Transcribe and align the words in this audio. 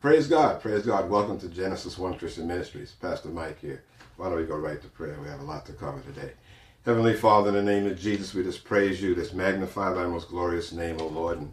Praise 0.00 0.28
God, 0.28 0.60
praise 0.60 0.86
God. 0.86 1.10
Welcome 1.10 1.40
to 1.40 1.48
Genesis 1.48 1.98
One 1.98 2.16
Christian 2.16 2.46
Ministries. 2.46 2.92
Pastor 2.92 3.30
Mike 3.30 3.58
here. 3.60 3.82
Why 4.16 4.28
don't 4.28 4.38
we 4.38 4.44
go 4.44 4.54
right 4.54 4.80
to 4.80 4.86
prayer? 4.86 5.18
We 5.20 5.26
have 5.26 5.40
a 5.40 5.44
lot 5.44 5.66
to 5.66 5.72
cover 5.72 6.00
today. 6.00 6.34
Heavenly 6.84 7.14
Father, 7.14 7.48
in 7.48 7.56
the 7.56 7.62
name 7.64 7.84
of 7.84 7.98
Jesus, 7.98 8.32
we 8.32 8.44
just 8.44 8.62
praise 8.62 9.02
you, 9.02 9.16
just 9.16 9.34
magnify 9.34 9.92
thy 9.92 10.06
most 10.06 10.28
glorious 10.28 10.70
name, 10.70 11.00
O 11.00 11.08
Lord, 11.08 11.38
and 11.38 11.52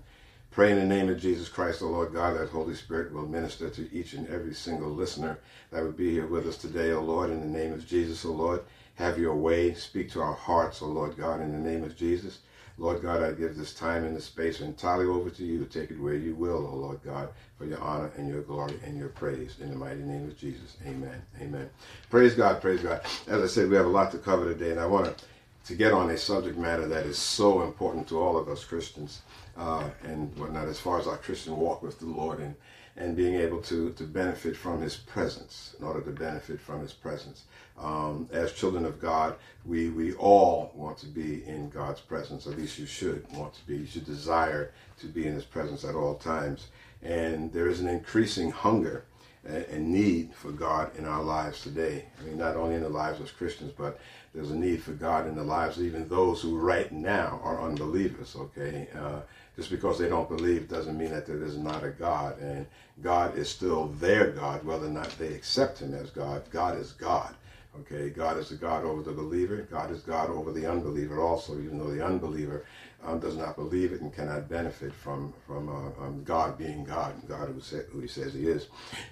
pray 0.52 0.72
in 0.72 0.78
the 0.78 0.86
name 0.86 1.10
of 1.10 1.20
Jesus 1.20 1.50
Christ, 1.50 1.82
O 1.82 1.88
Lord 1.88 2.14
God, 2.14 2.38
that 2.38 2.50
Holy 2.50 2.76
Spirit 2.76 3.12
will 3.12 3.26
minister 3.26 3.68
to 3.72 3.92
each 3.92 4.14
and 4.14 4.28
every 4.28 4.54
single 4.54 4.92
listener 4.92 5.40
that 5.72 5.82
would 5.82 5.98
be 5.98 6.12
here 6.12 6.28
with 6.28 6.46
us 6.46 6.58
today, 6.58 6.92
O 6.92 7.02
Lord, 7.02 7.32
in 7.32 7.40
the 7.40 7.48
name 7.48 7.74
of 7.74 7.88
Jesus, 7.88 8.24
O 8.26 8.32
Lord. 8.32 8.62
Have 8.94 9.18
your 9.18 9.36
way. 9.36 9.74
Speak 9.74 10.12
to 10.12 10.22
our 10.22 10.36
hearts, 10.36 10.84
O 10.84 10.86
Lord 10.86 11.18
God, 11.18 11.42
in 11.42 11.52
the 11.52 11.68
name 11.68 11.84
of 11.84 11.98
Jesus. 11.98 12.42
Lord 12.78 13.02
God, 13.02 13.24
I 13.24 13.32
give 13.32 13.56
this 13.56 13.74
time 13.74 14.04
and 14.04 14.16
this 14.16 14.26
space 14.26 14.60
entirely 14.60 15.06
over 15.06 15.30
to 15.30 15.44
you 15.46 15.64
to 15.64 15.66
take 15.66 15.92
it 15.92 16.00
where 16.00 16.16
you 16.16 16.36
will, 16.36 16.68
O 16.68 16.76
Lord 16.76 17.00
God, 17.04 17.30
for 17.58 17.66
your 17.66 17.80
honor 17.80 18.12
and 18.18 18.28
your 18.28 18.42
glory 18.42 18.78
and 18.84 18.98
your 18.98 19.10
praise. 19.10 19.56
In 19.62 19.70
the 19.70 19.78
mighty 19.78 20.02
name 20.02 20.26
of 20.26 20.38
Jesus. 20.38 20.76
Amen. 20.86 21.22
Amen. 21.42 21.70
Praise 22.10 22.36
God. 22.36 22.62
Praise 22.62 22.82
God. 22.82 23.02
As 23.28 23.42
I 23.42 23.48
said, 23.48 23.70
we 23.70 23.78
have 23.78 23.86
a 23.86 23.90
lot 23.90 24.12
to 24.12 24.18
cover 24.18 24.46
today, 24.46 24.72
and 24.72 24.80
I 24.80 24.86
want 24.88 25.18
to, 25.18 25.26
to 25.68 25.76
get 25.76 25.94
on 25.94 26.10
a 26.10 26.18
subject 26.18 26.58
matter 26.58 26.86
that 26.88 27.06
is 27.06 27.18
so 27.18 27.62
important 27.62 28.10
to 28.10 28.20
all 28.20 28.38
of 28.38 28.50
us 28.50 28.66
Christians 28.66 29.22
uh, 29.58 29.90
and 30.04 30.36
whatnot, 30.38 30.68
as 30.68 30.80
far 30.80 31.00
as 31.00 31.08
our 31.08 31.18
Christian 31.18 31.56
walk 31.56 31.82
with 31.82 32.00
the 32.00 32.08
Lord 32.08 32.40
and, 32.40 32.56
and 32.98 33.16
being 33.16 33.36
able 33.36 33.62
to, 33.62 33.92
to 33.92 34.04
benefit 34.04 34.56
from 34.56 34.82
his 34.82 34.96
presence, 34.96 35.76
in 35.80 35.86
order 35.86 36.02
to 36.02 36.12
benefit 36.12 36.60
from 36.62 36.82
his 36.82 36.94
presence. 36.94 37.44
Um, 37.78 38.30
as 38.32 38.54
children 38.54 38.86
of 38.86 39.02
God, 39.02 39.36
we, 39.66 39.90
we 39.90 40.14
all 40.14 40.72
want 40.76 40.98
to 41.00 41.08
be 41.08 41.46
in 41.46 41.70
God's 41.70 42.00
presence. 42.00 42.48
At 42.48 42.58
least 42.58 42.80
you 42.80 42.86
should 42.86 43.26
want 43.34 43.54
to 43.56 43.68
be. 43.68 43.78
You 43.78 43.86
should 43.86 44.06
desire 44.06 44.72
to 45.00 45.08
be 45.08 45.28
in 45.28 45.34
His 45.34 45.44
presence 45.44 45.84
at 45.84 45.96
all 45.96 46.16
times. 46.16 46.68
And 47.02 47.52
there 47.52 47.68
is 47.68 47.82
an 47.82 47.88
increasing 47.88 48.52
hunger 48.52 49.06
and 49.46 49.92
need 49.92 50.34
for 50.34 50.52
God 50.52 50.96
in 50.98 51.06
our 51.06 51.24
lives 51.24 51.62
today. 51.62 52.06
I 52.20 52.24
mean, 52.24 52.38
not 52.38 52.56
only 52.56 52.76
in 52.76 52.82
the 52.82 52.90
lives 52.90 53.20
of 53.20 53.36
Christians, 53.38 53.72
but 53.78 54.00
there's 54.34 54.52
a 54.52 54.56
need 54.56 54.84
for 54.84 54.94
God 54.94 55.28
in 55.28 55.36
the 55.36 55.44
lives 55.44 55.78
of 55.78 55.84
even 55.86 56.08
those 56.10 56.42
who 56.42 56.58
right 56.58 56.92
now 56.92 57.40
are 57.44 57.62
unbelievers, 57.62 58.36
okay? 58.36 58.88
Uh, 58.96 59.20
just 59.56 59.70
because 59.70 59.98
they 59.98 60.10
don't 60.10 60.28
believe 60.28 60.68
doesn't 60.68 60.98
mean 60.98 61.12
that 61.12 61.26
there 61.26 61.42
is 61.44 61.58
not 61.58 61.84
a 61.84 61.90
God. 61.90 62.40
And 62.40 62.66
God 63.02 63.38
is 63.38 63.50
still 63.50 63.88
their 64.00 64.32
God, 64.32 64.64
whether 64.64 64.88
or 64.88 64.90
not 64.90 65.10
they 65.18 65.34
accept 65.34 65.80
Him 65.80 65.94
as 65.94 66.10
God. 66.10 66.44
God 66.52 66.78
is 66.78 66.92
God. 66.92 67.34
Okay, 67.82 68.10
God 68.10 68.38
is 68.38 68.50
the 68.50 68.56
God 68.56 68.86
over 68.86 69.02
the 69.02 69.12
believer. 69.12 69.68
God 69.70 69.92
is 69.92 70.00
God 70.00 70.30
over 70.30 70.52
the 70.52 70.70
unbeliever 70.70 71.22
also, 71.22 71.58
even 71.60 71.78
though 71.78 71.92
the 71.92 72.06
unbeliever 72.06 72.66
um, 73.06 73.20
does 73.20 73.36
not 73.36 73.56
believe 73.56 73.94
it 73.94 74.02
and 74.02 74.14
cannot 74.14 74.50
benefit 74.50 74.94
from 74.94 75.34
from 75.46 75.70
uh, 75.70 76.06
um, 76.06 76.24
God 76.24 76.58
being 76.58 76.84
God, 76.84 77.14
God 77.28 77.50
who, 77.50 77.62
say, 77.62 77.82
who 77.92 78.00
He 78.00 78.08
says 78.08 78.34
He 78.34 78.48
is, 78.48 78.68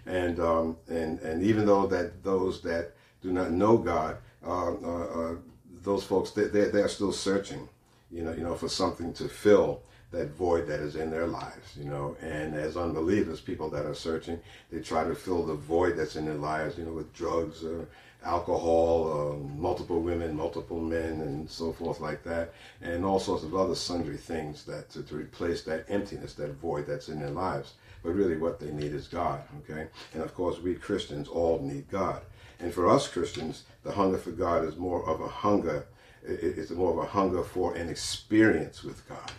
and 0.05 0.39
um, 0.39 0.77
and 0.89 1.19
and 1.19 1.43
even 1.43 1.65
though 1.65 1.87
that 1.87 2.23
those 2.23 2.61
that 2.61 2.93
do 3.21 3.31
not 3.31 3.51
know 3.51 3.77
God, 3.77 4.17
uh, 4.45 4.73
uh, 4.73 5.03
uh 5.03 5.35
those 5.81 6.03
folks 6.03 6.31
they 6.31 6.45
they 6.45 6.69
they're 6.69 6.87
still 6.87 7.13
searching, 7.13 7.67
you 8.11 8.23
know, 8.23 8.33
you 8.33 8.43
know, 8.43 8.55
for 8.55 8.69
something 8.69 9.13
to 9.13 9.27
fill 9.27 9.81
that 10.11 10.29
void 10.29 10.67
that 10.67 10.79
is 10.79 10.95
in 10.95 11.09
their 11.09 11.27
lives, 11.27 11.75
you 11.75 11.85
know. 11.85 12.15
And 12.21 12.55
as 12.55 12.77
unbelievers, 12.77 13.41
people 13.41 13.69
that 13.71 13.85
are 13.85 13.95
searching, 13.95 14.39
they 14.71 14.79
try 14.79 15.03
to 15.03 15.15
fill 15.15 15.43
the 15.43 15.55
void 15.55 15.97
that's 15.97 16.15
in 16.15 16.25
their 16.25 16.35
lives, 16.35 16.77
you 16.77 16.85
know, 16.85 16.93
with 16.93 17.13
drugs 17.13 17.63
or 17.63 17.87
alcohol, 18.23 19.33
uh, 19.33 19.59
multiple 19.59 20.01
women, 20.01 20.35
multiple 20.35 20.79
men, 20.79 21.21
and 21.21 21.49
so 21.49 21.71
forth 21.73 21.99
like 21.99 22.23
that, 22.23 22.53
and 22.81 23.03
all 23.05 23.19
sorts 23.19 23.43
of 23.43 23.55
other 23.55 23.75
sundry 23.75 24.17
things 24.17 24.63
that 24.65 24.89
to, 24.89 25.03
to 25.03 25.15
replace 25.15 25.63
that 25.63 25.85
emptiness, 25.89 26.33
that 26.33 26.53
void 26.53 26.87
that's 26.87 27.09
in 27.09 27.19
their 27.19 27.29
lives. 27.29 27.73
But 28.03 28.15
really, 28.15 28.37
what 28.37 28.59
they 28.59 28.71
need 28.71 28.93
is 28.93 29.07
God. 29.07 29.41
Okay, 29.59 29.87
and 30.13 30.23
of 30.23 30.33
course, 30.33 30.59
we 30.59 30.75
Christians 30.75 31.27
all 31.27 31.59
need 31.59 31.89
God. 31.89 32.21
And 32.59 32.73
for 32.73 32.89
us 32.89 33.07
Christians, 33.07 33.63
the 33.83 33.91
hunger 33.91 34.17
for 34.17 34.31
God 34.31 34.63
is 34.63 34.77
more 34.77 35.07
of 35.07 35.21
a 35.21 35.27
hunger. 35.27 35.85
It's 36.25 36.71
more 36.71 36.91
of 36.91 36.97
a 36.97 37.05
hunger 37.07 37.43
for 37.43 37.75
an 37.75 37.89
experience 37.89 38.83
with 38.83 39.07
God. 39.07 39.31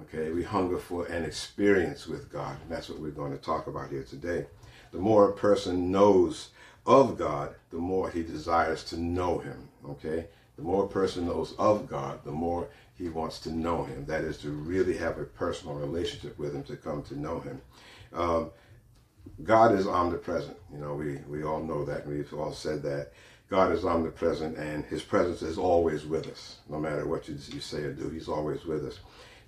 Okay, 0.00 0.30
we 0.30 0.42
hunger 0.42 0.78
for 0.78 1.04
an 1.06 1.24
experience 1.24 2.06
with 2.06 2.32
God, 2.32 2.56
and 2.62 2.70
that's 2.70 2.88
what 2.88 2.98
we're 2.98 3.10
going 3.10 3.32
to 3.32 3.38
talk 3.38 3.66
about 3.66 3.90
here 3.90 4.04
today. 4.04 4.46
The 4.90 4.98
more 4.98 5.28
a 5.28 5.32
person 5.34 5.90
knows 5.90 6.48
of 6.86 7.16
God, 7.16 7.54
the 7.70 7.78
more 7.78 8.10
he 8.10 8.22
desires 8.22 8.84
to 8.84 9.00
know 9.00 9.38
him. 9.38 9.68
Okay? 9.88 10.26
The 10.56 10.62
more 10.62 10.84
a 10.84 10.88
person 10.88 11.26
knows 11.26 11.54
of 11.58 11.88
God, 11.88 12.20
the 12.24 12.32
more 12.32 12.68
he 12.94 13.08
wants 13.08 13.38
to 13.40 13.50
know 13.50 13.84
him. 13.84 14.04
That 14.06 14.22
is 14.22 14.38
to 14.38 14.50
really 14.50 14.96
have 14.98 15.18
a 15.18 15.24
personal 15.24 15.74
relationship 15.74 16.38
with 16.38 16.54
him, 16.54 16.62
to 16.64 16.76
come 16.76 17.02
to 17.04 17.18
know 17.18 17.40
him. 17.40 17.60
Um, 18.12 18.50
God 19.44 19.74
is 19.74 19.86
omnipresent. 19.86 20.56
You 20.72 20.78
know, 20.78 20.94
we, 20.94 21.16
we 21.28 21.44
all 21.44 21.62
know 21.62 21.84
that. 21.84 22.06
We've 22.06 22.32
all 22.34 22.52
said 22.52 22.82
that. 22.82 23.12
God 23.48 23.72
is 23.72 23.84
omnipresent 23.84 24.56
and 24.56 24.84
his 24.86 25.02
presence 25.02 25.42
is 25.42 25.58
always 25.58 26.06
with 26.06 26.26
us. 26.26 26.58
No 26.68 26.78
matter 26.78 27.06
what 27.06 27.28
you, 27.28 27.36
you 27.48 27.60
say 27.60 27.82
or 27.82 27.92
do, 27.92 28.08
he's 28.08 28.28
always 28.28 28.64
with 28.64 28.84
us. 28.86 29.00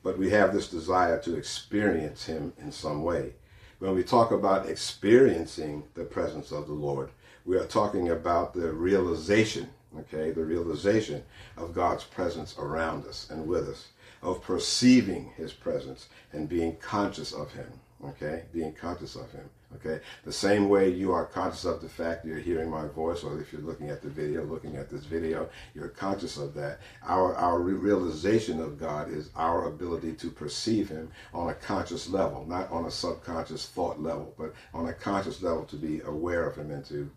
But 0.03 0.19
we 0.19 0.29
have 0.31 0.53
this 0.53 0.69
desire 0.69 1.19
to 1.23 1.37
experience 1.37 2.27
him 2.27 2.53
in 2.59 2.71
some 2.71 3.03
way. 3.03 3.33
When 3.79 3.95
we 3.95 4.03
talk 4.03 4.31
about 4.31 4.69
experiencing 4.69 5.85
the 5.95 6.05
presence 6.05 6.53
of 6.53 6.67
the 6.67 6.75
Lord, 6.75 7.11
we 7.45 7.57
are 7.59 7.67
talking 7.67 8.09
about 8.11 8.55
the 8.55 8.73
realization, 8.73 9.69
okay, 9.99 10.31
the 10.31 10.45
realization 10.45 11.23
of 11.57 11.75
God's 11.75 12.05
presence 12.05 12.57
around 12.59 13.07
us 13.07 13.29
and 13.31 13.47
with 13.47 13.69
us, 13.69 13.89
of 14.23 14.43
perceiving 14.43 15.31
his 15.37 15.53
presence 15.53 16.09
and 16.33 16.49
being 16.49 16.77
conscious 16.77 17.33
of 17.33 17.53
him, 17.53 17.71
okay, 18.03 18.45
being 18.53 18.73
conscious 18.73 19.15
of 19.15 19.31
him, 19.31 19.51
okay. 19.77 20.01
The 20.25 20.33
same 20.33 20.71
way 20.71 20.89
you 20.89 21.13
are 21.13 21.27
conscious 21.27 21.67
of 21.67 21.83
the 21.83 21.89
fact 21.89 22.25
you're 22.25 22.39
hearing 22.39 22.71
my 22.71 22.87
voice, 22.87 23.23
or 23.23 23.39
if 23.39 23.53
you're 23.53 23.61
looking 23.61 23.91
at 23.91 24.01
the 24.01 24.09
video, 24.09 24.43
looking 24.45 24.77
at 24.77 24.89
this 24.89 25.05
video, 25.05 25.51
you're 25.75 25.89
conscious 25.89 26.39
of 26.39 26.55
that. 26.55 26.81
Our, 27.07 27.35
our 27.35 27.61
realization 27.61 28.59
of 28.59 28.81
God 28.81 29.13
is 29.13 29.29
our 29.37 29.67
ability 29.67 30.15
to 30.15 30.31
perceive 30.31 30.89
him 30.89 31.11
on 31.35 31.51
a 31.51 31.55
conscious 31.55 32.09
level, 32.09 32.47
not 32.49 32.71
on 32.71 32.87
a 32.87 32.91
subconscious 32.91 33.67
thought 33.69 34.01
level, 34.01 34.33
but 34.39 34.55
on 34.73 34.89
a 34.89 34.95
conscious 34.95 35.43
level 35.43 35.65
to 35.65 35.77
be 35.77 36.01
aware 36.01 36.49
of 36.49 36.57
him 36.57 36.71
and 36.71 36.87
to 36.87 37.11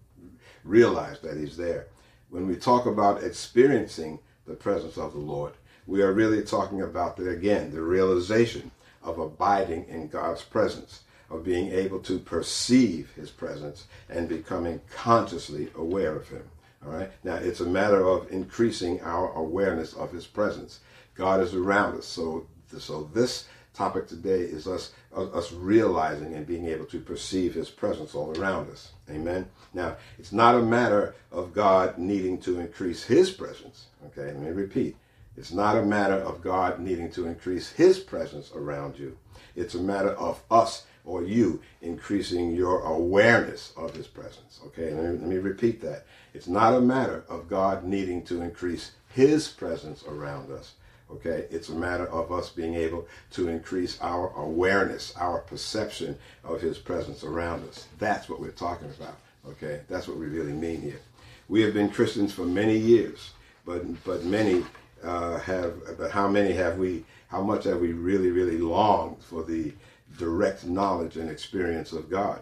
realize 0.68 1.20
that 1.22 1.38
He's 1.38 1.58
there. 1.58 1.88
When 2.30 2.48
we 2.48 2.56
talk 2.56 2.86
about 2.86 3.24
experiencing 3.24 4.20
the 4.46 4.54
presence 4.54 4.98
of 4.98 5.14
the 5.14 5.20
Lord, 5.20 5.54
we 5.86 6.02
are 6.02 6.12
really 6.12 6.44
talking 6.44 6.82
about, 6.82 7.20
again, 7.20 7.72
the 7.72 7.82
realization 7.82 8.72
of 9.02 9.20
abiding 9.20 9.86
in 9.88 10.10
God's 10.10 10.44
presence, 10.44 11.02
of 11.30 11.46
being 11.46 11.72
able 11.72 12.00
to 12.00 12.20
perceive 12.20 13.12
His 13.16 13.30
presence 13.30 13.88
and 14.10 14.28
becoming 14.28 14.82
consciously 14.94 15.70
aware 15.76 16.16
of 16.16 16.28
Him. 16.28 16.44
All 16.86 16.92
right. 16.92 17.12
Now 17.24 17.36
it's 17.36 17.62
a 17.62 17.66
matter 17.66 18.06
of 18.06 18.32
increasing 18.32 19.02
our 19.02 19.32
awareness 19.34 19.94
of 19.94 20.12
His 20.12 20.28
presence. 20.28 20.80
God 21.16 21.42
is 21.42 21.54
around 21.54 21.98
us, 21.98 22.06
so 22.06 22.46
so 22.78 23.10
this 23.14 23.46
topic 23.78 24.08
today 24.08 24.42
is 24.42 24.68
us 24.68 24.92
us 25.16 25.52
realizing 25.52 26.34
and 26.34 26.48
being 26.48 26.66
able 26.66 26.86
to 26.86 27.00
perceive 27.00 27.54
his 27.54 27.70
presence 27.70 28.16
all 28.16 28.38
around 28.38 28.70
us. 28.72 28.92
Amen? 29.10 29.48
Now 29.74 29.98
it's 30.18 30.32
not 30.32 30.56
a 30.56 30.62
matter 30.62 31.16
of 31.32 31.54
god 31.54 32.00
needing 32.00 32.40
to 32.42 32.60
increase 32.60 33.04
his 33.04 33.30
presence 33.30 33.86
okay? 34.08 34.34
Let 34.34 34.40
me 34.40 34.50
repeat. 34.50 34.98
It's 35.38 35.52
not 35.52 35.78
a 35.78 35.84
matter 35.84 36.16
of 36.16 36.42
god 36.42 36.80
needing 36.80 37.12
to 37.12 37.28
increase 37.28 37.72
his 37.72 38.00
presence 38.00 38.52
around 38.56 38.98
you. 38.98 39.16
It's 39.56 39.76
a 39.76 39.82
matter 39.82 40.14
of 40.14 40.42
us 40.50 40.86
or 41.06 41.24
you 41.24 41.62
increasing 41.82 42.56
your 42.56 42.82
awareness 42.82 43.74
of 43.78 43.94
his 43.94 44.08
presence 44.08 44.60
okay? 44.66 44.92
Let 44.92 45.04
me, 45.04 45.20
let 45.20 45.28
me 45.28 45.38
repeat 45.38 45.82
that. 45.82 46.08
It's 46.34 46.48
not 46.48 46.74
a 46.74 46.82
matter 46.82 47.24
of 47.30 47.48
god 47.48 47.84
needing 47.84 48.24
to 48.26 48.42
increase 48.42 48.94
his 49.14 49.48
presence 49.48 50.04
around 50.08 50.52
us 50.52 50.74
Okay, 51.10 51.46
it's 51.50 51.70
a 51.70 51.76
matter 51.76 52.06
of 52.08 52.32
us 52.34 52.50
being 52.50 52.76
able 52.76 53.08
to 53.32 53.48
increase 53.48 53.98
our 54.02 54.30
awareness, 54.36 55.14
our 55.16 55.40
perception 55.40 56.18
of 56.44 56.60
His 56.60 56.78
presence 56.78 57.24
around 57.24 57.68
us. 57.68 57.88
That's 57.98 58.28
what 58.28 58.42
we're 58.42 58.52
talking 58.52 58.90
about. 58.90 59.18
Okay, 59.48 59.82
that's 59.88 60.08
what 60.08 60.18
we 60.18 60.26
really 60.26 60.52
mean 60.52 60.82
here. 60.82 61.00
We 61.48 61.62
have 61.62 61.74
been 61.74 61.90
Christians 61.90 62.34
for 62.34 62.46
many 62.46 62.78
years, 62.78 63.32
but 63.66 64.04
but 64.04 64.26
many 64.26 64.66
uh, 65.02 65.40
have. 65.40 65.76
But 65.98 66.12
how 66.12 66.28
many 66.28 66.52
have 66.54 66.78
we? 66.78 67.06
How 67.30 67.42
much 67.42 67.64
have 67.64 67.80
we 67.80 67.94
really, 67.94 68.32
really 68.32 68.58
longed 68.58 69.22
for 69.24 69.44
the 69.44 69.74
direct 70.18 70.66
knowledge 70.66 71.16
and 71.16 71.30
experience 71.30 71.94
of 71.94 72.10
God? 72.10 72.42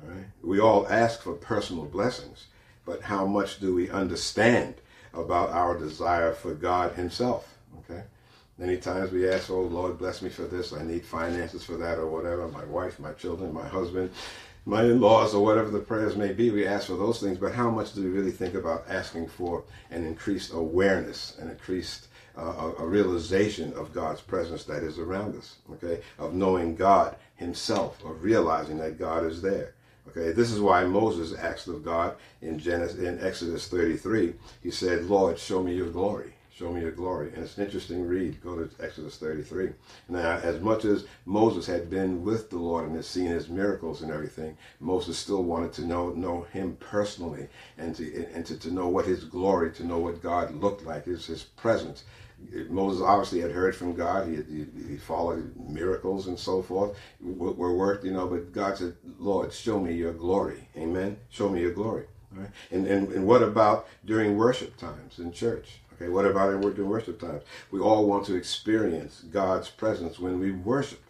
All 0.00 0.10
right. 0.10 0.26
We 0.42 0.60
all 0.60 0.86
ask 0.88 1.22
for 1.22 1.32
personal 1.32 1.84
blessings, 1.84 2.46
but 2.84 3.02
how 3.02 3.26
much 3.26 3.58
do 3.58 3.74
we 3.74 3.90
understand 3.90 4.74
about 5.12 5.50
our 5.50 5.76
desire 5.76 6.32
for 6.32 6.54
God 6.54 6.94
Himself? 6.94 7.57
Okay. 7.78 8.02
Many 8.58 8.76
times 8.76 9.12
we 9.12 9.28
ask, 9.28 9.50
oh 9.50 9.62
Lord, 9.62 9.98
bless 9.98 10.20
me 10.20 10.30
for 10.30 10.42
this. 10.42 10.72
I 10.72 10.82
need 10.82 11.04
finances 11.04 11.64
for 11.64 11.76
that 11.76 11.98
or 11.98 12.06
whatever. 12.06 12.48
My 12.48 12.64
wife, 12.64 12.98
my 12.98 13.12
children, 13.12 13.54
my 13.54 13.68
husband, 13.68 14.10
my 14.66 14.82
in-laws, 14.82 15.32
or 15.32 15.44
whatever 15.44 15.70
the 15.70 15.78
prayers 15.78 16.16
may 16.16 16.32
be. 16.32 16.50
We 16.50 16.66
ask 16.66 16.88
for 16.88 16.96
those 16.96 17.20
things, 17.20 17.38
but 17.38 17.54
how 17.54 17.70
much 17.70 17.94
do 17.94 18.02
we 18.02 18.10
really 18.10 18.32
think 18.32 18.54
about 18.54 18.84
asking 18.88 19.28
for 19.28 19.64
an 19.90 20.04
increased 20.04 20.52
awareness, 20.52 21.38
an 21.38 21.50
increased 21.50 22.08
uh, 22.38 22.72
a, 22.78 22.82
a 22.82 22.86
realization 22.86 23.72
of 23.72 23.92
God's 23.92 24.20
presence 24.20 24.62
that 24.64 24.84
is 24.84 24.98
around 24.98 25.36
us. 25.36 25.56
Okay, 25.72 26.02
of 26.18 26.34
knowing 26.34 26.76
God 26.76 27.16
Himself, 27.34 28.04
of 28.04 28.22
realizing 28.22 28.78
that 28.78 28.98
God 28.98 29.24
is 29.24 29.42
there. 29.42 29.74
Okay, 30.08 30.32
this 30.32 30.52
is 30.52 30.60
why 30.60 30.84
Moses 30.84 31.36
asked 31.36 31.66
of 31.66 31.84
God 31.84 32.14
in 32.40 32.58
Genesis, 32.58 32.98
in 32.98 33.18
Exodus 33.24 33.66
33. 33.68 34.34
He 34.62 34.70
said, 34.70 35.06
"Lord, 35.06 35.38
show 35.38 35.62
me 35.62 35.74
your 35.74 35.90
glory." 35.90 36.34
Show 36.58 36.72
me 36.72 36.80
your 36.80 36.90
glory. 36.90 37.30
And 37.34 37.44
it's 37.44 37.56
an 37.56 37.64
interesting 37.64 38.04
read. 38.04 38.42
Go 38.42 38.56
to 38.56 38.68
Exodus 38.84 39.16
33. 39.18 39.70
Now, 40.08 40.38
as 40.38 40.60
much 40.60 40.84
as 40.84 41.06
Moses 41.24 41.66
had 41.66 41.88
been 41.88 42.24
with 42.24 42.50
the 42.50 42.58
Lord 42.58 42.86
and 42.86 42.96
had 42.96 43.04
seen 43.04 43.26
his 43.26 43.48
miracles 43.48 44.02
and 44.02 44.10
everything, 44.10 44.56
Moses 44.80 45.16
still 45.16 45.44
wanted 45.44 45.72
to 45.74 45.84
know 45.84 46.08
know 46.08 46.48
him 46.52 46.76
personally 46.80 47.46
and 47.76 47.94
to 47.94 48.26
and 48.34 48.44
to, 48.44 48.58
to 48.58 48.72
know 48.72 48.88
what 48.88 49.06
his 49.06 49.22
glory, 49.22 49.70
to 49.74 49.86
know 49.86 50.00
what 50.00 50.20
God 50.20 50.52
looked 50.52 50.84
like, 50.84 51.04
his 51.04 51.26
his 51.26 51.44
presence. 51.44 52.02
Moses 52.68 53.02
obviously 53.02 53.40
had 53.40 53.52
heard 53.52 53.76
from 53.76 53.94
God. 53.94 54.26
He, 54.26 54.34
he, 54.36 54.66
he 54.88 54.96
followed 54.96 55.54
miracles 55.56 56.26
and 56.26 56.38
so 56.38 56.60
forth 56.60 56.96
were 57.20 57.76
worked, 57.76 58.04
you 58.04 58.10
know. 58.10 58.26
But 58.26 58.50
God 58.50 58.76
said, 58.76 58.96
"Lord, 59.20 59.52
show 59.52 59.78
me 59.78 59.94
your 59.94 60.12
glory." 60.12 60.68
Amen. 60.76 61.18
Show 61.30 61.50
me 61.50 61.60
your 61.60 61.72
glory. 61.72 62.06
All 62.32 62.42
right. 62.42 62.50
And, 62.72 62.84
and 62.88 63.12
and 63.12 63.26
what 63.28 63.44
about 63.44 63.86
during 64.04 64.36
worship 64.36 64.76
times 64.76 65.20
in 65.20 65.30
church? 65.30 65.78
Okay, 66.00 66.08
what 66.08 66.26
about 66.26 66.52
in 66.52 66.60
during 66.60 66.86
worship 66.86 67.20
times? 67.20 67.42
We 67.72 67.80
all 67.80 68.06
want 68.06 68.24
to 68.26 68.36
experience 68.36 69.24
God's 69.32 69.68
presence 69.68 70.20
when 70.20 70.38
we 70.38 70.52
worship. 70.52 71.02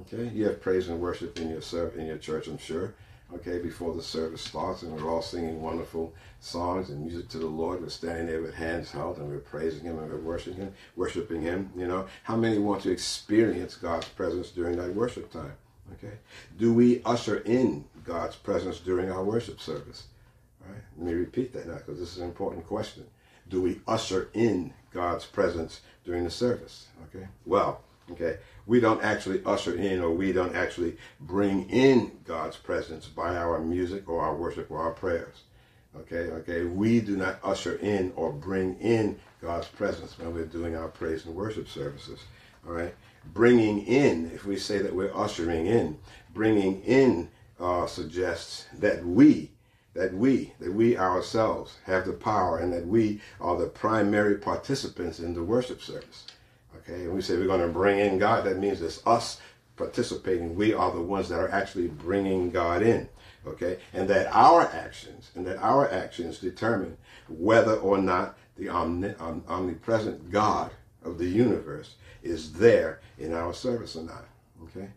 Okay, 0.00 0.30
you 0.34 0.46
have 0.46 0.62
praise 0.62 0.88
and 0.88 0.98
worship 0.98 1.38
in 1.38 1.50
your 1.50 1.60
serve 1.60 1.96
in 1.96 2.06
your 2.06 2.16
church, 2.16 2.46
I'm 2.46 2.56
sure. 2.56 2.94
Okay, 3.34 3.58
before 3.58 3.94
the 3.94 4.02
service 4.02 4.40
starts, 4.40 4.82
and 4.82 4.92
we're 4.96 5.10
all 5.10 5.20
singing 5.20 5.60
wonderful 5.60 6.14
songs 6.40 6.88
and 6.88 7.04
music 7.04 7.28
to 7.28 7.38
the 7.38 7.46
Lord. 7.46 7.82
We're 7.82 7.90
standing 7.90 8.26
there 8.26 8.40
with 8.40 8.54
hands 8.54 8.90
held, 8.90 9.18
and 9.18 9.28
we're 9.28 9.38
praising 9.38 9.84
Him 9.84 9.98
and 9.98 10.10
we're 10.10 10.18
worshiping 10.18 10.54
Him, 10.54 10.74
worshiping 10.96 11.42
Him. 11.42 11.70
You 11.76 11.86
know, 11.86 12.06
how 12.22 12.36
many 12.36 12.58
want 12.58 12.82
to 12.84 12.90
experience 12.90 13.74
God's 13.76 14.08
presence 14.08 14.50
during 14.50 14.76
that 14.78 14.94
worship 14.94 15.30
time? 15.30 15.52
Okay, 15.92 16.14
do 16.58 16.72
we 16.72 17.02
usher 17.04 17.38
in 17.40 17.84
God's 18.04 18.36
presence 18.36 18.80
during 18.80 19.10
our 19.10 19.22
worship 19.22 19.60
service? 19.60 20.04
All 20.64 20.72
right, 20.72 20.82
let 20.96 21.06
me 21.08 21.12
repeat 21.12 21.52
that 21.52 21.66
now 21.66 21.74
because 21.74 21.98
this 21.98 22.12
is 22.12 22.18
an 22.18 22.28
important 22.28 22.66
question 22.66 23.04
do 23.50 23.60
we 23.60 23.80
usher 23.86 24.30
in 24.32 24.72
God's 24.92 25.26
presence 25.26 25.82
during 26.04 26.24
the 26.24 26.30
service? 26.30 26.86
Okay. 27.04 27.26
Well, 27.44 27.82
okay, 28.12 28.38
we 28.66 28.80
don't 28.80 29.02
actually 29.02 29.42
usher 29.44 29.74
in 29.74 30.00
or 30.00 30.10
we 30.10 30.32
don't 30.32 30.54
actually 30.54 30.96
bring 31.20 31.68
in 31.68 32.12
God's 32.24 32.56
presence 32.56 33.06
by 33.06 33.36
our 33.36 33.60
music 33.60 34.08
or 34.08 34.22
our 34.22 34.34
worship 34.34 34.70
or 34.70 34.80
our 34.80 34.92
prayers. 34.92 35.42
Okay, 35.96 36.30
okay, 36.30 36.64
we 36.64 37.00
do 37.00 37.16
not 37.16 37.40
usher 37.42 37.74
in 37.76 38.12
or 38.14 38.32
bring 38.32 38.78
in 38.78 39.18
God's 39.42 39.66
presence 39.66 40.18
when 40.18 40.32
we're 40.32 40.44
doing 40.44 40.76
our 40.76 40.88
praise 40.88 41.26
and 41.26 41.34
worship 41.34 41.68
services. 41.68 42.20
All 42.66 42.72
right, 42.72 42.94
bringing 43.34 43.84
in, 43.86 44.30
if 44.32 44.44
we 44.44 44.56
say 44.56 44.78
that 44.78 44.94
we're 44.94 45.16
ushering 45.16 45.66
in, 45.66 45.98
bringing 46.32 46.80
in 46.82 47.28
uh, 47.58 47.86
suggests 47.86 48.66
that 48.78 49.04
we 49.04 49.50
that 50.00 50.14
we, 50.14 50.50
that 50.60 50.72
we 50.72 50.96
ourselves 50.96 51.76
have 51.84 52.06
the 52.06 52.12
power 52.12 52.58
and 52.58 52.72
that 52.72 52.86
we 52.86 53.20
are 53.38 53.58
the 53.58 53.66
primary 53.66 54.34
participants 54.36 55.20
in 55.20 55.34
the 55.34 55.44
worship 55.44 55.82
service. 55.82 56.26
Okay, 56.78 57.02
and 57.02 57.12
we 57.12 57.20
say 57.20 57.36
we're 57.36 57.46
going 57.46 57.60
to 57.60 57.68
bring 57.68 57.98
in 57.98 58.18
God, 58.18 58.44
that 58.44 58.58
means 58.58 58.80
it's 58.80 59.06
us 59.06 59.40
participating. 59.76 60.54
We 60.54 60.72
are 60.72 60.90
the 60.90 61.02
ones 61.02 61.28
that 61.28 61.38
are 61.38 61.50
actually 61.50 61.88
bringing 61.88 62.50
God 62.50 62.80
in. 62.82 63.10
Okay, 63.46 63.78
and 63.92 64.08
that 64.08 64.34
our 64.34 64.62
actions, 64.62 65.30
and 65.34 65.46
that 65.46 65.58
our 65.58 65.90
actions 65.90 66.38
determine 66.38 66.96
whether 67.28 67.74
or 67.74 67.98
not 67.98 68.38
the 68.56 68.70
omnipresent 68.70 70.30
God 70.30 70.70
of 71.02 71.18
the 71.18 71.26
universe 71.26 71.96
is 72.22 72.54
there 72.54 73.00
in 73.18 73.34
our 73.34 73.52
service 73.52 73.96
or 73.96 74.04
not. 74.04 74.24
Okay, 74.64 74.88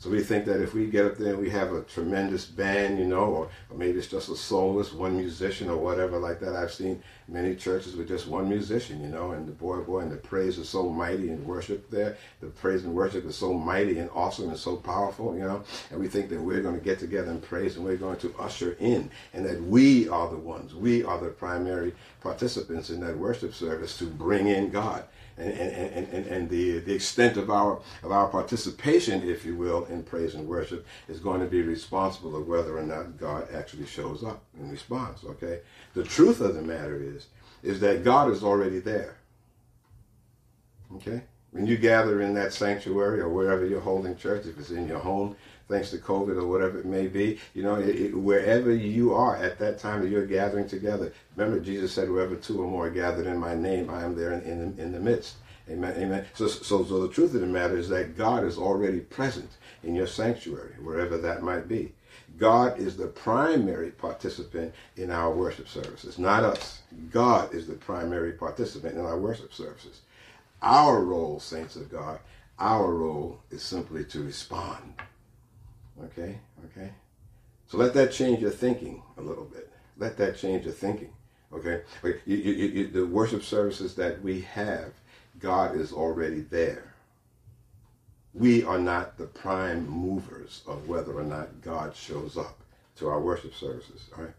so 0.00 0.10
we 0.10 0.22
think 0.22 0.44
that 0.44 0.62
if 0.62 0.74
we 0.74 0.86
get 0.86 1.06
up 1.06 1.16
there 1.16 1.32
and 1.32 1.42
we 1.42 1.50
have 1.50 1.72
a 1.72 1.82
tremendous 1.82 2.44
band, 2.44 3.00
you 3.00 3.04
know, 3.04 3.24
or, 3.24 3.48
or 3.68 3.76
maybe 3.76 3.98
it's 3.98 4.06
just 4.06 4.28
a 4.28 4.36
soloist, 4.36 4.94
one 4.94 5.16
musician 5.16 5.68
or 5.68 5.76
whatever 5.76 6.18
like 6.18 6.38
that. 6.38 6.54
I've 6.54 6.72
seen 6.72 7.02
many 7.26 7.56
churches 7.56 7.96
with 7.96 8.06
just 8.06 8.28
one 8.28 8.48
musician, 8.48 9.00
you 9.02 9.08
know, 9.08 9.32
and 9.32 9.48
the 9.48 9.52
boy, 9.52 9.80
boy, 9.80 10.00
and 10.00 10.12
the 10.12 10.16
praise 10.16 10.56
is 10.56 10.68
so 10.68 10.88
mighty 10.88 11.30
and 11.30 11.44
worship 11.44 11.90
there. 11.90 12.16
The 12.40 12.46
praise 12.46 12.84
and 12.84 12.94
worship 12.94 13.26
is 13.26 13.34
so 13.34 13.52
mighty 13.52 13.98
and 13.98 14.08
awesome 14.14 14.50
and 14.50 14.56
so 14.56 14.76
powerful, 14.76 15.34
you 15.34 15.42
know. 15.42 15.64
And 15.90 15.98
we 15.98 16.06
think 16.06 16.28
that 16.30 16.40
we're 16.40 16.62
going 16.62 16.78
to 16.78 16.84
get 16.84 17.00
together 17.00 17.32
and 17.32 17.42
praise 17.42 17.74
and 17.74 17.84
we're 17.84 17.96
going 17.96 18.18
to 18.18 18.32
usher 18.38 18.76
in 18.78 19.10
and 19.34 19.44
that 19.44 19.60
we 19.60 20.08
are 20.08 20.30
the 20.30 20.36
ones, 20.36 20.76
we 20.76 21.02
are 21.02 21.18
the 21.18 21.30
primary 21.30 21.92
participants 22.20 22.90
in 22.90 23.00
that 23.00 23.18
worship 23.18 23.52
service 23.52 23.98
to 23.98 24.04
bring 24.06 24.46
in 24.46 24.70
God 24.70 25.04
and, 25.38 25.52
and, 25.52 26.08
and, 26.12 26.26
and 26.26 26.48
the, 26.48 26.80
the 26.80 26.94
extent 26.94 27.36
of 27.36 27.50
our, 27.50 27.80
of 28.02 28.10
our 28.10 28.28
participation, 28.28 29.28
if 29.28 29.44
you 29.44 29.54
will, 29.54 29.84
in 29.86 30.02
praise 30.02 30.34
and 30.34 30.48
worship 30.48 30.86
is 31.08 31.20
going 31.20 31.40
to 31.40 31.46
be 31.46 31.62
responsible 31.62 32.36
of 32.36 32.48
whether 32.48 32.76
or 32.76 32.82
not 32.82 33.16
God 33.16 33.48
actually 33.54 33.86
shows 33.86 34.24
up 34.24 34.42
in 34.58 34.70
response, 34.70 35.24
okay? 35.24 35.60
The 35.94 36.02
truth 36.02 36.40
of 36.40 36.54
the 36.54 36.62
matter 36.62 37.00
is, 37.00 37.26
is 37.62 37.80
that 37.80 38.04
God 38.04 38.30
is 38.30 38.42
already 38.42 38.80
there, 38.80 39.16
okay? 40.96 41.22
When 41.50 41.66
you 41.66 41.76
gather 41.76 42.20
in 42.20 42.34
that 42.34 42.52
sanctuary 42.52 43.20
or 43.20 43.28
wherever 43.28 43.64
you're 43.64 43.80
holding 43.80 44.16
church, 44.16 44.46
if 44.46 44.58
it's 44.58 44.70
in 44.70 44.86
your 44.86 44.98
home, 44.98 45.36
thanks 45.68 45.90
to 45.90 45.98
COVID 45.98 46.40
or 46.40 46.46
whatever 46.46 46.80
it 46.80 46.86
may 46.86 47.06
be, 47.06 47.38
you 47.54 47.62
know, 47.62 47.76
it, 47.76 47.88
it, 47.88 48.16
wherever 48.16 48.74
you 48.74 49.14
are 49.14 49.36
at 49.36 49.58
that 49.58 49.78
time 49.78 50.00
that 50.00 50.08
you're 50.08 50.26
gathering 50.26 50.68
together. 50.68 51.12
Remember, 51.36 51.60
Jesus 51.60 51.92
said, 51.92 52.10
"Wherever 52.10 52.36
two 52.36 52.62
or 52.62 52.68
more 52.68 52.86
are 52.86 52.90
gathered 52.90 53.26
in 53.26 53.36
my 53.36 53.54
name, 53.54 53.90
I 53.90 54.02
am 54.02 54.14
there 54.14 54.32
in, 54.32 54.42
in, 54.42 54.78
in 54.78 54.92
the 54.92 55.00
midst." 55.00 55.36
Amen. 55.70 55.94
Amen. 55.98 56.24
So, 56.32 56.46
so, 56.46 56.84
so 56.84 57.06
the 57.06 57.12
truth 57.12 57.34
of 57.34 57.42
the 57.42 57.46
matter 57.46 57.76
is 57.76 57.90
that 57.90 58.16
God 58.16 58.42
is 58.44 58.56
already 58.56 59.00
present 59.00 59.50
in 59.82 59.94
your 59.94 60.06
sanctuary, 60.06 60.72
wherever 60.82 61.18
that 61.18 61.42
might 61.42 61.68
be. 61.68 61.92
God 62.38 62.78
is 62.78 62.96
the 62.96 63.06
primary 63.06 63.90
participant 63.90 64.74
in 64.96 65.10
our 65.10 65.30
worship 65.30 65.68
services, 65.68 66.18
not 66.18 66.44
us. 66.44 66.80
God 67.10 67.52
is 67.54 67.66
the 67.66 67.74
primary 67.74 68.32
participant 68.32 68.96
in 68.96 69.04
our 69.04 69.18
worship 69.18 69.52
services. 69.52 70.00
Our 70.62 71.02
role, 71.02 71.38
saints 71.40 71.76
of 71.76 71.90
God, 71.90 72.20
our 72.58 72.92
role 72.92 73.40
is 73.50 73.62
simply 73.62 74.04
to 74.06 74.22
respond 74.22 74.94
Okay, 76.04 76.38
okay. 76.66 76.90
So 77.66 77.76
let 77.76 77.94
that 77.94 78.12
change 78.12 78.40
your 78.40 78.50
thinking 78.50 79.02
a 79.16 79.20
little 79.20 79.44
bit. 79.44 79.70
Let 79.96 80.16
that 80.18 80.38
change 80.38 80.64
your 80.64 80.74
thinking. 80.74 81.12
Okay, 81.52 81.82
you, 82.02 82.36
you, 82.36 82.52
you, 82.52 82.86
the 82.88 83.06
worship 83.06 83.42
services 83.42 83.94
that 83.94 84.22
we 84.22 84.42
have, 84.42 84.92
God 85.38 85.76
is 85.76 85.92
already 85.92 86.40
there. 86.40 86.94
We 88.34 88.62
are 88.64 88.78
not 88.78 89.16
the 89.16 89.26
prime 89.26 89.88
movers 89.88 90.62
of 90.66 90.88
whether 90.88 91.12
or 91.12 91.24
not 91.24 91.62
God 91.62 91.96
shows 91.96 92.36
up 92.36 92.58
to 92.96 93.08
our 93.08 93.20
worship 93.20 93.54
services. 93.54 94.10
All 94.16 94.24
right, 94.24 94.34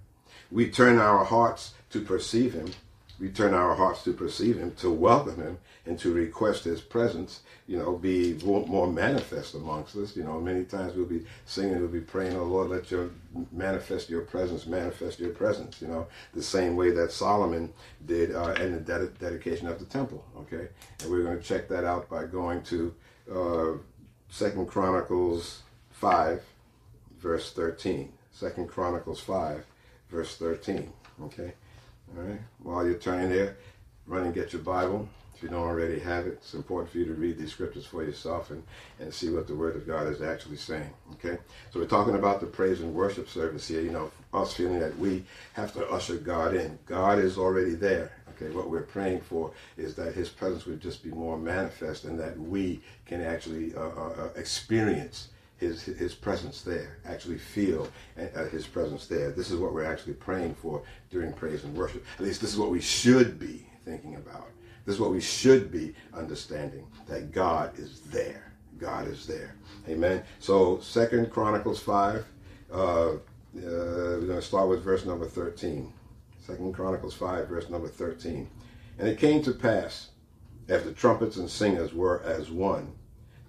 we 0.51 0.70
turn 0.70 1.00
our 1.00 1.25
hearts 1.25 1.74
to 1.89 2.01
perceive 2.01 2.54
Him 2.54 2.72
we 3.20 3.30
turn 3.30 3.54
our 3.54 3.76
hearts 3.76 4.04
to 4.04 4.14
perceive 4.14 4.58
him, 4.58 4.72
to 4.76 4.90
welcome 4.90 5.36
him, 5.36 5.58
and 5.86 6.00
to 6.00 6.14
request 6.14 6.64
his 6.64 6.82
presence, 6.82 7.42
you 7.68 7.78
know, 7.78 7.98
be 7.98 8.40
more 8.44 8.88
manifest 8.88 9.56
amongst 9.56 9.96
us. 9.96 10.16
You 10.16 10.24
know, 10.24 10.40
many 10.40 10.64
times 10.64 10.96
we'll 10.96 11.06
be 11.06 11.26
singing, 11.46 11.80
we'll 11.80 11.90
be 11.90 12.00
praying, 12.00 12.38
oh 12.38 12.44
Lord, 12.44 12.70
let 12.70 12.92
your 12.92 13.10
manifest 13.52 14.10
your 14.10 14.22
presence, 14.22 14.66
manifest 14.66 15.20
your 15.20 15.32
presence, 15.32 15.82
you 15.82 15.88
know, 15.88 16.08
the 16.34 16.44
same 16.44 16.76
way 16.76 16.92
that 16.92 17.12
Solomon 17.12 17.74
did 18.06 18.34
uh, 18.34 18.54
in 18.54 18.74
the 18.74 18.80
ded- 18.80 19.20
dedication 19.20 19.68
of 19.68 19.80
the 19.80 19.86
temple, 19.86 20.24
okay? 20.38 20.70
And 21.02 21.12
we're 21.12 21.24
going 21.24 21.38
to 21.38 21.44
check 21.44 21.68
that 21.70 21.84
out 21.84 22.10
by 22.10 22.26
going 22.26 22.64
to 22.64 22.94
uh, 23.34 23.78
Second 24.30 24.68
Chronicles 24.68 25.64
5, 25.92 26.42
verse 27.20 27.52
13. 27.52 28.14
Second 28.32 28.70
Chronicles 28.70 29.20
5, 29.20 29.66
verse 30.10 30.38
13, 30.38 30.94
okay? 31.24 31.54
All 32.18 32.24
right. 32.24 32.39
While 32.63 32.86
you're 32.86 32.96
turning 32.96 33.30
there, 33.30 33.58
run 34.08 34.24
and 34.24 34.34
get 34.34 34.54
your 34.54 34.62
Bible. 34.62 35.08
If 35.36 35.44
you 35.44 35.50
don't 35.50 35.62
already 35.62 36.00
have 36.00 36.28
it, 36.28 36.34
it's 36.34 36.54
important 36.54 36.92
for 36.92 36.98
you 36.98 37.06
to 37.06 37.13
read 37.13 37.38
these 37.38 37.54
scriptures 37.54 37.86
for 37.86 38.04
yourself 38.04 38.51
and, 38.51 38.62
and 39.00 39.13
see 39.13 39.30
what 39.30 39.48
the 39.48 39.56
Word 39.56 39.78
of 39.78 39.88
God 39.88 40.08
is 40.08 40.22
actually 40.22 40.58
saying. 40.58 40.89
Okay? 41.13 41.38
So 41.72 41.80
we're 41.80 41.86
talking 41.86 42.16
about 42.16 42.42
the 42.42 42.46
praise 42.46 42.82
and 42.82 42.94
worship 42.94 43.30
service 43.30 43.66
here. 43.66 43.80
You 43.80 43.92
know, 43.92 44.12
us 44.34 44.54
feeling 44.54 44.80
that 44.80 44.98
we 45.00 45.24
have 45.54 45.72
to 45.75 45.89
usher 45.89 46.18
God 46.18 46.56
in. 46.56 46.78
God 46.86 47.20
is 47.20 47.38
already 47.38 47.74
there. 47.74 48.12
Okay, 48.32 48.54
what 48.54 48.70
we're 48.70 48.82
praying 48.82 49.22
for 49.22 49.51
is 49.78 49.96
that 49.96 50.13
His 50.13 50.28
presence 50.28 50.66
would 50.66 50.82
just 50.82 51.04
be 51.04 51.10
more 51.10 51.38
manifest 51.38 52.04
and 52.04 52.20
that 52.20 52.38
we 52.38 52.82
can 53.06 53.22
actually 53.22 53.74
uh, 53.75 53.82
uh, 53.82 54.13
uh 54.18 54.30
experience 54.36 55.30
his 55.60 55.84
his 55.84 56.13
presence 56.13 56.62
there, 56.62 56.98
actually 57.06 57.38
feel 57.38 57.88
uh, 58.18 58.46
his 58.46 58.66
presence 58.66 59.08
there. 59.08 59.32
This 59.32 59.51
is 59.51 59.58
what 59.58 59.74
we're 59.74 59.92
actually 59.92 60.13
praying 60.13 60.56
for 60.56 60.84
during 61.10 61.34
praise 61.34 61.63
and 61.63 61.75
worship. 61.75 62.06
At 62.18 62.25
least 62.25 62.42
this 62.42 62.54
is 62.54 62.60
what 62.60 62.72
we 62.72 62.82
should 62.82 63.39
be 63.39 63.68
thinking 63.86 64.16
about. 64.16 64.48
This 64.86 64.96
is 64.96 65.01
what 65.01 65.12
we 65.12 65.22
should 65.22 65.72
be 65.72 65.94
understanding 66.13 66.88
that 67.08 67.32
God 67.32 67.78
is 67.78 68.00
there. 68.01 68.54
God 68.78 69.08
is 69.08 69.28
there. 69.28 69.56
Amen. 69.88 70.24
So 70.39 70.80
Second 70.80 71.30
Chronicles 71.30 71.80
five. 71.80 72.25
Uh, 72.72 73.12
uh, 73.12 73.18
we're 73.54 74.22
going 74.22 74.39
to 74.39 74.42
start 74.42 74.70
with 74.70 74.84
verse 74.84 75.06
number 75.06 75.25
thirteen. 75.25 75.92
Second 76.39 76.74
Chronicles 76.74 77.13
five, 77.13 77.48
verse 77.48 77.70
number 77.70 77.88
thirteen. 77.88 78.50
And 78.98 79.08
it 79.08 79.18
came 79.18 79.42
to 79.44 79.54
pass 79.54 80.12
as 80.68 80.84
the 80.84 80.94
trumpets 80.94 81.38
and 81.38 81.50
singers 81.50 81.94
were 81.94 82.22
as 82.24 82.51
one, 82.51 82.94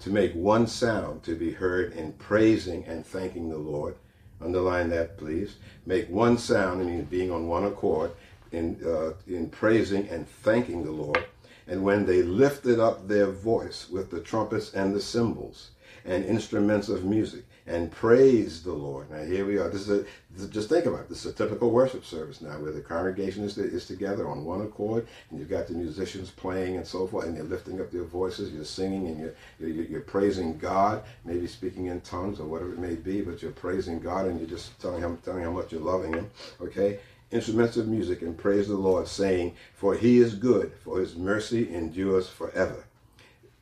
to 0.01 0.11
make 0.11 0.33
one 0.35 0.67
sound 0.67 1.23
to 1.23 1.35
be 1.35 1.53
heard 1.53 1.93
in 1.93 2.13
praising 2.15 2.85
and 2.85 3.07
thanking 3.07 3.49
the 3.49 3.59
Lord. 3.59 3.97
Underline 4.41 4.89
that, 4.91 5.19
please. 5.19 5.57
Make 5.85 6.09
one 6.09 6.39
sound, 6.39 6.81
I 6.81 6.85
mean, 6.85 7.05
being 7.05 7.31
on 7.31 7.47
one 7.47 7.65
accord, 7.65 8.13
in, 8.53 8.81
uh, 8.85 9.13
in 9.27 9.51
praising 9.51 10.09
and 10.09 10.29
thanking 10.29 10.85
the 10.85 10.91
Lord. 10.91 11.25
And 11.67 11.85
when 11.85 12.07
they 12.07 12.23
lifted 12.23 12.81
up 12.81 13.07
their 13.07 13.27
voice 13.27 13.89
with 13.89 14.11
the 14.11 14.21
trumpets 14.21 14.73
and 14.73 14.95
the 14.95 15.01
cymbals 15.01 15.71
and 16.05 16.25
instruments 16.25 16.89
of 16.89 17.05
music 17.05 17.45
and 17.67 17.91
praise 17.91 18.63
the 18.63 18.73
Lord. 18.73 19.11
Now 19.11 19.23
here 19.23 19.47
we 19.47 19.59
are. 19.59 19.69
This 19.69 19.83
is 19.83 19.91
a, 19.91 20.05
this 20.31 20.45
is, 20.45 20.49
just 20.51 20.69
think 20.69 20.87
about 20.87 21.01
it. 21.01 21.09
This 21.09 21.25
is 21.25 21.33
a 21.33 21.35
typical 21.35 21.71
worship 21.71 22.05
service 22.05 22.41
now 22.41 22.59
where 22.59 22.73
the 22.73 22.81
congregation 22.81 23.45
is, 23.45 23.59
is 23.59 23.87
together 23.87 24.29
on 24.29 24.45
one 24.45 24.63
accord 24.63 25.07
and 25.31 25.39
you've 25.39 25.51
got 25.51 25.67
the 25.67 25.75
musicians 25.75 26.31
playing 26.31 26.77
and 26.77 26.87
so 26.87 27.07
forth 27.07 27.27
and 27.27 27.37
you're 27.37 27.45
lifting 27.45 27.81
up 27.81 27.91
their 27.91 28.05
voices, 28.05 28.53
you're 28.53 28.65
singing 28.65 29.07
and 29.09 29.21
you're, 29.21 29.35
you're, 29.59 29.85
you're 29.85 30.01
praising 30.01 30.59
God, 30.59 31.03
maybe 31.25 31.47
speaking 31.47 31.87
in 31.87 32.01
tongues 32.01 32.41
or 32.41 32.47
whatever 32.47 32.73
it 32.73 32.79
may 32.79 32.95
be, 32.95 33.21
but 33.21 33.43
you're 33.43 33.53
praising 33.53 34.01
God 34.01 34.27
and 34.27 34.39
you're 34.39 34.49
just 34.49 34.81
telling 34.81 35.03
him, 35.03 35.19
telling 35.19 35.41
him 35.41 35.53
how 35.53 35.59
much 35.59 35.73
you're 35.73 35.81
loving 35.81 36.13
him. 36.13 36.31
Okay? 36.61 36.99
instruments 37.31 37.77
of 37.77 37.89
music 37.89 38.23
and 38.23 38.37
praise 38.37 38.69
the 38.69 38.77
Lord, 38.77 39.07
saying, 39.07 39.55
For 39.75 39.95
he 39.95 40.19
is 40.19 40.35
good, 40.35 40.73
for 40.83 41.01
his 41.01 41.17
mercy 41.17 41.73
endures 41.73 42.29
forever. 42.29 42.85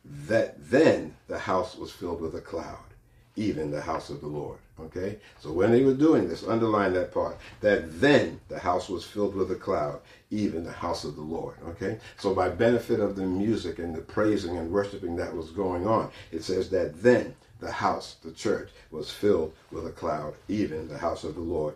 That 0.05 0.71
then 0.71 1.17
the 1.27 1.39
house 1.39 1.77
was 1.77 1.93
filled 1.93 2.21
with 2.21 2.35
a 2.35 2.41
cloud, 2.41 2.79
even 3.39 3.71
the 3.71 3.81
house 3.81 4.11
of 4.11 4.21
the 4.21 4.27
Lord. 4.27 4.59
Okay? 4.81 5.19
So 5.41 5.53
when 5.53 5.71
they 5.71 5.83
were 5.83 5.95
doing 5.95 6.29
this, 6.29 6.47
underline 6.47 6.93
that 6.95 7.13
part, 7.13 7.39
that 7.61 8.01
then 8.01 8.41
the 8.49 8.59
house 8.59 8.89
was 8.89 9.05
filled 9.05 9.35
with 9.35 9.51
a 9.51 9.57
cloud, 9.57 10.01
even 10.31 10.65
the 10.65 10.73
house 10.73 11.05
of 11.05 11.15
the 11.15 11.23
Lord. 11.23 11.57
Okay? 11.69 11.99
So 12.17 12.35
by 12.35 12.49
benefit 12.49 13.01
of 13.01 13.17
the 13.17 13.23
music 13.23 13.79
and 13.79 13.95
the 13.95 14.01
praising 14.01 14.57
and 14.57 14.71
worshiping 14.71 15.17
that 15.17 15.35
was 15.35 15.51
going 15.51 15.87
on, 15.87 16.11
it 16.33 16.43
says 16.43 16.69
that 16.71 17.03
then 17.03 17.35
the 17.61 17.71
house, 17.73 18.17
the 18.23 18.33
church, 18.33 18.71
was 18.91 19.11
filled 19.11 19.53
with 19.71 19.87
a 19.87 19.93
cloud, 19.93 20.35
even 20.49 20.89
the 20.89 20.99
house 20.99 21.25
of 21.25 21.35
the 21.35 21.41
Lord. 21.41 21.75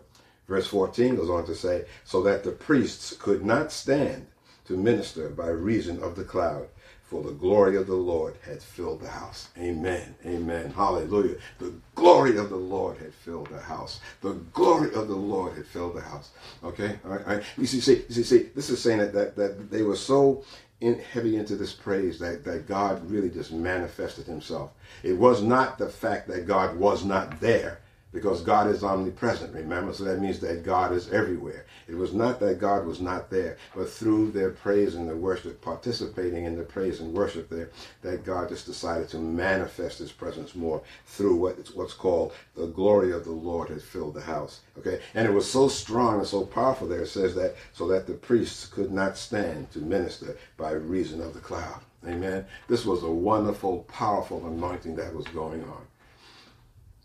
Verse 0.49 0.66
14 0.66 1.16
goes 1.16 1.31
on 1.31 1.47
to 1.47 1.54
say, 1.54 1.87
so 2.04 2.23
that 2.23 2.45
the 2.45 2.50
priests 2.50 3.16
could 3.19 3.45
not 3.45 3.73
stand 3.73 4.26
to 4.66 4.76
minister 4.76 5.28
by 5.28 5.49
reason 5.49 6.02
of 6.02 6.14
the 6.14 6.25
cloud, 6.25 6.69
for 7.12 7.23
the 7.23 7.33
glory 7.33 7.76
of 7.76 7.87
the 7.87 7.95
Lord 7.95 8.37
had 8.42 8.62
filled 8.62 9.02
the 9.02 9.09
house. 9.09 9.50
Amen. 9.59 10.14
Amen. 10.25 10.73
Hallelujah. 10.73 11.37
The 11.59 11.75
glory 11.95 12.38
of 12.38 12.49
the 12.49 12.57
Lord 12.57 12.97
had 12.97 13.12
filled 13.12 13.49
the 13.49 13.61
house. 13.61 14.00
The 14.23 14.33
glory 14.54 14.95
of 14.95 15.09
the 15.09 15.14
Lord 15.14 15.54
had 15.54 15.66
filled 15.66 15.95
the 15.95 16.00
house. 16.00 16.31
Okay? 16.64 16.99
All 17.04 17.11
right. 17.11 17.26
All 17.26 17.35
right. 17.35 17.45
You 17.59 17.66
see, 17.66 17.81
see, 17.81 18.02
see, 18.09 18.23
see, 18.23 18.38
this 18.54 18.71
is 18.71 18.81
saying 18.81 19.00
that, 19.00 19.12
that, 19.12 19.37
that 19.37 19.71
they 19.71 19.83
were 19.83 19.95
so 19.95 20.42
in, 20.81 21.00
heavy 21.00 21.37
into 21.37 21.54
this 21.54 21.75
praise 21.75 22.19
that, 22.19 22.45
that 22.45 22.66
God 22.66 23.07
really 23.11 23.28
just 23.28 23.52
manifested 23.52 24.25
himself. 24.25 24.71
It 25.02 25.12
was 25.19 25.42
not 25.42 25.76
the 25.76 25.90
fact 25.90 26.28
that 26.28 26.47
God 26.47 26.78
was 26.78 27.04
not 27.04 27.40
there 27.40 27.81
because 28.12 28.42
God 28.42 28.69
is 28.69 28.85
omnipresent, 28.85 29.54
remember? 29.54 29.92
So 29.92 30.04
that 30.04 30.21
means 30.21 30.38
that 30.40 30.64
God 30.64 30.92
is 30.92 31.11
everywhere. 31.11 31.64
It 31.88 31.95
was 31.95 32.12
not 32.12 32.40
that 32.40 32.61
God 32.61 32.87
was 32.87 33.00
not 33.00 33.31
there, 33.31 33.57
but 33.75 33.88
through 33.88 34.33
their 34.33 34.50
praise 34.50 34.95
and 34.95 35.09
the 35.09 35.16
worship, 35.16 35.61
participating 35.61 36.45
in 36.45 36.57
the 36.57 36.62
praise 36.62 37.00
and 37.00 37.14
worship 37.14 37.49
there, 37.49 37.71
that 38.02 38.25
God 38.25 38.49
just 38.49 38.66
decided 38.66 39.09
to 39.11 39.19
manifest 39.19 39.99
his 39.99 40.12
presence 40.12 40.54
more 40.54 40.83
through 41.07 41.37
what, 41.37 41.57
what's 41.75 41.95
called 41.95 42.33
the 42.54 42.66
glory 42.66 43.12
of 43.12 43.25
the 43.25 43.31
Lord 43.31 43.71
had 43.71 43.83
filled 43.83 44.14
the 44.14 44.21
house. 44.21 44.61
Okay? 44.78 45.00
And 45.14 45.26
it 45.26 45.33
was 45.33 45.50
so 45.50 45.69
strong 45.69 46.19
and 46.19 46.26
so 46.26 46.45
powerful 46.45 46.88
there, 46.88 47.02
it 47.02 47.09
says 47.09 47.35
that 47.35 47.57
so 47.73 47.88
that 47.88 48.07
the 48.07 48.14
priests 48.14 48.66
could 48.66 48.92
not 48.92 49.16
stand 49.16 49.71
to 49.73 49.78
minister 49.78 50.37
by 50.57 50.73
reason 50.73 51.21
of 51.21 51.35
the 51.35 51.40
cloud. 51.40 51.81
Amen. 52.07 52.45
This 52.69 52.85
was 52.85 53.04
a 53.04 53.11
wonderful, 53.11 53.85
powerful 53.85 54.45
anointing 54.47 54.97
that 54.97 55.14
was 55.14 55.26
going 55.28 55.62
on. 55.62 55.87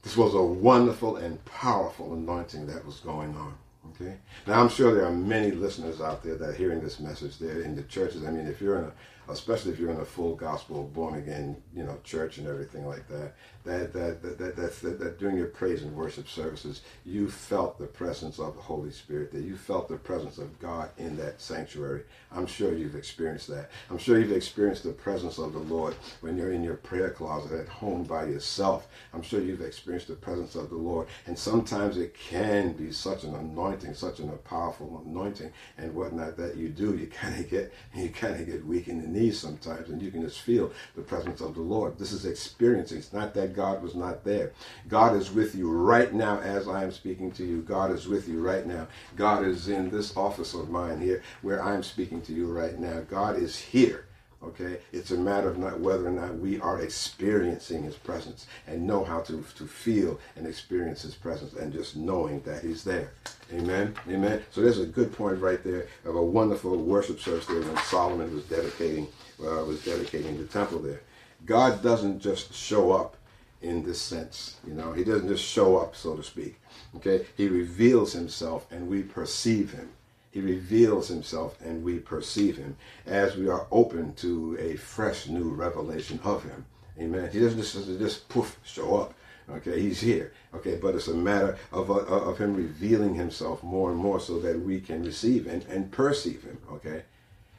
This 0.04 0.16
was 0.16 0.34
a 0.34 0.42
wonderful 0.42 1.18
and 1.18 1.44
powerful 1.46 2.14
anointing 2.14 2.68
that 2.68 2.86
was 2.86 3.00
going 3.00 3.36
on. 3.36 3.56
Okay. 3.92 4.18
Now 4.46 4.62
I'm 4.62 4.70
sure 4.70 4.94
there 4.94 5.06
are 5.06 5.12
many 5.12 5.52
listeners 5.52 6.02
out 6.02 6.24
there 6.24 6.36
that 6.36 6.50
are 6.50 6.54
hearing 6.54 6.82
this 6.82 7.00
message. 7.00 7.38
They're 7.38 7.62
in 7.62 7.76
the 7.76 7.84
churches. 7.84 8.26
I 8.26 8.32
mean, 8.32 8.46
if 8.48 8.62
you're 8.62 8.80
in 8.80 8.86
a 8.86 8.92
especially 9.30 9.72
if 9.72 9.80
you're 9.80 9.92
in 9.92 10.00
a 10.00 10.06
full 10.06 10.36
gospel 10.36 10.84
born 10.94 11.16
again, 11.16 11.62
you 11.76 11.84
know, 11.84 11.98
church 12.04 12.38
and 12.38 12.48
everything 12.48 12.86
like 12.86 13.08
that, 13.10 13.34
that 13.68 13.94
that 13.94 14.22
that 14.22 14.56
that, 14.56 15.00
that, 15.00 15.20
during 15.20 15.38
your 15.38 15.48
praise 15.48 15.84
and 15.84 15.96
worship 15.96 16.28
services, 16.28 16.82
you 17.06 17.30
felt 17.30 17.78
the 17.78 17.86
presence 17.86 18.40
of 18.40 18.56
the 18.56 18.62
Holy 18.62 18.92
Spirit, 18.92 19.32
that 19.32 19.44
you 19.44 19.56
felt 19.56 19.88
the 19.88 19.98
presence 19.98 20.38
of 20.38 20.60
God 20.60 20.90
in 20.98 21.18
that 21.18 21.42
sanctuary. 21.42 22.04
I'm 22.32 22.48
sure 22.48 22.74
you've 22.74 22.96
experienced 22.96 23.48
that. 23.50 23.70
I'm 23.90 23.98
sure 23.98 24.20
you've 24.20 24.32
experienced 24.32 24.84
the 24.84 24.92
presence 24.92 25.38
of 25.38 25.54
the 25.54 25.60
Lord 25.60 25.96
when 26.22 26.38
you're 26.38 26.52
in 26.52 26.64
your 26.64 26.76
prayer 26.76 27.10
closet 27.10 27.60
at 27.60 27.68
home 27.68 28.04
by 28.04 28.26
yourself. 28.26 28.88
I'm 29.14 29.22
sure 29.22 29.42
you've 29.42 29.62
experienced 29.62 30.08
the 30.08 30.16
presence 30.16 30.56
of 30.56 30.70
the 30.70 30.76
Lord. 30.76 31.08
And 31.26 31.38
sometimes 31.38 31.98
it 31.98 32.14
can 32.14 32.74
be 32.74 32.92
such 32.92 33.24
an 33.24 33.36
anointing, 33.36 33.94
such 33.94 34.20
an, 34.20 34.30
a 34.30 34.34
powerful 34.34 35.04
anointing 35.06 35.52
and 35.78 35.94
whatnot 35.94 36.38
that 36.38 36.58
you 36.58 36.70
do. 36.70 36.96
You 36.96 37.08
kind 37.08 37.40
of 37.40 37.50
get 37.50 37.74
you 37.96 38.10
kind 38.10 38.40
of 38.40 38.46
get 38.46 38.66
weak 38.66 38.88
in 38.88 39.02
the 39.02 39.08
knees 39.08 39.40
sometimes, 39.40 39.90
and 39.90 40.02
you 40.02 40.12
can 40.12 40.22
just 40.22 40.42
feel 40.42 40.72
the 40.96 41.02
presence 41.02 41.42
of 41.42 41.56
the 41.56 41.62
Lord. 41.62 41.98
This 41.98 42.12
is 42.12 42.26
experiencing. 42.26 42.98
It's 43.00 43.14
not 43.14 43.34
that 43.34 43.56
God 43.58 43.82
was 43.82 43.96
not 43.96 44.24
there. 44.24 44.52
God 44.88 45.16
is 45.16 45.32
with 45.32 45.56
you 45.56 45.72
right 45.72 46.14
now 46.14 46.40
as 46.42 46.68
I 46.68 46.84
am 46.84 46.92
speaking 46.92 47.32
to 47.32 47.44
you. 47.44 47.64
God 47.64 47.92
is 47.92 48.08
with 48.08 48.30
you 48.30 48.40
right 48.40 48.68
now. 48.68 48.88
God 49.16 49.44
is 49.44 49.68
in 49.68 49.90
this 49.90 50.16
office 50.16 50.54
of 50.54 50.70
mine 50.70 51.02
here 51.02 51.24
where 51.42 51.62
I'm 51.62 51.82
speaking 51.82 52.22
to 52.22 52.34
you 52.34 52.46
right 52.46 52.78
now. 52.78 53.02
God 53.10 53.36
is 53.36 53.58
here. 53.58 54.06
Okay, 54.44 54.78
it's 54.94 55.10
a 55.10 55.18
matter 55.18 55.50
of 55.50 55.58
not 55.58 55.80
whether 55.80 56.08
or 56.08 56.12
not 56.12 56.38
we 56.38 56.60
are 56.60 56.80
experiencing 56.80 57.82
His 57.82 57.96
presence 57.96 58.46
and 58.68 58.86
know 58.86 59.04
how 59.04 59.22
to 59.22 59.44
to 59.56 59.66
feel 59.66 60.20
and 60.36 60.46
experience 60.46 61.02
His 61.02 61.16
presence, 61.16 61.54
and 61.54 61.74
just 61.74 61.96
knowing 61.96 62.42
that 62.42 62.62
He's 62.62 62.84
there. 62.84 63.14
Amen. 63.52 63.96
Amen. 64.08 64.44
So 64.52 64.62
there's 64.62 64.80
a 64.80 64.86
good 64.86 65.12
point 65.12 65.42
right 65.42 65.64
there 65.64 65.88
of 66.06 66.16
a 66.16 66.22
wonderful 66.22 66.78
worship 66.78 67.20
service 67.20 67.48
there 67.48 67.62
when 67.62 67.78
Solomon 67.78 68.36
was 68.36 68.44
dedicating 68.44 69.08
uh, 69.42 69.66
was 69.66 69.84
dedicating 69.84 70.38
the 70.38 70.46
temple 70.46 70.80
there. 70.80 71.02
God 71.48 71.82
doesn't 71.82 72.20
just 72.20 72.54
show 72.54 72.92
up 72.92 73.17
in 73.62 73.84
this 73.84 74.02
sense, 74.02 74.58
you 74.66 74.74
know. 74.74 74.92
He 74.94 75.04
doesn't 75.04 75.28
just 75.28 75.44
show 75.44 75.78
up, 75.78 75.96
so 75.96 76.16
to 76.16 76.24
speak. 76.24 76.60
Okay, 76.96 77.26
He 77.36 77.48
reveals 77.48 78.14
Himself, 78.14 78.72
and 78.72 78.88
we 78.88 79.04
perceive 79.04 79.72
Him. 79.72 79.90
He 80.38 80.44
reveals 80.44 81.08
himself 81.08 81.60
and 81.66 81.84
we 81.84 81.98
perceive 81.98 82.58
him 82.58 82.78
as 83.08 83.36
we 83.36 83.50
are 83.50 83.66
open 83.72 84.14
to 84.18 84.56
a 84.60 84.76
fresh 84.76 85.28
new 85.28 85.50
revelation 85.50 86.20
of 86.24 86.44
him. 86.44 86.64
Amen. 87.00 87.32
He 87.32 87.40
doesn't 87.40 87.58
just, 87.60 87.74
just 87.98 88.30
poof 88.30 88.60
show 88.64 88.98
up. 88.98 89.16
Okay, 89.50 89.82
he's 89.82 90.00
here. 90.00 90.34
Okay, 90.54 90.76
but 90.76 90.94
it's 90.94 91.08
a 91.08 91.14
matter 91.16 91.58
of, 91.72 91.90
uh, 91.90 91.96
of 91.96 92.38
him 92.38 92.54
revealing 92.54 93.16
himself 93.16 93.64
more 93.64 93.90
and 93.90 94.00
more 94.00 94.20
so 94.20 94.40
that 94.42 94.60
we 94.60 94.80
can 94.80 95.04
receive 95.04 95.48
and, 95.48 95.64
and 95.66 95.92
perceive 95.92 96.44
him. 96.44 96.60
Okay, 96.72 97.02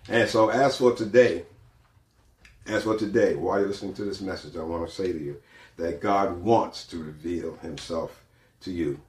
and 0.08 0.28
so 0.28 0.48
as 0.50 0.76
for 0.76 0.94
today, 0.94 1.46
as 2.66 2.84
for 2.84 2.96
today, 2.96 3.34
while 3.34 3.58
you're 3.58 3.68
listening 3.68 3.94
to 3.94 4.04
this 4.04 4.20
message, 4.20 4.56
I 4.56 4.62
want 4.62 4.88
to 4.88 4.94
say 4.94 5.12
to 5.12 5.18
you 5.18 5.42
that 5.78 6.00
God 6.00 6.42
wants 6.42 6.84
to 6.88 7.02
reveal 7.02 7.56
himself 7.56 8.22
to 8.60 8.70
you. 8.70 9.00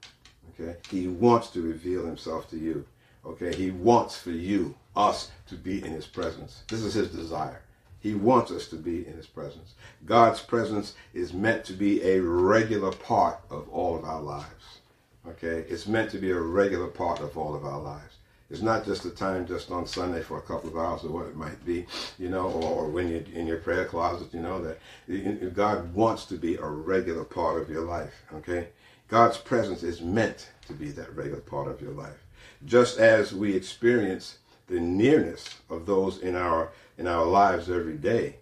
Okay, 0.53 0.77
he 0.89 1.07
wants 1.07 1.49
to 1.49 1.61
reveal 1.61 2.05
himself 2.05 2.49
to 2.51 2.57
you. 2.57 2.85
Okay, 3.25 3.53
he 3.53 3.71
wants 3.71 4.17
for 4.17 4.31
you, 4.31 4.75
us, 4.95 5.31
to 5.47 5.55
be 5.55 5.83
in 5.83 5.91
his 5.91 6.05
presence. 6.05 6.63
This 6.69 6.81
is 6.81 6.93
his 6.93 7.09
desire. 7.09 7.61
He 7.99 8.13
wants 8.13 8.51
us 8.51 8.67
to 8.67 8.77
be 8.77 9.05
in 9.05 9.13
his 9.13 9.27
presence. 9.27 9.73
God's 10.05 10.39
presence 10.39 10.93
is 11.13 11.33
meant 11.33 11.65
to 11.65 11.73
be 11.73 12.01
a 12.03 12.21
regular 12.21 12.91
part 12.91 13.39
of 13.49 13.67
all 13.69 13.97
of 13.97 14.05
our 14.05 14.21
lives. 14.21 14.79
Okay, 15.27 15.65
it's 15.69 15.87
meant 15.87 16.09
to 16.11 16.17
be 16.17 16.31
a 16.31 16.39
regular 16.39 16.87
part 16.87 17.19
of 17.19 17.37
all 17.37 17.55
of 17.55 17.65
our 17.65 17.79
lives. 17.79 18.15
It's 18.49 18.61
not 18.61 18.85
just 18.85 19.05
a 19.05 19.11
time 19.11 19.45
just 19.45 19.69
on 19.69 19.85
Sunday 19.85 20.21
for 20.21 20.39
a 20.39 20.41
couple 20.41 20.69
of 20.69 20.77
hours 20.77 21.03
or 21.03 21.11
what 21.11 21.27
it 21.27 21.35
might 21.35 21.63
be, 21.65 21.85
you 22.17 22.29
know, 22.29 22.49
or, 22.49 22.89
when 22.89 23.07
you're 23.07 23.21
in 23.33 23.45
your 23.45 23.57
prayer 23.57 23.85
closet, 23.85 24.33
you 24.33 24.39
know, 24.39 24.61
that 24.63 25.53
God 25.53 25.93
wants 25.93 26.25
to 26.25 26.35
be 26.35 26.55
a 26.55 26.65
regular 26.65 27.23
part 27.23 27.61
of 27.61 27.69
your 27.69 27.83
life. 27.83 28.13
Okay, 28.33 28.69
God's 29.07 29.37
presence 29.37 29.83
is 29.83 30.01
meant 30.01 30.49
to 30.67 30.73
be 30.73 30.89
that 30.91 31.15
regular 31.15 31.41
part 31.41 31.67
of 31.67 31.79
your 31.81 31.91
life. 31.91 32.23
Just 32.65 32.97
as 32.97 33.33
we 33.33 33.55
experience 33.55 34.39
the 34.69 34.79
nearness 34.79 35.55
of 35.69 35.85
those 35.85 36.19
in 36.19 36.35
our 36.35 36.71
in 36.97 37.07
our 37.07 37.25
lives 37.25 37.69
every 37.69 37.97
day 37.97 38.35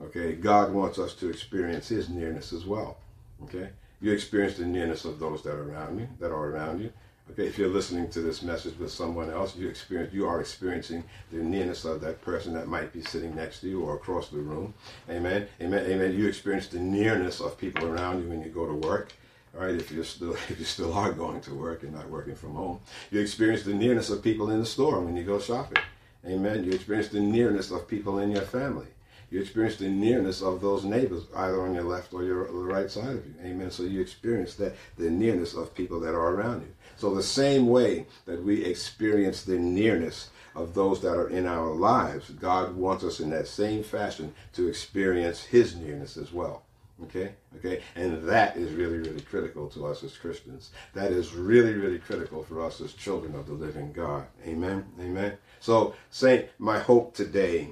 okay 0.00 0.32
god 0.32 0.72
wants 0.72 0.98
us 0.98 1.14
to 1.14 1.28
experience 1.28 1.88
his 1.88 2.08
nearness 2.08 2.52
as 2.52 2.64
well 2.64 2.96
okay? 3.42 3.68
You 4.00 4.12
experience 4.12 4.56
the 4.56 4.66
nearness 4.66 5.04
of 5.04 5.18
those 5.18 5.42
that 5.42 5.54
are 5.54 5.70
around 5.70 5.98
you 5.98 6.08
that 6.20 6.32
are 6.32 6.46
around 6.46 6.80
you 6.80 6.92
okay 7.30 7.46
if 7.46 7.58
you're 7.58 7.68
listening 7.68 8.08
to 8.10 8.20
this 8.20 8.42
message 8.42 8.78
with 8.78 8.90
someone 8.90 9.30
else 9.30 9.56
you 9.56 9.68
experience 9.68 10.12
you 10.12 10.26
are 10.26 10.40
experiencing 10.40 11.02
the 11.32 11.38
nearness 11.38 11.84
of 11.84 12.00
that 12.00 12.20
person 12.22 12.52
that 12.52 12.68
might 12.68 12.92
be 12.92 13.02
sitting 13.02 13.34
next 13.34 13.60
to 13.60 13.68
you 13.68 13.82
or 13.82 13.96
across 13.96 14.28
the 14.28 14.36
room 14.36 14.74
amen 15.08 15.46
amen 15.60 15.84
amen 15.86 16.16
you 16.16 16.26
experience 16.26 16.66
the 16.68 16.78
nearness 16.78 17.40
of 17.40 17.58
people 17.58 17.86
around 17.86 18.22
you 18.22 18.28
when 18.28 18.42
you 18.42 18.50
go 18.50 18.66
to 18.66 18.74
work 18.86 19.12
all 19.56 19.64
right, 19.64 19.74
if 19.74 19.92
you're 19.92 20.04
still 20.04 20.32
if 20.48 20.58
you 20.58 20.64
still 20.64 20.92
are 20.92 21.12
going 21.12 21.40
to 21.42 21.54
work 21.54 21.82
and 21.82 21.92
not 21.92 22.08
working 22.08 22.34
from 22.34 22.54
home, 22.54 22.80
you 23.10 23.20
experience 23.20 23.62
the 23.62 23.74
nearness 23.74 24.10
of 24.10 24.22
people 24.22 24.50
in 24.50 24.60
the 24.60 24.66
store 24.66 25.00
when 25.00 25.16
you 25.16 25.22
go 25.22 25.38
shopping. 25.38 25.82
Amen. 26.26 26.64
You 26.64 26.72
experience 26.72 27.08
the 27.08 27.20
nearness 27.20 27.70
of 27.70 27.86
people 27.86 28.18
in 28.18 28.30
your 28.30 28.42
family. 28.42 28.86
You 29.30 29.40
experience 29.40 29.76
the 29.76 29.88
nearness 29.88 30.42
of 30.42 30.60
those 30.60 30.84
neighbors, 30.84 31.24
either 31.36 31.60
on 31.62 31.74
your 31.74 31.84
left 31.84 32.14
or 32.14 32.24
your 32.24 32.46
the 32.46 32.52
right 32.52 32.90
side 32.90 33.16
of 33.16 33.26
you. 33.26 33.34
Amen. 33.42 33.70
So 33.70 33.82
you 33.82 34.00
experience 34.00 34.54
that 34.56 34.74
the 34.96 35.10
nearness 35.10 35.54
of 35.54 35.74
people 35.74 36.00
that 36.00 36.14
are 36.14 36.34
around 36.34 36.62
you. 36.62 36.73
So 36.96 37.14
the 37.14 37.22
same 37.22 37.68
way 37.68 38.06
that 38.26 38.42
we 38.42 38.64
experience 38.64 39.42
the 39.42 39.58
nearness 39.58 40.30
of 40.54 40.74
those 40.74 41.00
that 41.02 41.16
are 41.16 41.28
in 41.28 41.46
our 41.46 41.70
lives, 41.70 42.30
God 42.30 42.76
wants 42.76 43.04
us 43.04 43.20
in 43.20 43.30
that 43.30 43.48
same 43.48 43.82
fashion 43.82 44.34
to 44.54 44.68
experience 44.68 45.42
His 45.42 45.74
nearness 45.76 46.16
as 46.16 46.32
well. 46.32 46.62
Okay, 47.02 47.32
okay, 47.56 47.82
and 47.96 48.22
that 48.28 48.56
is 48.56 48.72
really, 48.72 48.98
really 48.98 49.20
critical 49.20 49.68
to 49.70 49.84
us 49.86 50.04
as 50.04 50.16
Christians. 50.16 50.70
That 50.94 51.10
is 51.10 51.34
really, 51.34 51.74
really 51.74 51.98
critical 51.98 52.44
for 52.44 52.64
us 52.64 52.80
as 52.80 52.92
children 52.92 53.34
of 53.34 53.46
the 53.46 53.52
living 53.52 53.92
God. 53.92 54.26
Amen, 54.46 54.86
amen. 55.00 55.36
So, 55.58 55.94
Saint, 56.10 56.46
my 56.60 56.78
hope 56.78 57.12
today 57.12 57.70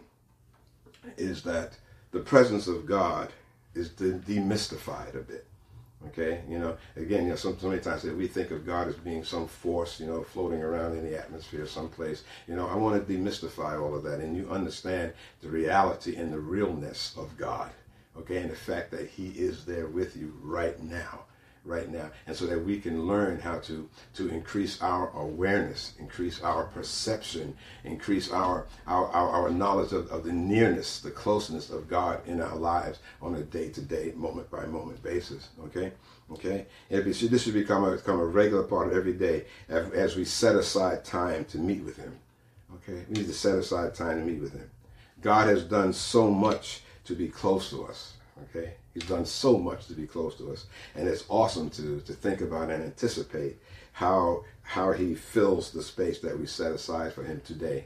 is 1.17 1.43
that 1.45 1.79
the 2.11 2.19
presence 2.19 2.67
of 2.67 2.85
God 2.85 3.33
is 3.75 3.91
demystified 3.91 5.15
a 5.15 5.21
bit. 5.21 5.47
Okay, 6.09 6.43
you 6.49 6.59
know, 6.59 6.77
again, 6.97 7.25
you 7.25 7.31
know, 7.31 7.37
some, 7.37 7.59
so 7.59 7.69
many 7.69 7.81
times 7.81 8.03
that 8.03 8.17
we 8.17 8.27
think 8.27 8.51
of 8.51 8.67
God 8.67 8.89
as 8.89 8.97
being 8.97 9.25
some 9.25 9.47
force, 9.47 10.01
you 10.01 10.07
know, 10.07 10.23
floating 10.23 10.61
around 10.61 10.97
in 10.97 11.05
the 11.05 11.17
atmosphere 11.17 11.67
someplace. 11.67 12.25
You 12.49 12.57
know, 12.57 12.67
I 12.67 12.75
want 12.75 13.07
to 13.07 13.13
demystify 13.13 13.81
all 13.81 13.95
of 13.95 14.03
that, 14.03 14.21
and 14.21 14.37
you 14.37 14.51
understand 14.51 15.13
the 15.41 15.49
reality 15.49 16.17
and 16.17 16.33
the 16.33 16.41
realness 16.41 17.15
of 17.17 17.37
God. 17.37 17.71
Okay, 18.19 18.39
and 18.39 18.51
the 18.51 18.57
fact 18.57 18.91
that 18.91 19.09
He 19.09 19.29
is 19.29 19.65
there 19.65 19.87
with 19.87 20.17
you 20.17 20.37
right 20.43 20.81
now 20.83 21.21
right 21.65 21.91
now 21.91 22.11
and 22.27 22.37
so 22.37 22.47
that 22.47 22.65
we 22.65 22.79
can 22.81 23.07
learn 23.07 23.39
how 23.39 23.59
to 23.59 23.89
to 24.15 24.29
increase 24.29 24.83
our 24.83 25.11
awareness 25.17 25.95
increase 25.99 26.43
our 26.43 26.65
perception 26.65 27.57
increase 27.85 28.33
our 28.33 28.67
our, 28.87 29.07
our, 29.09 29.29
our 29.29 29.51
knowledge 29.51 29.93
of, 29.93 30.11
of 30.11 30.25
the 30.25 30.33
nearness 30.33 31.01
the 31.01 31.11
closeness 31.11 31.71
of 31.71 31.89
god 31.89 32.21
in 32.27 32.41
our 32.41 32.57
lives 32.57 32.99
on 33.21 33.37
a 33.37 33.43
day-to-day 33.43 34.13
moment 34.17 34.51
by 34.51 34.67
moment 34.67 35.01
basis 35.03 35.51
okay? 35.65 35.93
Okay? 36.33 36.67
And 36.91 37.05
this 37.05 37.43
should 37.43 37.55
become 37.55 37.85
a, 37.85 37.93
become 37.93 38.19
a 38.19 38.25
regular 38.25 38.63
part 38.65 38.89
of 38.89 38.97
every 38.97 39.13
day 39.13 39.45
as, 39.69 39.91
as 39.93 40.17
we 40.17 40.25
set 40.25 40.57
aside 40.57 41.05
time 41.05 41.45
to 41.47 41.59
meet 41.59 41.85
with 41.85 41.97
him 41.97 42.19
okay? 42.77 43.05
We 43.09 43.19
need 43.19 43.27
to 43.27 43.35
set 43.35 43.57
aside 43.57 43.95
time 43.95 44.19
to 44.19 44.25
meet 44.25 44.41
with 44.41 44.53
him. 44.53 44.69
God 45.21 45.49
has 45.49 45.63
done 45.63 45.93
so 45.93 46.31
much 46.31 46.83
to 47.05 47.15
be 47.15 47.29
close 47.29 47.71
to 47.71 47.85
us 47.85 48.15
okay 48.51 48.75
He's 48.95 49.05
done 49.05 49.25
so 49.25 49.59
much 49.59 49.87
to 49.87 49.95
be 49.95 50.07
close 50.07 50.37
to 50.37 50.53
us, 50.53 50.67
and 50.95 51.09
it's 51.09 51.25
awesome 51.29 51.71
to 51.71 52.01
to 52.01 52.13
think 52.13 52.41
about 52.41 52.71
and 52.71 52.83
anticipate 52.85 53.57
how 53.93 54.45
how 54.63 54.93
he 54.93 55.15
fills 55.15 55.71
the 55.71 55.83
space 55.83 56.19
that 56.21 56.39
we 56.39 56.47
set 56.47 56.73
aside 56.73 57.15
for 57.15 57.25
him 57.25 57.41
today. 57.45 57.85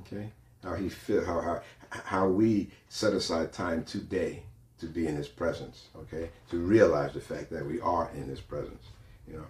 Okay, 0.00 0.30
how 0.64 0.74
he 0.74 0.88
fill 0.88 1.24
how 1.24 1.40
how 1.40 1.62
how 1.90 2.28
we 2.28 2.70
set 2.88 3.12
aside 3.12 3.52
time 3.52 3.84
today 3.84 4.42
to 4.80 4.86
be 4.86 5.06
in 5.06 5.14
his 5.14 5.28
presence. 5.28 5.86
Okay, 5.96 6.30
to 6.50 6.58
realize 6.58 7.14
the 7.14 7.20
fact 7.20 7.50
that 7.50 7.64
we 7.64 7.80
are 7.80 8.10
in 8.14 8.24
his 8.24 8.40
presence. 8.40 8.84
You 9.28 9.38
know. 9.38 9.46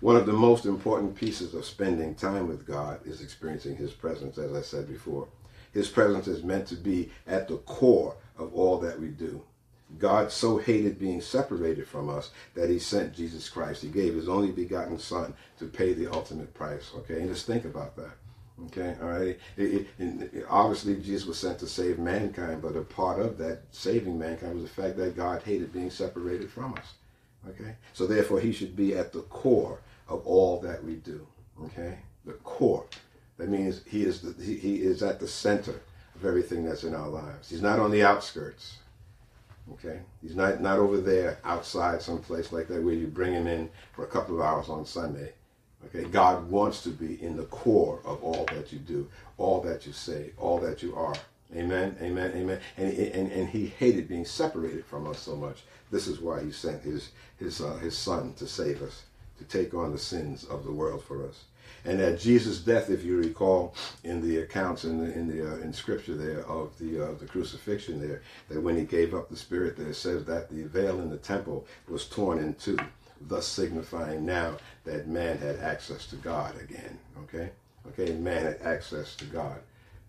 One 0.00 0.16
of 0.16 0.24
the 0.24 0.32
most 0.32 0.64
important 0.64 1.14
pieces 1.14 1.52
of 1.52 1.66
spending 1.66 2.14
time 2.14 2.48
with 2.48 2.66
God 2.66 3.06
is 3.06 3.20
experiencing 3.20 3.76
His 3.76 3.92
presence, 3.92 4.38
as 4.38 4.54
I 4.54 4.62
said 4.62 4.88
before. 4.88 5.28
His 5.74 5.90
presence 5.90 6.26
is 6.26 6.42
meant 6.42 6.66
to 6.68 6.74
be 6.74 7.10
at 7.26 7.48
the 7.48 7.58
core 7.58 8.16
of 8.38 8.54
all 8.54 8.78
that 8.78 8.98
we 8.98 9.08
do. 9.08 9.42
God 9.98 10.30
so 10.30 10.58
hated 10.58 10.98
being 10.98 11.20
separated 11.20 11.86
from 11.86 12.08
us 12.08 12.30
that 12.54 12.70
he 12.70 12.78
sent 12.78 13.14
Jesus 13.14 13.48
Christ. 13.48 13.82
He 13.82 13.88
gave 13.88 14.14
his 14.14 14.28
only 14.28 14.50
begotten 14.50 14.98
son 14.98 15.34
to 15.58 15.66
pay 15.66 15.92
the 15.92 16.10
ultimate 16.12 16.54
price. 16.54 16.90
Okay, 16.96 17.20
and 17.20 17.28
just 17.28 17.46
think 17.46 17.64
about 17.64 17.96
that. 17.96 18.12
Okay, 18.66 18.94
all 19.00 19.08
right. 19.08 19.38
It, 19.56 19.58
it, 19.58 19.86
it, 19.98 20.46
obviously, 20.48 20.96
Jesus 20.96 21.26
was 21.26 21.38
sent 21.38 21.58
to 21.60 21.66
save 21.66 21.98
mankind, 21.98 22.60
but 22.62 22.76
a 22.76 22.82
part 22.82 23.20
of 23.20 23.38
that 23.38 23.62
saving 23.70 24.18
mankind 24.18 24.54
was 24.54 24.64
the 24.64 24.82
fact 24.82 24.96
that 24.98 25.16
God 25.16 25.42
hated 25.42 25.72
being 25.72 25.90
separated 25.90 26.50
from 26.50 26.74
us. 26.74 26.94
Okay, 27.48 27.74
so 27.94 28.06
therefore, 28.06 28.38
he 28.38 28.52
should 28.52 28.76
be 28.76 28.94
at 28.94 29.12
the 29.12 29.22
core 29.22 29.80
of 30.08 30.26
all 30.26 30.60
that 30.60 30.84
we 30.84 30.96
do. 30.96 31.26
Okay, 31.64 31.98
the 32.26 32.32
core. 32.32 32.84
That 33.38 33.48
means 33.48 33.80
he 33.86 34.02
is 34.02 34.20
the, 34.20 34.42
he, 34.42 34.56
he 34.56 34.74
is 34.76 35.02
at 35.02 35.20
the 35.20 35.28
center 35.28 35.80
of 36.14 36.24
everything 36.26 36.64
that's 36.64 36.84
in 36.84 36.94
our 36.94 37.08
lives. 37.08 37.48
He's 37.48 37.62
not 37.62 37.78
on 37.78 37.90
the 37.90 38.02
outskirts. 38.02 38.76
Okay, 39.72 40.00
he's 40.20 40.36
not 40.36 40.60
not 40.60 40.78
over 40.78 41.00
there 41.00 41.38
outside 41.44 42.02
someplace 42.02 42.52
like 42.52 42.68
that 42.68 42.82
where 42.82 42.94
you 42.94 43.06
bring 43.06 43.32
him 43.32 43.46
in 43.46 43.70
for 43.92 44.04
a 44.04 44.08
couple 44.08 44.34
of 44.34 44.40
hours 44.44 44.68
on 44.68 44.84
Sunday. 44.84 45.32
Okay, 45.86 46.04
God 46.08 46.50
wants 46.50 46.82
to 46.82 46.90
be 46.90 47.22
in 47.22 47.36
the 47.36 47.44
core 47.44 48.00
of 48.04 48.22
all 48.22 48.44
that 48.46 48.72
you 48.72 48.78
do, 48.78 49.08
all 49.38 49.60
that 49.62 49.86
you 49.86 49.92
say, 49.92 50.32
all 50.36 50.58
that 50.60 50.82
you 50.82 50.94
are. 50.94 51.14
Amen, 51.56 51.96
amen, 52.00 52.32
amen. 52.36 52.60
And, 52.76 52.92
and, 52.92 53.32
and 53.32 53.48
he 53.48 53.66
hated 53.66 54.06
being 54.06 54.24
separated 54.26 54.84
from 54.84 55.08
us 55.08 55.18
so 55.18 55.34
much. 55.34 55.62
This 55.90 56.06
is 56.06 56.20
why 56.20 56.42
he 56.42 56.52
sent 56.52 56.82
his 56.82 57.10
his 57.38 57.60
uh, 57.60 57.76
his 57.76 57.96
son 57.96 58.34
to 58.34 58.46
save 58.46 58.82
us, 58.82 59.02
to 59.38 59.44
take 59.44 59.72
on 59.74 59.92
the 59.92 59.98
sins 59.98 60.44
of 60.44 60.64
the 60.64 60.72
world 60.72 61.02
for 61.02 61.26
us 61.26 61.44
and 61.84 62.00
at 62.00 62.20
Jesus' 62.20 62.60
death, 62.60 62.90
if 62.90 63.04
you 63.04 63.16
recall 63.16 63.74
in 64.04 64.20
the 64.20 64.38
accounts 64.38 64.84
in 64.84 64.98
the 64.98 65.12
in 65.12 65.28
the 65.28 65.52
uh, 65.52 65.56
in 65.58 65.72
Scripture 65.72 66.14
there 66.14 66.44
of 66.46 66.78
the 66.78 67.04
uh, 67.04 67.14
the 67.14 67.26
crucifixion 67.26 68.00
there, 68.00 68.22
that 68.48 68.60
when 68.60 68.76
he 68.76 68.84
gave 68.84 69.14
up 69.14 69.28
the 69.28 69.36
spirit, 69.36 69.76
there 69.76 69.88
it 69.88 69.94
says 69.94 70.24
that 70.26 70.50
the 70.50 70.64
veil 70.64 71.00
in 71.00 71.10
the 71.10 71.16
temple 71.16 71.66
was 71.88 72.06
torn 72.06 72.38
in 72.38 72.54
two, 72.54 72.78
thus 73.20 73.46
signifying 73.46 74.26
now 74.26 74.56
that 74.84 75.08
man 75.08 75.38
had 75.38 75.58
access 75.58 76.06
to 76.06 76.16
God 76.16 76.54
again. 76.60 76.98
Okay, 77.24 77.50
okay, 77.88 78.12
man 78.14 78.44
had 78.44 78.60
access 78.62 79.16
to 79.16 79.24
God. 79.26 79.60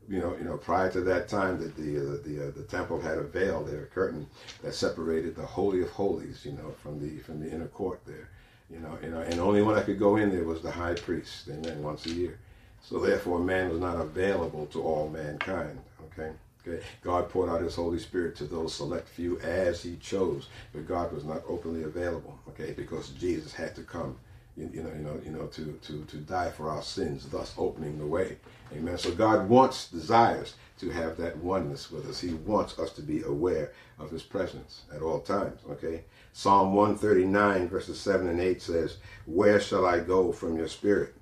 You 0.09 0.19
know, 0.19 0.35
you 0.35 0.43
know, 0.43 0.57
prior 0.57 0.91
to 0.91 1.01
that 1.01 1.29
time, 1.29 1.57
that 1.59 1.77
the 1.77 1.97
uh, 1.97 2.17
the 2.25 2.47
uh, 2.47 2.51
the 2.51 2.63
temple 2.63 2.99
had 2.99 3.17
a 3.17 3.23
veil 3.23 3.63
there, 3.63 3.83
a 3.83 3.87
curtain 3.87 4.27
that 4.61 4.75
separated 4.75 5.37
the 5.37 5.45
holy 5.45 5.81
of 5.81 5.89
holies, 5.89 6.43
you 6.43 6.51
know, 6.51 6.71
from 6.83 6.99
the 6.99 7.19
from 7.19 7.39
the 7.39 7.49
inner 7.49 7.67
court 7.67 8.01
there 8.05 8.29
you 8.71 8.79
know, 8.79 8.97
you 9.03 9.09
know, 9.09 9.19
and 9.21 9.39
only 9.39 9.61
one 9.61 9.75
that 9.75 9.85
could 9.85 9.99
go 9.99 10.15
in 10.15 10.31
there 10.31 10.43
was 10.43 10.61
the 10.61 10.71
high 10.71 10.93
priest, 10.93 11.49
amen, 11.49 11.83
once 11.83 12.05
a 12.05 12.11
year. 12.11 12.39
So 12.81 12.99
therefore, 12.99 13.39
man 13.39 13.69
was 13.69 13.79
not 13.79 13.97
available 13.97 14.65
to 14.67 14.81
all 14.81 15.09
mankind. 15.09 15.79
Okay, 16.07 16.31
okay. 16.65 16.83
God 17.03 17.29
poured 17.29 17.49
out 17.49 17.61
His 17.61 17.75
Holy 17.75 17.99
Spirit 17.99 18.35
to 18.37 18.45
those 18.45 18.73
select 18.73 19.07
few 19.07 19.39
as 19.39 19.83
He 19.83 19.97
chose, 19.97 20.47
but 20.73 20.87
God 20.87 21.11
was 21.11 21.23
not 21.23 21.43
openly 21.47 21.83
available. 21.83 22.39
Okay, 22.49 22.71
because 22.71 23.09
Jesus 23.09 23.53
had 23.53 23.75
to 23.75 23.83
come, 23.83 24.17
you, 24.57 24.69
you 24.73 24.83
know, 24.83 24.89
you 24.89 25.03
know, 25.03 25.21
you 25.23 25.31
know, 25.31 25.45
to 25.47 25.79
to 25.83 26.03
to 26.05 26.17
die 26.17 26.49
for 26.49 26.69
our 26.69 26.81
sins, 26.81 27.27
thus 27.29 27.53
opening 27.57 27.99
the 27.99 28.07
way. 28.07 28.37
Amen. 28.73 28.97
So 28.97 29.11
God 29.11 29.49
wants, 29.49 29.89
desires 29.89 30.55
to 30.79 30.89
have 30.89 31.17
that 31.17 31.37
oneness 31.37 31.91
with 31.91 32.09
us. 32.09 32.21
He 32.21 32.33
wants 32.33 32.79
us 32.79 32.91
to 32.93 33.01
be 33.01 33.21
aware 33.21 33.73
of 33.99 34.09
His 34.09 34.23
presence 34.23 34.83
at 34.93 35.01
all 35.01 35.19
times. 35.19 35.59
Okay. 35.69 36.03
Psalm 36.33 36.73
139, 36.73 37.67
verses 37.67 37.99
7 37.99 38.27
and 38.27 38.39
8 38.39 38.61
says, 38.61 38.97
Where 39.25 39.59
shall 39.59 39.85
I 39.85 39.99
go 39.99 40.31
from 40.31 40.57
your 40.57 40.67
spirit? 40.67 41.13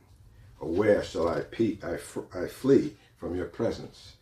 Or 0.60 0.69
where 0.69 1.04
shall 1.04 1.28
I, 1.28 1.41
pe- 1.41 1.78
I, 1.84 1.98
I 2.38 2.48
flee 2.48 2.95
from 3.17 3.36
your 3.36 3.45
presence? 3.45 4.13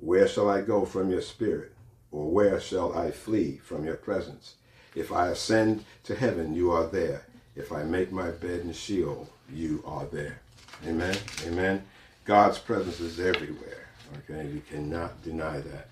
Where 0.00 0.28
shall 0.28 0.48
I 0.48 0.60
go 0.60 0.84
from 0.84 1.10
your 1.10 1.22
spirit? 1.22 1.72
Or 2.12 2.30
where 2.30 2.60
shall 2.60 2.96
I 2.96 3.10
flee 3.10 3.58
from 3.58 3.84
your 3.84 3.96
presence? 3.96 4.54
If 4.94 5.12
I 5.12 5.28
ascend 5.28 5.84
to 6.04 6.14
heaven, 6.14 6.54
you 6.54 6.70
are 6.72 6.86
there. 6.86 7.26
If 7.54 7.72
I 7.72 7.82
make 7.84 8.12
my 8.12 8.30
bed 8.30 8.60
in 8.60 8.72
Sheol, 8.72 9.28
you 9.52 9.82
are 9.86 10.06
there. 10.06 10.40
Amen. 10.86 11.16
Amen. 11.46 11.84
God's 12.24 12.58
presence 12.58 13.00
is 13.00 13.20
everywhere. 13.20 13.88
Okay, 14.18 14.48
you 14.48 14.62
cannot 14.68 15.22
deny 15.22 15.60
that. 15.60 15.88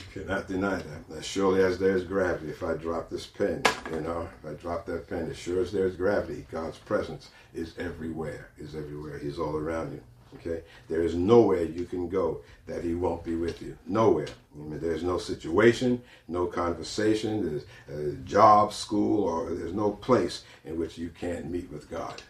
You 0.00 0.22
cannot 0.22 0.48
deny 0.48 0.76
that. 0.76 1.16
As 1.16 1.24
surely 1.24 1.62
as 1.62 1.78
there's 1.78 2.04
gravity, 2.04 2.50
if 2.50 2.62
I 2.62 2.74
drop 2.74 3.10
this 3.10 3.26
pen, 3.26 3.62
you 3.92 4.00
know, 4.00 4.28
if 4.42 4.50
I 4.50 4.54
drop 4.54 4.86
that 4.86 5.08
pen, 5.08 5.30
as 5.30 5.36
sure 5.36 5.60
as 5.60 5.72
there's 5.72 5.96
gravity, 5.96 6.46
God's 6.50 6.78
presence 6.78 7.30
is 7.54 7.74
everywhere, 7.78 8.48
is 8.58 8.74
everywhere. 8.74 9.18
He's 9.18 9.38
all 9.38 9.56
around 9.56 9.92
you. 9.92 10.00
Okay? 10.36 10.62
There 10.88 11.02
is 11.02 11.14
nowhere 11.14 11.64
you 11.64 11.84
can 11.84 12.08
go 12.08 12.40
that 12.66 12.84
he 12.84 12.94
won't 12.94 13.24
be 13.24 13.34
with 13.34 13.60
you. 13.60 13.76
Nowhere. 13.86 14.28
I 14.54 14.62
mean, 14.62 14.80
there's 14.80 15.02
no 15.02 15.18
situation, 15.18 16.02
no 16.28 16.46
conversation, 16.46 17.62
there's 17.88 18.12
a 18.12 18.16
job, 18.18 18.72
school, 18.72 19.24
or 19.24 19.54
there's 19.54 19.74
no 19.74 19.90
place 19.90 20.44
in 20.64 20.78
which 20.78 20.98
you 20.98 21.10
can't 21.10 21.50
meet 21.50 21.70
with 21.70 21.90
God. 21.90 22.22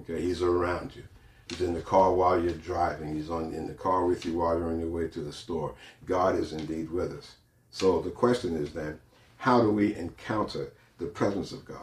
Okay? 0.00 0.20
He's 0.20 0.42
around 0.42 0.94
you. 0.94 1.02
He's 1.48 1.60
in 1.62 1.74
the 1.74 1.80
car 1.80 2.12
while 2.12 2.40
you're 2.40 2.52
driving. 2.52 3.14
He's 3.14 3.30
on 3.30 3.54
in 3.54 3.66
the 3.66 3.74
car 3.74 4.04
with 4.04 4.26
you 4.26 4.38
while 4.38 4.58
you're 4.58 4.68
on 4.68 4.80
your 4.80 4.90
way 4.90 5.08
to 5.08 5.20
the 5.20 5.32
store. 5.32 5.74
God 6.04 6.38
is 6.38 6.52
indeed 6.52 6.90
with 6.90 7.12
us. 7.12 7.36
So 7.70 8.00
the 8.00 8.10
question 8.10 8.56
is 8.56 8.72
then, 8.72 8.98
how 9.38 9.62
do 9.62 9.70
we 9.70 9.94
encounter 9.94 10.72
the 10.98 11.06
presence 11.06 11.52
of 11.52 11.64
God? 11.64 11.78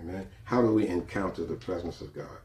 Amen. 0.00 0.26
How 0.44 0.62
do 0.62 0.72
we 0.72 0.88
encounter 0.88 1.44
the 1.44 1.54
presence 1.54 2.00
of 2.00 2.14
God? 2.14 2.38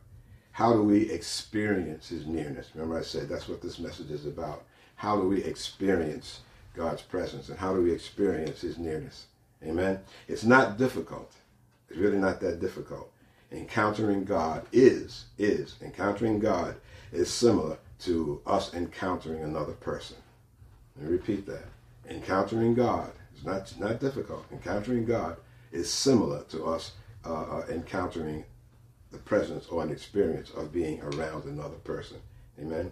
How 0.52 0.74
do 0.74 0.84
we 0.84 1.10
experience 1.10 2.10
his 2.10 2.28
nearness? 2.28 2.70
Remember 2.76 3.00
I 3.00 3.04
said 3.04 3.28
that's 3.28 3.48
what 3.48 3.62
this 3.62 3.80
message 3.80 4.12
is 4.12 4.26
about. 4.26 4.64
How 4.96 5.20
do 5.20 5.28
we 5.28 5.44
experience 5.44 6.42
God's 6.76 7.02
presence 7.02 7.50
and 7.50 7.58
how 7.58 7.74
do 7.74 7.82
we 7.82 7.92
experience 7.92 8.62
his 8.62 8.78
nearness? 8.78 9.26
Amen. 9.64 10.00
It's 10.28 10.44
not 10.44 10.78
difficult. 10.78 11.32
It's 11.90 11.98
really 11.98 12.18
not 12.18 12.40
that 12.42 12.60
difficult 12.60 13.12
encountering 13.52 14.24
God 14.26 14.66
is, 14.72 15.26
is, 15.38 15.76
encountering 15.82 16.40
God 16.40 16.76
is 17.12 17.32
similar 17.32 17.78
to 18.00 18.42
us 18.46 18.74
encountering 18.74 19.44
another 19.44 19.74
person. 19.74 20.18
Let 20.96 21.06
me 21.06 21.12
repeat 21.12 21.46
that. 21.48 21.66
encountering 22.10 22.74
God, 22.74 23.12
is 23.36 23.44
not, 23.44 23.74
not 23.80 24.00
difficult. 24.00 24.46
Encountering 24.52 25.06
God 25.06 25.38
is 25.72 25.92
similar 25.92 26.44
to 26.50 26.66
us 26.66 26.92
uh, 27.26 27.34
uh, 27.34 27.66
encountering 27.70 28.46
the 29.12 29.18
presence 29.18 29.68
or 29.68 29.84
an 29.84 29.92
experience 29.92 30.52
of 30.52 30.72
being 30.72 31.02
around 31.02 31.46
another 31.46 31.78
person. 31.84 32.18
Amen. 32.60 32.92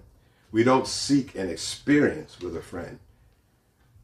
We 0.51 0.63
don't 0.63 0.87
seek 0.87 1.35
an 1.35 1.49
experience 1.49 2.39
with 2.39 2.55
a 2.55 2.61
friend. 2.61 2.99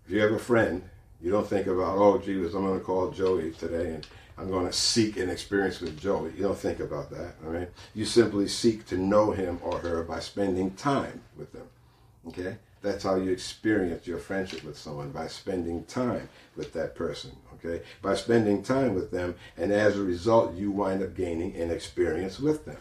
If 0.06 0.12
you 0.12 0.22
have 0.22 0.32
a 0.32 0.40
friend, 0.40 0.84
you 1.22 1.32
don't 1.32 1.48
think 1.48 1.68
about, 1.68 1.98
oh, 1.98 2.18
Jesus, 2.18 2.54
I'm 2.54 2.66
going 2.66 2.80
to 2.80 2.86
call 2.86 3.12
Joey 3.12 3.52
today 3.52 3.94
and 3.94 4.08
I'm 4.38 4.50
going 4.50 4.66
to 4.68 4.74
seek 4.74 5.18
an 5.18 5.30
experience 5.30 5.82
with 5.82 6.00
Joey. 6.00 6.32
You 6.38 6.44
don't 6.44 6.58
think 6.58 6.80
about 6.80 7.10
that. 7.12 7.36
All 7.44 7.52
right. 7.52 7.70
You 7.94 8.06
simply 8.06 8.48
seek 8.48 8.86
to 8.88 8.98
know 8.98 9.32
him 9.32 9.60
or 9.62 9.80
her 9.80 10.04
by 10.04 10.20
spending 10.20 10.72
time 10.76 11.22
with 11.36 11.52
them. 11.52 11.68
Okay. 12.28 12.58
That's 12.82 13.04
how 13.04 13.16
you 13.16 13.32
experience 13.32 14.08
your 14.08 14.20
friendship 14.20 14.64
with 14.64 14.78
someone 14.78 15.12
by 15.12 15.28
spending 15.28 15.84
time 15.84 16.30
with 16.56 16.72
that 16.74 16.96
person. 16.96 17.32
Okay. 17.56 17.84
By 18.02 18.16
spending 18.16 18.64
time 18.64 18.96
with 18.96 19.12
them, 19.12 19.36
and 19.58 19.74
as 19.74 19.98
a 19.98 20.04
result, 20.04 20.56
you 20.56 20.72
wind 20.72 21.04
up 21.04 21.16
gaining 21.16 21.56
an 21.58 21.70
experience 21.72 22.40
with 22.40 22.64
them. 22.64 22.80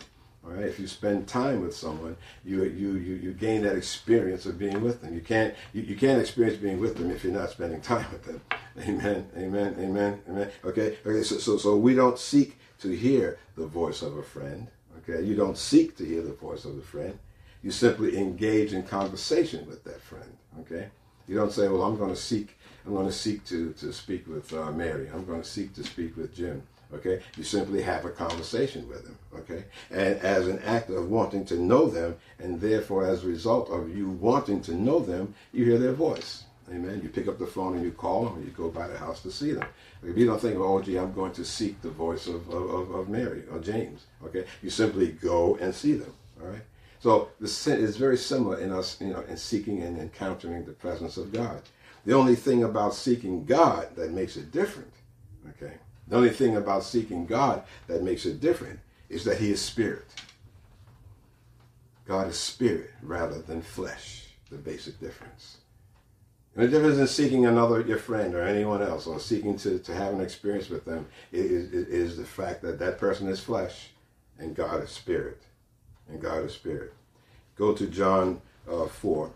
All 0.48 0.54
right. 0.54 0.64
If 0.64 0.78
you 0.78 0.86
spend 0.86 1.28
time 1.28 1.60
with 1.60 1.76
someone, 1.76 2.16
you 2.44 2.64
you 2.64 2.94
you, 2.94 3.14
you 3.16 3.32
gain 3.32 3.62
that 3.62 3.76
experience 3.76 4.46
of 4.46 4.58
being 4.58 4.80
with 4.80 5.02
them. 5.02 5.14
You 5.14 5.20
can't 5.20 5.54
you, 5.72 5.82
you 5.82 5.96
can't 5.96 6.20
experience 6.20 6.56
being 6.58 6.80
with 6.80 6.96
them 6.96 7.10
if 7.10 7.22
you're 7.22 7.32
not 7.32 7.50
spending 7.50 7.80
time 7.80 8.06
with 8.10 8.24
them. 8.24 8.40
Amen. 8.80 9.28
Amen. 9.36 9.76
Amen. 9.78 10.20
Amen. 10.28 10.50
Okay. 10.64 10.96
Okay. 11.04 11.22
So 11.22 11.38
so 11.38 11.58
so 11.58 11.76
we 11.76 11.94
don't 11.94 12.18
seek 12.18 12.56
to 12.80 12.96
hear 12.96 13.38
the 13.56 13.66
voice 13.66 14.00
of 14.02 14.16
a 14.16 14.22
friend. 14.22 14.68
Okay. 14.98 15.22
You 15.22 15.36
don't 15.36 15.58
seek 15.58 15.96
to 15.98 16.04
hear 16.04 16.22
the 16.22 16.32
voice 16.32 16.64
of 16.64 16.78
a 16.78 16.82
friend. 16.82 17.18
You 17.62 17.70
simply 17.70 18.16
engage 18.16 18.72
in 18.72 18.84
conversation 18.84 19.66
with 19.66 19.84
that 19.84 20.00
friend. 20.00 20.36
Okay. 20.60 20.88
You 21.26 21.34
don't 21.34 21.52
say, 21.52 21.68
well, 21.68 21.82
I'm 21.82 21.98
going 21.98 22.10
to 22.10 22.16
seek. 22.16 22.56
I'm 22.86 22.94
going 22.94 23.06
to 23.06 23.12
seek 23.12 23.44
to 23.46 23.74
to 23.74 23.92
speak 23.92 24.26
with 24.26 24.52
uh, 24.54 24.72
Mary. 24.72 25.10
I'm 25.12 25.26
going 25.26 25.42
to 25.42 25.48
seek 25.48 25.74
to 25.74 25.84
speak 25.84 26.16
with 26.16 26.34
Jim. 26.34 26.62
Okay, 26.94 27.22
you 27.36 27.44
simply 27.44 27.82
have 27.82 28.04
a 28.04 28.10
conversation 28.10 28.88
with 28.88 29.04
them. 29.04 29.18
Okay, 29.34 29.64
and 29.90 30.18
as 30.20 30.48
an 30.48 30.58
act 30.60 30.90
of 30.90 31.10
wanting 31.10 31.44
to 31.46 31.58
know 31.58 31.88
them, 31.88 32.16
and 32.38 32.60
therefore 32.60 33.04
as 33.04 33.24
a 33.24 33.28
result 33.28 33.68
of 33.70 33.94
you 33.94 34.08
wanting 34.08 34.60
to 34.62 34.74
know 34.74 34.98
them, 34.98 35.34
you 35.52 35.64
hear 35.64 35.78
their 35.78 35.92
voice. 35.92 36.44
Amen. 36.70 37.00
You 37.02 37.08
pick 37.08 37.28
up 37.28 37.38
the 37.38 37.46
phone 37.46 37.74
and 37.76 37.84
you 37.84 37.92
call 37.92 38.24
them, 38.24 38.38
or 38.38 38.44
you 38.44 38.50
go 38.50 38.68
by 38.68 38.88
the 38.88 38.98
house 38.98 39.22
to 39.22 39.30
see 39.30 39.52
them. 39.52 39.66
If 40.02 40.16
you 40.16 40.26
don't 40.26 40.40
think, 40.40 40.58
oh, 40.58 40.82
gee, 40.82 40.98
I'm 40.98 41.14
going 41.14 41.32
to 41.32 41.44
seek 41.44 41.80
the 41.80 41.90
voice 41.90 42.26
of, 42.26 42.48
of, 42.50 42.90
of 42.90 43.08
Mary 43.08 43.44
or 43.50 43.58
James, 43.58 44.06
okay, 44.24 44.44
you 44.62 44.68
simply 44.70 45.08
go 45.12 45.56
and 45.56 45.74
see 45.74 45.94
them. 45.94 46.12
All 46.40 46.48
right. 46.48 46.62
So 47.00 47.30
this 47.40 47.66
is 47.66 47.96
very 47.96 48.16
similar 48.16 48.58
in 48.58 48.72
us, 48.72 49.00
you 49.00 49.08
know, 49.08 49.20
in 49.28 49.36
seeking 49.36 49.82
and 49.82 49.98
encountering 49.98 50.64
the 50.64 50.72
presence 50.72 51.16
of 51.16 51.32
God. 51.32 51.62
The 52.04 52.14
only 52.14 52.34
thing 52.34 52.64
about 52.64 52.94
seeking 52.94 53.44
God 53.44 53.94
that 53.96 54.12
makes 54.12 54.36
it 54.36 54.50
different, 54.50 54.92
okay, 55.50 55.74
the 56.08 56.16
only 56.16 56.30
thing 56.30 56.56
about 56.56 56.84
seeking 56.84 57.26
God 57.26 57.62
that 57.86 58.02
makes 58.02 58.26
it 58.26 58.40
different 58.40 58.80
is 59.08 59.24
that 59.24 59.38
He 59.38 59.50
is 59.50 59.60
spirit. 59.60 60.06
God 62.06 62.28
is 62.28 62.38
spirit 62.38 62.90
rather 63.02 63.40
than 63.40 63.60
flesh, 63.60 64.28
the 64.50 64.56
basic 64.56 64.98
difference. 64.98 65.58
And 66.56 66.64
the 66.64 66.70
difference 66.70 66.98
in 66.98 67.06
seeking 67.06 67.46
another, 67.46 67.82
your 67.82 67.98
friend 67.98 68.34
or 68.34 68.42
anyone 68.42 68.82
else, 68.82 69.06
or 69.06 69.20
seeking 69.20 69.56
to, 69.58 69.78
to 69.78 69.94
have 69.94 70.14
an 70.14 70.20
experience 70.20 70.70
with 70.70 70.84
them 70.84 71.06
is, 71.30 71.72
is, 71.72 71.88
is 71.88 72.16
the 72.16 72.24
fact 72.24 72.62
that 72.62 72.78
that 72.78 72.98
person 72.98 73.28
is 73.28 73.38
flesh 73.38 73.90
and 74.38 74.56
God 74.56 74.82
is 74.82 74.90
spirit. 74.90 75.42
And 76.08 76.20
God 76.20 76.44
is 76.44 76.54
spirit. 76.54 76.94
Go 77.54 77.74
to 77.74 77.86
John 77.86 78.40
uh, 78.68 78.86
4. 78.86 79.30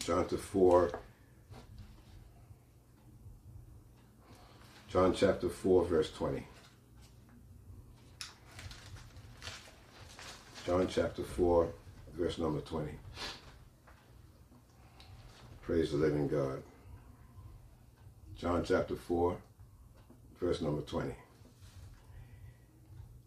John 0.00 0.26
to 0.26 0.36
4 0.36 0.90
John 4.90 5.14
chapter 5.14 5.48
4, 5.48 5.84
verse 5.84 6.10
20. 6.12 6.44
John 10.66 10.88
chapter 10.88 11.22
4, 11.22 11.68
verse 12.18 12.38
number 12.38 12.60
20. 12.60 12.90
Praise 15.62 15.92
the 15.92 15.96
living 15.96 16.26
God. 16.26 16.60
John 18.36 18.64
chapter 18.64 18.96
4, 18.96 19.36
verse 20.40 20.60
number 20.60 20.82
20. 20.82 21.14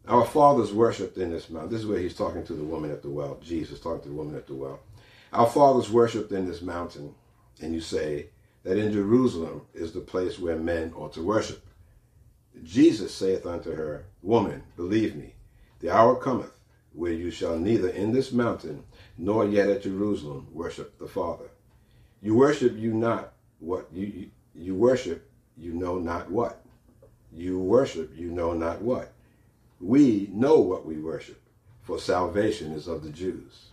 Our 0.10 0.26
fathers 0.26 0.74
worshipped 0.74 1.18
in 1.18 1.32
this 1.32 1.50
mountain. 1.50 1.72
This 1.72 1.80
is 1.80 1.88
where 1.88 2.00
he's 2.00 2.14
talking 2.14 2.44
to 2.46 2.54
the 2.54 2.64
woman 2.64 2.92
at 2.92 3.02
the 3.02 3.10
well. 3.10 3.40
Jesus 3.42 3.80
talking 3.80 4.02
to 4.02 4.10
the 4.10 4.16
woman 4.16 4.36
at 4.36 4.48
the 4.48 4.54
well. 4.54 4.82
Our 5.32 5.50
fathers 5.50 5.90
worshipped 5.90 6.34
in 6.34 6.46
this 6.46 6.62
mountain, 6.62 7.16
and 7.62 7.74
you 7.74 7.80
say, 7.80 8.28
that 8.64 8.78
in 8.78 8.94
Jerusalem 8.94 9.62
is 9.74 9.92
the 9.92 10.00
place 10.00 10.40
where 10.40 10.56
men 10.56 10.94
ought 10.96 11.14
to 11.14 11.24
worship. 11.24 11.66
Jesus 12.64 13.14
saith 13.14 13.46
unto 13.46 13.76
her, 13.76 14.06
Woman, 14.22 14.64
believe 14.78 15.16
me, 15.16 15.34
the 15.80 15.90
hour 15.90 16.16
cometh 16.16 16.58
where 16.94 17.12
you 17.12 17.32
shall 17.32 17.58
neither 17.58 17.90
in 17.90 18.12
this 18.12 18.32
mountain 18.32 18.84
nor 19.18 19.46
yet 19.46 19.70
at 19.70 19.84
Jerusalem 19.84 20.48
worship 20.54 20.98
the 21.00 21.08
Father. 21.08 21.50
You 22.22 22.36
worship 22.36 22.78
you 22.78 22.94
not 22.94 23.34
what 23.60 23.88
you, 23.92 24.30
you, 24.56 24.76
worship 24.76 25.30
you 25.58 25.74
know 25.74 25.98
not 25.98 26.32
what. 26.32 26.64
You 27.32 27.60
worship 27.60 28.12
you 28.16 28.32
know 28.32 28.54
not 28.54 28.82
what. 28.82 29.12
We 29.82 30.30
know 30.32 30.60
what 30.60 30.86
we 30.86 30.98
worship, 30.98 31.42
for 31.82 32.00
salvation 32.00 32.72
is 32.72 32.88
of 32.88 33.04
the 33.04 33.10
Jews. 33.10 33.66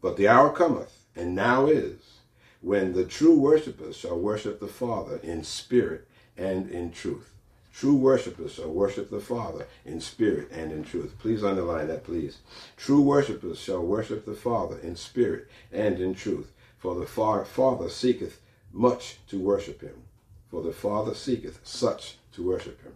But 0.00 0.16
the 0.16 0.28
hour 0.28 0.50
cometh, 0.50 1.04
and 1.14 1.34
now 1.34 1.66
is, 1.66 2.19
when 2.60 2.92
the 2.92 3.04
true 3.04 3.34
worshippers 3.38 3.96
shall 3.96 4.18
worship 4.18 4.60
the 4.60 4.68
Father 4.68 5.18
in 5.22 5.44
spirit 5.44 6.06
and 6.36 6.70
in 6.70 6.90
truth. 6.90 7.32
True 7.72 7.94
worshippers 7.94 8.52
shall 8.52 8.70
worship 8.70 9.10
the 9.10 9.20
Father 9.20 9.66
in 9.84 10.00
spirit 10.00 10.50
and 10.50 10.72
in 10.72 10.84
truth. 10.84 11.14
Please 11.18 11.44
underline 11.44 11.88
that, 11.88 12.04
please. 12.04 12.38
True 12.76 13.00
worshippers 13.00 13.58
shall 13.58 13.80
worship 13.80 14.26
the 14.26 14.34
Father 14.34 14.78
in 14.78 14.96
spirit 14.96 15.48
and 15.72 15.98
in 15.98 16.14
truth. 16.14 16.52
For 16.78 16.94
the 16.94 17.06
Father 17.06 17.88
seeketh 17.88 18.40
much 18.72 19.18
to 19.28 19.38
worship 19.38 19.80
him. 19.80 20.02
For 20.50 20.62
the 20.62 20.72
Father 20.72 21.14
seeketh 21.14 21.60
such 21.62 22.16
to 22.32 22.46
worship 22.46 22.82
him. 22.82 22.92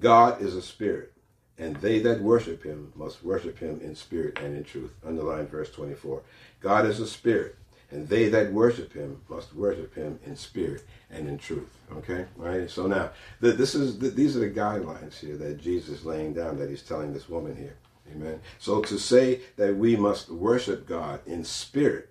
God 0.00 0.42
is 0.42 0.54
a 0.54 0.62
spirit, 0.62 1.12
and 1.56 1.76
they 1.76 1.98
that 2.00 2.20
worship 2.20 2.64
him 2.64 2.92
must 2.94 3.24
worship 3.24 3.58
him 3.58 3.80
in 3.80 3.94
spirit 3.94 4.38
and 4.38 4.56
in 4.56 4.64
truth. 4.64 4.92
Underline 5.06 5.46
verse 5.46 5.70
24. 5.70 6.22
God 6.60 6.84
is 6.84 7.00
a 7.00 7.06
spirit, 7.06 7.56
and 7.90 8.08
they 8.08 8.28
that 8.28 8.52
worship 8.52 8.92
him 8.92 9.20
must 9.28 9.54
worship 9.54 9.94
him 9.94 10.18
in 10.26 10.36
spirit 10.36 10.84
and 11.10 11.26
in 11.28 11.38
truth. 11.38 11.70
Okay, 11.92 12.26
All 12.38 12.46
right. 12.46 12.70
So 12.70 12.86
now, 12.86 13.10
this 13.40 13.74
is 13.74 13.98
these 13.98 14.36
are 14.36 14.40
the 14.40 14.50
guidelines 14.50 15.18
here 15.18 15.36
that 15.36 15.58
Jesus 15.58 16.00
is 16.00 16.04
laying 16.04 16.34
down 16.34 16.58
that 16.58 16.68
he's 16.68 16.82
telling 16.82 17.12
this 17.12 17.28
woman 17.28 17.56
here. 17.56 17.76
Amen. 18.14 18.40
So 18.58 18.80
to 18.82 18.98
say 18.98 19.40
that 19.56 19.76
we 19.76 19.96
must 19.96 20.30
worship 20.30 20.86
God 20.86 21.20
in 21.26 21.44
spirit 21.44 22.10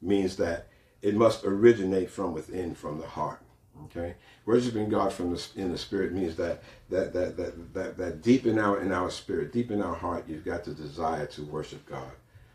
means 0.00 0.36
that 0.36 0.66
it 1.00 1.14
must 1.14 1.44
originate 1.44 2.10
from 2.10 2.32
within, 2.32 2.74
from 2.74 2.98
the 2.98 3.06
heart. 3.06 3.40
Okay, 3.84 4.14
worshiping 4.44 4.88
God 4.88 5.12
from 5.12 5.34
the 5.34 5.46
in 5.56 5.72
the 5.72 5.78
spirit 5.78 6.12
means 6.12 6.36
that 6.36 6.62
that 6.90 7.12
that 7.12 7.36
that 7.36 7.74
that, 7.74 7.96
that 7.96 8.22
deep 8.22 8.46
in 8.46 8.58
our 8.58 8.80
in 8.80 8.92
our 8.92 9.10
spirit, 9.10 9.52
deep 9.52 9.70
in 9.70 9.82
our 9.82 9.94
heart, 9.94 10.24
you've 10.28 10.44
got 10.44 10.64
the 10.64 10.72
desire 10.72 11.26
to 11.26 11.42
worship 11.42 11.84
God. 11.86 12.12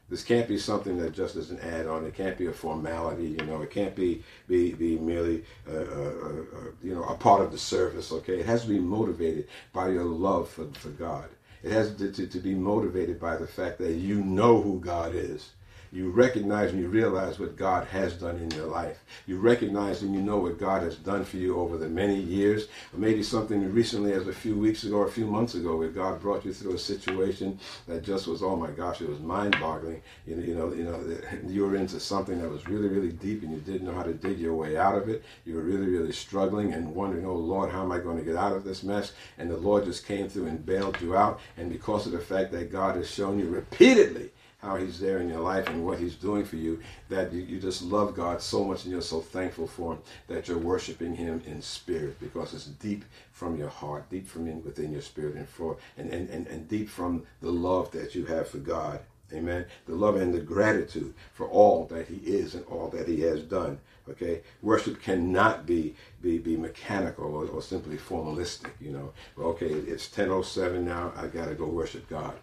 This 0.09 0.23
can't 0.23 0.47
be 0.47 0.57
something 0.57 0.97
that 0.99 1.13
just 1.13 1.35
is 1.35 1.51
an 1.51 1.59
add-on. 1.59 2.05
It 2.05 2.13
can't 2.13 2.37
be 2.37 2.45
a 2.45 2.53
formality. 2.53 3.35
You 3.39 3.45
know, 3.45 3.61
it 3.61 3.71
can't 3.71 3.95
be 3.95 4.23
be 4.47 4.73
be 4.73 4.97
merely 4.97 5.43
uh, 5.69 5.75
uh, 5.75 5.79
uh, 5.79 6.71
you 6.81 6.95
know 6.95 7.03
a 7.03 7.15
part 7.15 7.41
of 7.41 7.51
the 7.51 7.57
service. 7.57 8.11
Okay, 8.11 8.39
it 8.39 8.45
has 8.45 8.61
to 8.63 8.69
be 8.69 8.79
motivated 8.79 9.47
by 9.73 9.89
your 9.89 10.05
love 10.05 10.49
for 10.49 10.67
for 10.73 10.89
God. 10.89 11.29
It 11.63 11.71
has 11.71 11.93
to, 11.95 12.11
to, 12.11 12.27
to 12.27 12.39
be 12.39 12.53
motivated 12.53 13.19
by 13.19 13.35
the 13.35 13.47
fact 13.47 13.79
that 13.79 13.93
you 13.93 14.23
know 14.23 14.61
who 14.61 14.79
God 14.79 15.15
is 15.15 15.51
you 15.97 16.11
recognize 16.11 16.71
and 16.71 16.79
you 16.79 16.89
realize 16.89 17.39
what 17.39 17.55
God 17.55 17.87
has 17.87 18.13
done 18.13 18.37
in 18.37 18.51
your 18.51 18.67
life. 18.67 19.03
You 19.25 19.39
recognize 19.39 20.03
and 20.03 20.13
you 20.13 20.21
know 20.21 20.37
what 20.37 20.59
God 20.59 20.83
has 20.83 20.95
done 20.95 21.25
for 21.25 21.37
you 21.37 21.57
over 21.57 21.75
the 21.75 21.89
many 21.89 22.19
years, 22.19 22.67
or 22.93 22.99
maybe 22.99 23.23
something 23.23 23.73
recently 23.73 24.13
as 24.13 24.27
a 24.27 24.33
few 24.33 24.55
weeks 24.55 24.83
ago 24.83 24.97
or 24.97 25.07
a 25.07 25.11
few 25.11 25.25
months 25.25 25.55
ago 25.55 25.75
where 25.75 25.89
God 25.89 26.21
brought 26.21 26.45
you 26.45 26.53
through 26.53 26.75
a 26.75 26.77
situation 26.77 27.59
that 27.87 28.03
just 28.03 28.27
was, 28.27 28.43
oh 28.43 28.55
my 28.55 28.69
gosh, 28.69 29.01
it 29.01 29.09
was 29.09 29.19
mind-boggling. 29.19 30.03
You 30.27 30.35
you 30.37 30.53
know, 30.53 30.71
you 30.71 30.83
know, 30.83 31.01
you 31.47 31.65
were 31.65 31.75
into 31.75 31.99
something 31.99 32.39
that 32.41 32.49
was 32.49 32.67
really, 32.67 32.89
really 32.89 33.11
deep 33.11 33.41
and 33.41 33.51
you 33.51 33.59
didn't 33.59 33.87
know 33.87 33.95
how 33.95 34.03
to 34.03 34.13
dig 34.13 34.37
your 34.37 34.53
way 34.53 34.77
out 34.77 34.95
of 34.95 35.09
it. 35.09 35.23
You 35.45 35.55
were 35.55 35.63
really, 35.63 35.87
really 35.87 36.11
struggling 36.11 36.73
and 36.73 36.93
wondering, 36.93 37.25
oh 37.25 37.33
Lord, 37.33 37.71
how 37.71 37.81
am 37.81 37.91
I 37.91 37.97
going 37.97 38.19
to 38.19 38.23
get 38.23 38.35
out 38.35 38.53
of 38.53 38.63
this 38.63 38.83
mess? 38.83 39.13
And 39.39 39.49
the 39.49 39.57
Lord 39.57 39.85
just 39.85 40.05
came 40.05 40.29
through 40.29 40.45
and 40.45 40.63
bailed 40.63 41.01
you 41.01 41.17
out. 41.17 41.39
And 41.57 41.71
because 41.71 42.05
of 42.05 42.11
the 42.11 42.19
fact 42.19 42.51
that 42.51 42.71
God 42.71 42.97
has 42.97 43.09
shown 43.09 43.39
you 43.39 43.49
repeatedly 43.49 44.29
how 44.67 44.75
he's 44.75 44.99
there 44.99 45.19
in 45.19 45.29
your 45.29 45.39
life 45.39 45.67
and 45.67 45.85
what 45.85 45.99
he's 45.99 46.15
doing 46.15 46.43
for 46.43 46.57
you 46.57 46.79
that 47.09 47.31
you, 47.31 47.41
you 47.41 47.59
just 47.59 47.81
love 47.81 48.13
God 48.13 48.41
so 48.41 48.63
much 48.63 48.83
and 48.83 48.91
you're 48.91 49.01
so 49.01 49.21
thankful 49.21 49.67
for 49.67 49.93
him 49.93 49.99
that 50.27 50.47
you're 50.47 50.57
worshiping 50.57 51.15
him 51.15 51.41
in 51.45 51.61
spirit 51.61 52.19
because 52.19 52.53
it's 52.53 52.65
deep 52.65 53.05
from 53.31 53.57
your 53.57 53.69
heart, 53.69 54.09
deep 54.09 54.27
from 54.27 54.47
in, 54.47 54.63
within 54.63 54.91
your 54.91 55.01
spirit 55.01 55.35
and 55.35 55.47
for 55.47 55.77
and, 55.97 56.09
and, 56.09 56.29
and, 56.29 56.47
and 56.47 56.67
deep 56.67 56.89
from 56.89 57.23
the 57.41 57.51
love 57.51 57.91
that 57.91 58.13
you 58.13 58.25
have 58.25 58.47
for 58.47 58.57
God 58.57 58.99
Amen. 59.33 59.65
The 59.85 59.95
love 59.95 60.15
and 60.15 60.33
the 60.33 60.39
gratitude 60.39 61.13
for 61.33 61.47
all 61.47 61.85
that 61.87 62.07
he 62.07 62.15
is 62.15 62.55
and 62.55 62.65
all 62.65 62.87
that 62.89 63.07
he 63.07 63.21
has 63.21 63.41
done. 63.41 63.79
Okay. 64.09 64.41
Worship 64.61 65.01
cannot 65.01 65.65
be 65.65 65.95
be, 66.21 66.37
be 66.37 66.55
mechanical 66.55 67.25
or, 67.35 67.45
or 67.47 67.61
simply 67.61 67.97
formalistic, 67.97 68.71
you 68.79 68.91
know. 68.91 69.11
Okay, 69.37 69.67
it's 69.67 70.05
1007 70.05 70.85
now, 70.85 71.11
I 71.15 71.27
gotta 71.27 71.55
go 71.55 71.65
worship 71.65 72.07
God. 72.09 72.33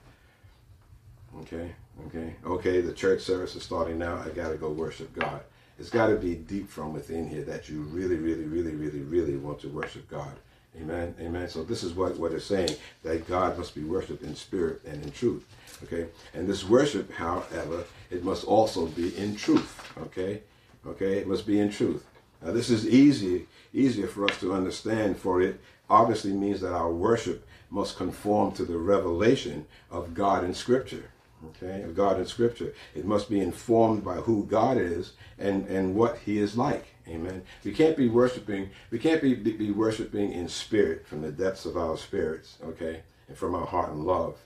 Okay, 1.41 1.75
okay, 2.07 2.35
okay, 2.45 2.81
the 2.81 2.93
church 2.93 3.23
service 3.23 3.55
is 3.55 3.63
starting 3.63 3.99
now, 3.99 4.17
I 4.25 4.29
gotta 4.31 4.57
go 4.57 4.71
worship 4.71 5.15
God. 5.15 5.41
It's 5.79 5.91
gotta 5.91 6.17
be 6.17 6.35
deep 6.35 6.69
from 6.69 6.93
within 6.93 7.29
here 7.29 7.43
that 7.45 7.69
you 7.69 7.83
really, 7.83 8.17
really, 8.17 8.45
really, 8.45 8.75
really, 8.75 9.01
really 9.01 9.37
want 9.37 9.61
to 9.61 9.69
worship 9.69 10.09
God. 10.09 10.33
Amen. 10.81 11.15
Amen. 11.21 11.49
So 11.49 11.63
this 11.63 11.85
is 11.85 11.93
what, 11.93 12.17
what 12.19 12.33
it's 12.33 12.45
saying, 12.45 12.75
that 13.05 13.29
God 13.29 13.57
must 13.57 13.75
be 13.75 13.85
worshipped 13.85 14.23
in 14.23 14.35
spirit 14.35 14.83
and 14.85 15.03
in 15.03 15.11
truth. 15.13 15.47
Okay. 15.85 16.07
And 16.33 16.49
this 16.49 16.65
worship, 16.65 17.13
however, 17.13 17.85
it 18.11 18.25
must 18.25 18.45
also 18.45 18.87
be 18.87 19.17
in 19.17 19.37
truth. 19.37 19.93
Okay. 20.03 20.41
Okay. 20.87 21.19
It 21.19 21.29
must 21.29 21.47
be 21.47 21.61
in 21.61 21.71
truth. 21.71 22.05
Now 22.43 22.53
this 22.53 22.71
is 22.71 22.89
easy, 22.89 23.47
easier 23.73 24.09
for 24.09 24.25
us 24.25 24.39
to 24.41 24.53
understand, 24.53 25.17
for 25.17 25.41
it 25.41 25.61
obviously 25.89 26.33
means 26.33 26.61
that 26.61 26.73
our 26.73 26.93
worship 26.93 27.47
must 27.71 27.97
conform 27.97 28.53
to 28.53 28.65
the 28.65 28.79
revelation 28.79 29.67
of 29.91 30.15
God 30.15 30.45
in 30.45 30.55
Scripture. 30.55 31.11
Okay, 31.49 31.83
of 31.83 31.95
God 31.95 32.19
in 32.19 32.27
Scripture. 32.27 32.75
It 32.95 33.05
must 33.05 33.29
be 33.29 33.41
informed 33.41 34.05
by 34.05 34.17
who 34.17 34.45
God 34.47 34.77
is 34.79 35.13
and, 35.39 35.67
and 35.69 35.95
what 35.95 36.19
He 36.19 36.39
is 36.39 36.57
like. 36.57 36.87
Amen. 37.09 37.43
We 37.65 37.73
can't 37.73 37.97
be 37.97 38.09
worshiping, 38.09 38.71
we 38.91 38.99
can't 38.99 39.21
be, 39.21 39.35
be, 39.35 39.53
be 39.53 39.71
worshiping 39.71 40.33
in 40.33 40.49
spirit 40.49 41.07
from 41.07 41.21
the 41.21 41.31
depths 41.31 41.67
of 41.67 41.77
our 41.77 41.99
spirits, 41.99 42.57
okay, 42.65 43.03
and 43.29 43.37
from 43.37 43.55
our 43.55 43.67
heart 43.67 43.91
and 43.91 44.05
love, 44.07 44.39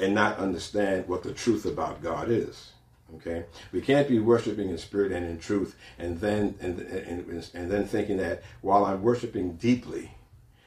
and 0.00 0.14
not 0.14 0.38
understand 0.38 1.06
what 1.06 1.22
the 1.22 1.32
truth 1.32 1.64
about 1.64 2.02
God 2.02 2.30
is. 2.30 2.72
Okay, 3.16 3.44
we 3.70 3.80
can't 3.80 4.08
be 4.08 4.18
worshiping 4.18 4.70
in 4.70 4.78
spirit 4.78 5.12
and 5.12 5.24
in 5.24 5.38
truth, 5.38 5.76
and 5.96 6.20
then 6.20 6.56
and, 6.60 6.80
and, 6.80 7.48
and 7.54 7.70
then 7.70 7.86
thinking 7.86 8.16
that 8.16 8.42
while 8.62 8.84
I'm 8.84 9.02
worshiping 9.02 9.54
deeply, 9.54 10.10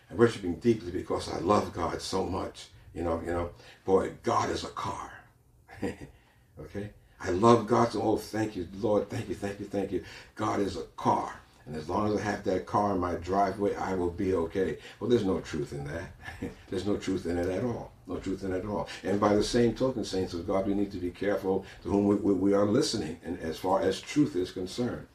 I'm 0.10 0.16
worshiping 0.16 0.56
deeply 0.56 0.92
because 0.92 1.28
I 1.28 1.40
love 1.40 1.74
God 1.74 2.02
so 2.02 2.26
much. 2.26 2.68
You 2.94 3.04
know, 3.04 3.22
you 3.26 3.32
know, 3.32 3.52
boy, 3.86 4.12
God 4.24 4.50
is 4.50 4.64
a 4.64 4.70
car. 4.70 5.12
okay, 5.84 6.90
I 7.22 7.30
love 7.32 7.68
God 7.68 7.92
so. 7.92 8.02
Oh, 8.02 8.18
thank 8.18 8.56
you, 8.56 8.68
Lord. 8.80 9.10
Thank 9.10 9.30
you, 9.30 9.36
thank 9.36 9.60
you, 9.60 9.66
thank 9.66 9.92
you. 9.92 10.04
God 10.36 10.60
is 10.60 10.78
a 10.78 10.84
car. 10.98 11.34
And 11.70 11.78
as 11.78 11.88
long 11.88 12.12
as 12.12 12.20
I 12.20 12.24
have 12.24 12.44
that 12.46 12.66
car 12.66 12.94
in 12.94 13.00
my 13.00 13.14
driveway, 13.14 13.76
I 13.76 13.94
will 13.94 14.10
be 14.10 14.34
okay. 14.34 14.80
Well, 15.00 15.08
there's 15.08 15.24
no 15.24 15.40
truth 15.40 15.72
in 15.72 15.86
that. 15.86 16.12
there's 16.70 16.88
no 16.88 16.98
truth 16.98 17.28
in 17.28 17.38
it 17.38 17.48
at 17.48 17.64
all. 17.64 17.92
No 18.08 18.18
truth 18.18 18.44
in 18.44 18.54
it 18.54 18.64
at 18.64 18.66
all. 18.66 18.90
And 19.04 19.20
by 19.20 19.36
the 19.36 19.44
same 19.44 19.76
token, 19.76 20.04
saints 20.04 20.34
of 20.34 20.48
God, 20.48 20.66
we 20.66 20.74
need 20.74 20.92
to 20.94 20.98
be 20.98 21.12
careful 21.12 21.66
to 21.84 21.90
whom 21.90 22.08
we, 22.08 22.16
we 22.16 22.54
are 22.54 22.66
listening 22.66 23.20
and 23.24 23.40
as 23.40 23.60
far 23.60 23.82
as 23.82 24.02
truth 24.02 24.36
is 24.36 24.50
concerned. 24.50 25.06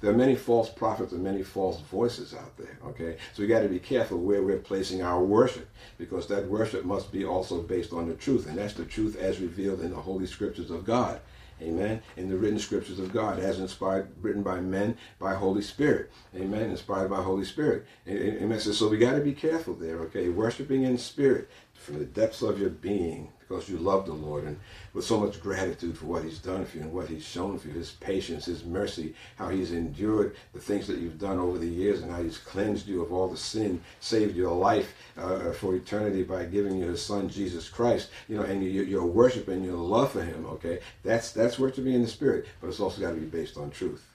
There 0.00 0.10
are 0.10 0.16
many 0.16 0.36
false 0.36 0.68
prophets 0.68 1.12
and 1.12 1.22
many 1.22 1.42
false 1.42 1.80
voices 1.80 2.34
out 2.34 2.56
there, 2.56 2.78
okay? 2.86 3.16
So 3.32 3.42
we 3.42 3.48
got 3.48 3.62
to 3.62 3.68
be 3.68 3.80
careful 3.80 4.18
where 4.18 4.42
we're 4.42 4.58
placing 4.58 5.02
our 5.02 5.22
worship 5.22 5.68
because 5.98 6.28
that 6.28 6.46
worship 6.46 6.84
must 6.84 7.10
be 7.10 7.24
also 7.24 7.62
based 7.62 7.92
on 7.92 8.08
the 8.08 8.14
truth. 8.14 8.46
And 8.46 8.58
that's 8.58 8.74
the 8.74 8.84
truth 8.84 9.16
as 9.16 9.40
revealed 9.40 9.80
in 9.80 9.90
the 9.90 9.96
Holy 9.96 10.26
Scriptures 10.26 10.70
of 10.70 10.84
God. 10.84 11.20
Amen. 11.60 12.02
In 12.16 12.28
the 12.28 12.36
written 12.36 12.60
scriptures 12.60 13.00
of 13.00 13.12
God, 13.12 13.40
as 13.40 13.58
inspired, 13.58 14.08
written 14.22 14.44
by 14.44 14.60
men, 14.60 14.96
by 15.18 15.34
Holy 15.34 15.62
Spirit. 15.62 16.12
Amen. 16.36 16.70
Inspired 16.70 17.10
by 17.10 17.20
Holy 17.20 17.44
Spirit. 17.44 17.84
Amen. 18.06 18.60
So 18.60 18.88
we 18.88 18.96
got 18.96 19.14
to 19.14 19.20
be 19.20 19.32
careful 19.32 19.74
there, 19.74 19.98
okay? 20.02 20.28
Worshiping 20.28 20.84
in 20.84 20.98
spirit 20.98 21.50
from 21.74 21.98
the 21.98 22.04
depths 22.04 22.42
of 22.42 22.60
your 22.60 22.70
being 22.70 23.32
because 23.48 23.68
you 23.68 23.78
love 23.78 24.06
the 24.06 24.12
Lord 24.12 24.44
and 24.44 24.58
with 24.92 25.04
so 25.04 25.18
much 25.18 25.40
gratitude 25.40 25.96
for 25.96 26.06
what 26.06 26.24
he's 26.24 26.38
done 26.38 26.64
for 26.64 26.76
you 26.76 26.82
and 26.82 26.92
what 26.92 27.08
he's 27.08 27.24
shown 27.24 27.58
for 27.58 27.68
you, 27.68 27.74
his 27.74 27.92
patience, 27.92 28.44
his 28.44 28.64
mercy, 28.64 29.14
how 29.36 29.48
he's 29.48 29.72
endured 29.72 30.36
the 30.52 30.60
things 30.60 30.86
that 30.86 30.98
you've 30.98 31.18
done 31.18 31.38
over 31.38 31.58
the 31.58 31.66
years 31.66 32.02
and 32.02 32.10
how 32.10 32.22
he's 32.22 32.38
cleansed 32.38 32.86
you 32.86 33.02
of 33.02 33.12
all 33.12 33.28
the 33.28 33.36
sin, 33.36 33.80
saved 34.00 34.36
your 34.36 34.54
life 34.54 34.94
uh, 35.16 35.52
for 35.52 35.74
eternity 35.74 36.22
by 36.22 36.44
giving 36.44 36.76
you 36.76 36.86
his 36.88 37.02
son, 37.02 37.28
Jesus 37.28 37.68
Christ, 37.68 38.10
you 38.28 38.36
know, 38.36 38.42
and 38.42 38.62
you, 38.62 38.82
your 38.82 39.06
worship 39.06 39.48
and 39.48 39.64
your 39.64 39.76
love 39.76 40.12
for 40.12 40.22
him, 40.22 40.46
okay? 40.46 40.80
That's, 41.02 41.32
that's 41.32 41.58
worshiping 41.58 41.94
in 41.94 42.02
the 42.02 42.08
spirit, 42.08 42.46
but 42.60 42.68
it's 42.68 42.80
also 42.80 43.00
got 43.00 43.10
to 43.10 43.16
be 43.16 43.26
based 43.26 43.56
on 43.56 43.70
truth. 43.70 44.07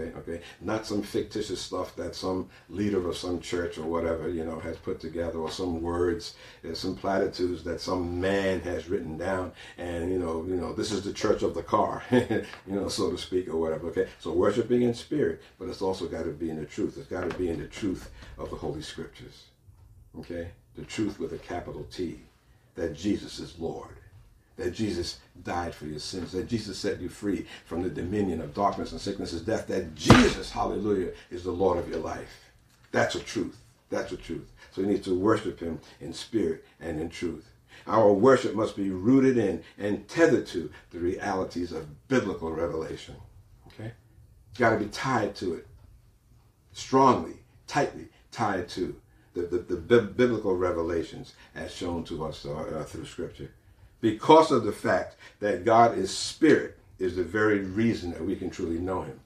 Okay, 0.00 0.18
okay, 0.18 0.40
not 0.60 0.86
some 0.86 1.02
fictitious 1.02 1.60
stuff 1.60 1.94
that 1.96 2.14
some 2.14 2.48
leader 2.68 3.06
of 3.06 3.16
some 3.16 3.40
church 3.40 3.76
or 3.76 3.84
whatever 3.84 4.28
you 4.28 4.44
know 4.44 4.58
has 4.60 4.76
put 4.76 5.00
together, 5.00 5.38
or 5.38 5.50
some 5.50 5.82
words, 5.82 6.36
and 6.62 6.76
some 6.76 6.96
platitudes 6.96 7.62
that 7.64 7.80
some 7.80 8.20
man 8.20 8.60
has 8.60 8.88
written 8.88 9.18
down, 9.18 9.52
and 9.76 10.10
you 10.10 10.18
know, 10.18 10.44
you 10.46 10.56
know, 10.56 10.72
this 10.72 10.90
is 10.90 11.02
the 11.02 11.12
church 11.12 11.42
of 11.42 11.54
the 11.54 11.62
car, 11.62 12.02
you 12.10 12.44
know, 12.66 12.88
so 12.88 13.10
to 13.10 13.18
speak, 13.18 13.48
or 13.48 13.56
whatever. 13.56 13.88
Okay, 13.88 14.08
so 14.18 14.32
worshiping 14.32 14.82
in 14.82 14.94
spirit, 14.94 15.42
but 15.58 15.68
it's 15.68 15.82
also 15.82 16.06
got 16.06 16.24
to 16.24 16.30
be 16.30 16.50
in 16.50 16.56
the 16.56 16.66
truth. 16.66 16.96
It's 16.96 17.06
got 17.06 17.28
to 17.28 17.36
be 17.36 17.50
in 17.50 17.60
the 17.60 17.66
truth 17.66 18.10
of 18.38 18.50
the 18.50 18.56
Holy 18.56 18.82
Scriptures. 18.82 19.44
Okay, 20.18 20.48
the 20.76 20.84
truth 20.84 21.18
with 21.20 21.32
a 21.32 21.38
capital 21.38 21.86
T, 21.90 22.20
that 22.74 22.94
Jesus 22.94 23.38
is 23.38 23.58
Lord 23.58 23.99
that 24.60 24.74
Jesus 24.74 25.18
died 25.42 25.74
for 25.74 25.86
your 25.86 25.98
sins, 25.98 26.32
that 26.32 26.46
Jesus 26.46 26.76
set 26.78 27.00
you 27.00 27.08
free 27.08 27.46
from 27.64 27.82
the 27.82 27.88
dominion 27.88 28.42
of 28.42 28.52
darkness 28.52 28.92
and 28.92 29.00
sickness 29.00 29.32
and 29.32 29.46
death, 29.46 29.66
that 29.68 29.94
Jesus, 29.94 30.50
hallelujah, 30.50 31.12
is 31.30 31.44
the 31.44 31.50
Lord 31.50 31.78
of 31.78 31.88
your 31.88 32.00
life. 32.00 32.50
That's 32.92 33.14
a 33.14 33.20
truth. 33.20 33.58
That's 33.88 34.12
a 34.12 34.18
truth. 34.18 34.52
So 34.70 34.82
you 34.82 34.86
need 34.86 35.02
to 35.04 35.18
worship 35.18 35.60
him 35.60 35.80
in 35.98 36.12
spirit 36.12 36.66
and 36.78 37.00
in 37.00 37.08
truth. 37.08 37.48
Our 37.86 38.12
worship 38.12 38.54
must 38.54 38.76
be 38.76 38.90
rooted 38.90 39.38
in 39.38 39.62
and 39.78 40.06
tethered 40.06 40.46
to 40.48 40.70
the 40.90 40.98
realities 40.98 41.72
of 41.72 42.08
biblical 42.08 42.52
revelation. 42.52 43.16
Okay? 43.68 43.92
It's 44.50 44.58
got 44.58 44.70
to 44.70 44.76
be 44.76 44.90
tied 44.90 45.34
to 45.36 45.54
it. 45.54 45.66
Strongly, 46.74 47.36
tightly 47.66 48.08
tied 48.30 48.68
to 48.70 48.94
the, 49.32 49.42
the, 49.42 49.74
the 49.74 50.02
biblical 50.02 50.54
revelations 50.54 51.32
as 51.54 51.72
shown 51.72 52.04
to 52.04 52.26
us 52.26 52.44
uh, 52.44 52.52
uh, 52.52 52.84
through 52.84 53.06
Scripture 53.06 53.50
because 54.00 54.50
of 54.50 54.64
the 54.64 54.72
fact 54.72 55.16
that 55.40 55.64
God 55.64 55.96
is 55.96 56.16
spirit 56.16 56.78
is 56.98 57.16
the 57.16 57.24
very 57.24 57.60
reason 57.60 58.12
that 58.12 58.24
we 58.24 58.36
can 58.36 58.50
truly 58.50 58.78
know 58.78 59.02
him. 59.02 59.18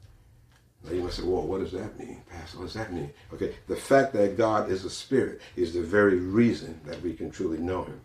Now 0.85 0.93
you 0.93 1.03
must 1.03 1.17
say, 1.17 1.25
well, 1.25 1.43
what 1.43 1.61
does 1.61 1.73
that 1.73 1.99
mean, 1.99 2.23
Pastor? 2.31 2.59
What 2.59 2.65
does 2.65 2.75
that 2.75 2.93
mean? 2.93 3.11
Okay, 3.33 3.55
the 3.69 3.77
fact 3.77 4.13
that 4.13 4.37
God 4.37 4.71
is 4.71 4.85
a 4.85 4.91
spirit 4.91 5.41
is 5.57 5.73
the 5.73 5.83
very 5.83 6.19
reason 6.19 6.79
that 6.85 7.01
we 7.03 7.15
can 7.15 7.31
truly 7.31 7.59
know 7.59 7.85
him. 7.85 8.01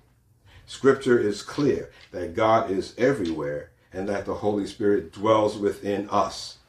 Scripture 0.66 1.20
is 1.20 1.42
clear 1.42 1.92
that 2.12 2.36
God 2.36 2.72
is 2.72 2.94
everywhere 2.98 3.72
and 3.92 4.08
that 4.08 4.26
the 4.26 4.36
Holy 4.36 4.68
Spirit 4.68 5.12
dwells 5.12 5.58
within 5.58 6.08
us. 6.10 6.60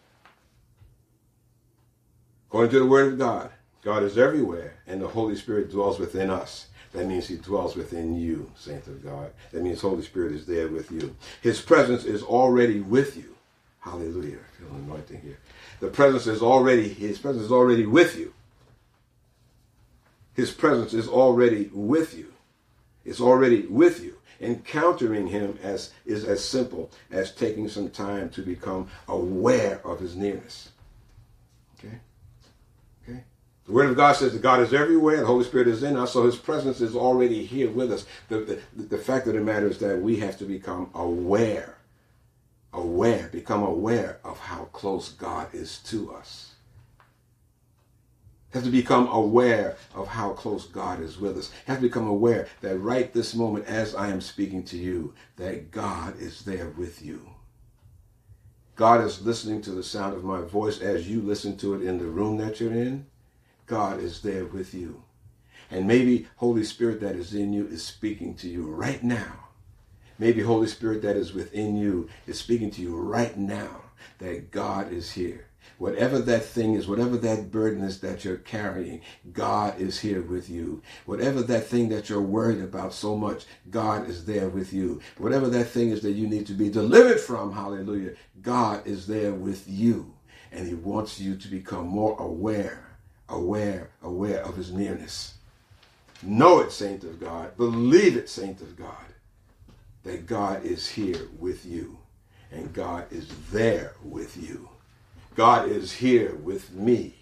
According 2.48 2.72
to 2.72 2.78
the 2.80 2.86
Word 2.86 3.12
of 3.12 3.18
God, 3.18 3.50
God 3.82 4.02
is 4.02 4.18
everywhere 4.18 4.74
and 4.86 5.00
the 5.00 5.08
Holy 5.08 5.36
Spirit 5.36 5.70
dwells 5.70 5.98
within 5.98 6.30
us. 6.30 6.66
That 6.92 7.06
means 7.06 7.28
he 7.28 7.36
dwells 7.36 7.76
within 7.76 8.16
you, 8.16 8.50
saints 8.56 8.88
of 8.88 9.04
God. 9.04 9.30
That 9.52 9.62
means 9.62 9.80
Holy 9.80 10.02
Spirit 10.02 10.32
is 10.32 10.46
there 10.46 10.68
with 10.68 10.90
you. 10.90 11.14
His 11.40 11.60
presence 11.60 12.04
is 12.04 12.22
already 12.22 12.80
with 12.80 13.16
you. 13.16 13.36
Hallelujah. 13.80 14.38
I 14.38 14.58
feel 14.58 14.74
anointing 14.74 15.20
here. 15.20 15.38
The 15.78 15.88
presence 15.88 16.26
is 16.26 16.42
already, 16.42 16.88
his 16.88 17.18
presence 17.18 17.44
is 17.44 17.52
already 17.52 17.86
with 17.86 18.18
you. 18.18 18.34
His 20.34 20.50
presence 20.50 20.92
is 20.92 21.08
already 21.08 21.70
with 21.72 22.16
you. 22.16 22.32
It's 23.04 23.20
already 23.20 23.62
with 23.62 24.02
you. 24.02 24.16
Encountering 24.40 25.26
him 25.28 25.58
as 25.62 25.92
is 26.06 26.24
as 26.24 26.42
simple 26.44 26.90
as 27.10 27.32
taking 27.32 27.68
some 27.68 27.90
time 27.90 28.30
to 28.30 28.42
become 28.42 28.88
aware 29.06 29.80
of 29.84 30.00
his 30.00 30.16
nearness. 30.16 30.70
Okay? 31.78 31.98
The 33.70 33.76
Word 33.76 33.90
of 33.90 33.96
God 33.96 34.16
says 34.16 34.32
that 34.32 34.42
God 34.42 34.58
is 34.62 34.74
everywhere, 34.74 35.18
the 35.18 35.26
Holy 35.26 35.44
Spirit 35.44 35.68
is 35.68 35.84
in 35.84 35.96
us, 35.96 36.12
so 36.12 36.26
His 36.26 36.34
presence 36.34 36.80
is 36.80 36.96
already 36.96 37.44
here 37.44 37.70
with 37.70 37.92
us. 37.92 38.04
The, 38.28 38.60
the, 38.74 38.82
the 38.82 38.98
fact 38.98 39.28
of 39.28 39.34
the 39.34 39.40
matter 39.40 39.68
is 39.68 39.78
that 39.78 40.02
we 40.02 40.16
have 40.16 40.36
to 40.38 40.44
become 40.44 40.90
aware, 40.92 41.76
aware, 42.72 43.28
become 43.28 43.62
aware 43.62 44.18
of 44.24 44.40
how 44.40 44.64
close 44.72 45.10
God 45.10 45.54
is 45.54 45.78
to 45.84 46.12
us. 46.12 46.54
Have 48.54 48.64
to 48.64 48.70
become 48.70 49.06
aware 49.06 49.76
of 49.94 50.08
how 50.08 50.30
close 50.30 50.66
God 50.66 51.00
is 51.00 51.20
with 51.20 51.38
us. 51.38 51.52
Have 51.66 51.76
to 51.76 51.82
become 51.82 52.08
aware 52.08 52.48
that 52.62 52.76
right 52.78 53.12
this 53.12 53.36
moment, 53.36 53.66
as 53.66 53.94
I 53.94 54.08
am 54.08 54.20
speaking 54.20 54.64
to 54.64 54.76
you, 54.76 55.14
that 55.36 55.70
God 55.70 56.20
is 56.20 56.42
there 56.42 56.70
with 56.70 57.02
you. 57.02 57.24
God 58.74 59.04
is 59.04 59.24
listening 59.24 59.62
to 59.62 59.70
the 59.70 59.84
sound 59.84 60.16
of 60.16 60.24
my 60.24 60.40
voice 60.40 60.80
as 60.80 61.08
you 61.08 61.22
listen 61.22 61.56
to 61.58 61.74
it 61.74 61.82
in 61.82 61.98
the 61.98 62.06
room 62.06 62.36
that 62.38 62.58
you're 62.58 62.72
in. 62.72 63.06
God 63.70 64.00
is 64.00 64.22
there 64.22 64.44
with 64.44 64.74
you. 64.74 65.04
And 65.70 65.86
maybe 65.86 66.26
Holy 66.36 66.64
Spirit 66.64 67.00
that 67.00 67.14
is 67.14 67.34
in 67.34 67.52
you 67.52 67.68
is 67.68 67.84
speaking 67.84 68.34
to 68.38 68.48
you 68.48 68.68
right 68.68 69.02
now. 69.02 69.48
Maybe 70.18 70.42
Holy 70.42 70.66
Spirit 70.66 71.02
that 71.02 71.16
is 71.16 71.32
within 71.32 71.76
you 71.76 72.08
is 72.26 72.38
speaking 72.38 72.70
to 72.72 72.82
you 72.82 72.96
right 72.96 73.36
now 73.36 73.82
that 74.18 74.50
God 74.50 74.92
is 74.92 75.12
here 75.12 75.50
Whatever 75.80 76.18
that 76.18 76.44
thing 76.44 76.74
is, 76.74 76.86
whatever 76.86 77.16
that 77.16 77.50
burden 77.50 77.82
is 77.82 78.00
that 78.00 78.22
you're 78.22 78.36
carrying, 78.36 79.00
God 79.32 79.80
is 79.80 80.00
here 80.00 80.20
with 80.20 80.50
you. 80.50 80.82
Whatever 81.06 81.40
that 81.44 81.68
thing 81.68 81.88
that 81.88 82.10
you're 82.10 82.20
worried 82.20 82.60
about 82.60 82.92
so 82.92 83.16
much, 83.16 83.46
God 83.70 84.06
is 84.06 84.26
there 84.26 84.50
with 84.50 84.74
you. 84.74 85.00
Whatever 85.16 85.48
that 85.48 85.64
thing 85.64 85.88
is 85.88 86.02
that 86.02 86.12
you 86.12 86.26
need 86.26 86.46
to 86.48 86.52
be 86.52 86.68
delivered 86.68 87.18
from, 87.18 87.54
hallelujah, 87.54 88.12
God 88.42 88.86
is 88.86 89.06
there 89.06 89.32
with 89.32 89.66
you. 89.66 90.12
And 90.52 90.68
He 90.68 90.74
wants 90.74 91.18
you 91.18 91.34
to 91.36 91.48
become 91.48 91.86
more 91.86 92.14
aware, 92.20 92.89
aware, 93.30 93.90
aware 94.02 94.44
of 94.44 94.56
His 94.56 94.72
nearness. 94.72 95.34
Know 96.22 96.60
it, 96.60 96.72
saint 96.72 97.04
of 97.04 97.18
God. 97.18 97.56
Believe 97.56 98.16
it, 98.16 98.28
saint 98.28 98.60
of 98.60 98.76
God, 98.76 98.94
that 100.04 100.26
God 100.26 100.64
is 100.64 100.88
here 100.88 101.28
with 101.38 101.64
you 101.64 101.98
and 102.52 102.72
God 102.72 103.06
is 103.10 103.28
there 103.50 103.94
with 104.02 104.36
you. 104.36 104.68
God 105.34 105.68
is 105.68 105.92
here 105.92 106.34
with 106.34 106.72
me. 106.72 107.14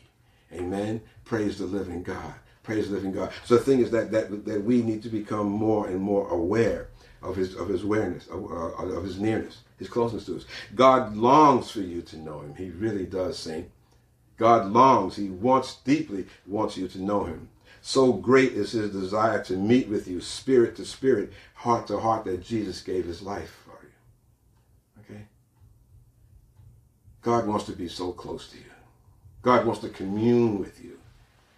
Amen. 0.53 1.01
Praise 1.25 1.59
the 1.59 1.67
living 1.67 2.03
God. 2.03 2.35
Praise 2.63 2.89
the 2.89 2.95
living 2.95 3.13
God. 3.13 3.33
So 3.45 3.57
the 3.57 3.63
thing 3.63 3.81
is 3.81 3.91
that 3.91 4.11
that, 4.11 4.45
that 4.47 4.65
we 4.65 4.83
need 4.83 5.03
to 5.03 5.09
become 5.09 5.47
more 5.47 5.89
and 5.89 6.01
more 6.01 6.29
aware 6.31 6.89
of 7.23 7.37
his 7.37 7.55
of 7.55 7.69
his 7.69 7.85
awareness, 7.85 8.27
of, 8.29 8.45
uh, 8.45 8.97
of 8.97 9.05
his 9.05 9.19
nearness, 9.19 9.59
his 9.79 9.89
closeness 9.89 10.27
to 10.27 10.37
us. 10.37 10.47
God 10.75 11.17
longs 11.17 11.71
for 11.71 11.81
you 11.81 12.03
to 12.03 12.17
know 12.17 12.41
him. 12.41 12.55
He 12.55 12.71
really 12.71 13.07
does, 13.07 13.39
saint. 13.39 13.71
God 14.39 14.71
longs. 14.73 15.17
He 15.17 15.29
wants 15.29 15.77
deeply 15.85 16.27
wants 16.47 16.77
you 16.77 16.89
to 16.89 17.03
know 17.03 17.25
him. 17.25 17.49
So 17.83 18.13
great 18.13 18.53
is 18.53 18.73
his 18.73 18.91
desire 18.91 19.43
to 19.45 19.57
meet 19.57 19.89
with 19.89 20.09
you, 20.09 20.21
spirit 20.21 20.77
to 20.77 20.85
spirit, 20.85 21.33
heart 21.55 21.87
to 21.89 21.99
heart, 21.99 22.25
that 22.25 22.43
Jesus 22.43 22.81
gave 22.83 23.05
his 23.05 23.23
life 23.23 23.57
for 23.65 23.79
you. 23.83 25.03
Okay? 25.03 25.23
God 27.23 27.47
wants 27.47 27.67
to 27.67 27.73
be 27.73 27.89
so 27.89 28.13
close 28.13 28.49
to 28.51 28.57
you. 28.57 28.65
God 29.43 29.65
wants 29.67 29.81
to 29.83 29.89
commune 29.89 30.59
with 30.59 30.83
you. 30.83 30.99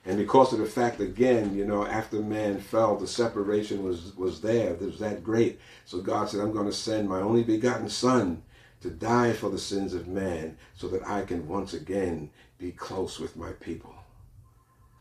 And 0.06 0.16
because 0.16 0.52
of 0.52 0.58
the 0.58 0.66
fact, 0.66 1.00
again, 1.00 1.54
you 1.54 1.66
know, 1.66 1.86
after 1.86 2.20
man 2.20 2.58
fell, 2.58 2.96
the 2.96 3.06
separation 3.06 3.84
was, 3.84 4.16
was 4.16 4.40
there. 4.40 4.70
It 4.70 4.80
was 4.80 4.98
that 4.98 5.22
great. 5.22 5.60
So 5.84 6.00
God 6.00 6.28
said, 6.28 6.40
I'm 6.40 6.52
going 6.52 6.66
to 6.66 6.72
send 6.72 7.08
my 7.08 7.20
only 7.20 7.42
begotten 7.42 7.88
Son 7.88 8.42
to 8.80 8.90
die 8.90 9.32
for 9.34 9.50
the 9.50 9.58
sins 9.58 9.92
of 9.92 10.08
man 10.08 10.56
so 10.74 10.88
that 10.88 11.06
I 11.06 11.22
can 11.22 11.46
once 11.46 11.74
again 11.74 12.30
be 12.60 12.72
close 12.72 13.18
with 13.18 13.36
my 13.36 13.52
people 13.52 13.94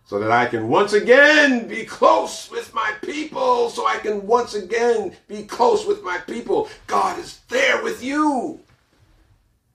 so 0.05 0.17
that 0.17 0.31
I 0.31 0.47
can 0.47 0.69
once 0.69 0.93
again 0.93 1.67
be 1.67 1.85
close 1.85 2.49
with 2.49 2.73
my 2.73 2.93
people, 3.03 3.69
so 3.69 3.85
I 3.85 3.97
can 3.97 4.25
once 4.25 4.55
again 4.55 5.15
be 5.27 5.43
close 5.43 5.85
with 5.85 6.01
my 6.01 6.17
people. 6.17 6.67
God 6.87 7.19
is 7.19 7.41
there 7.49 7.83
with 7.83 8.03
you. 8.03 8.59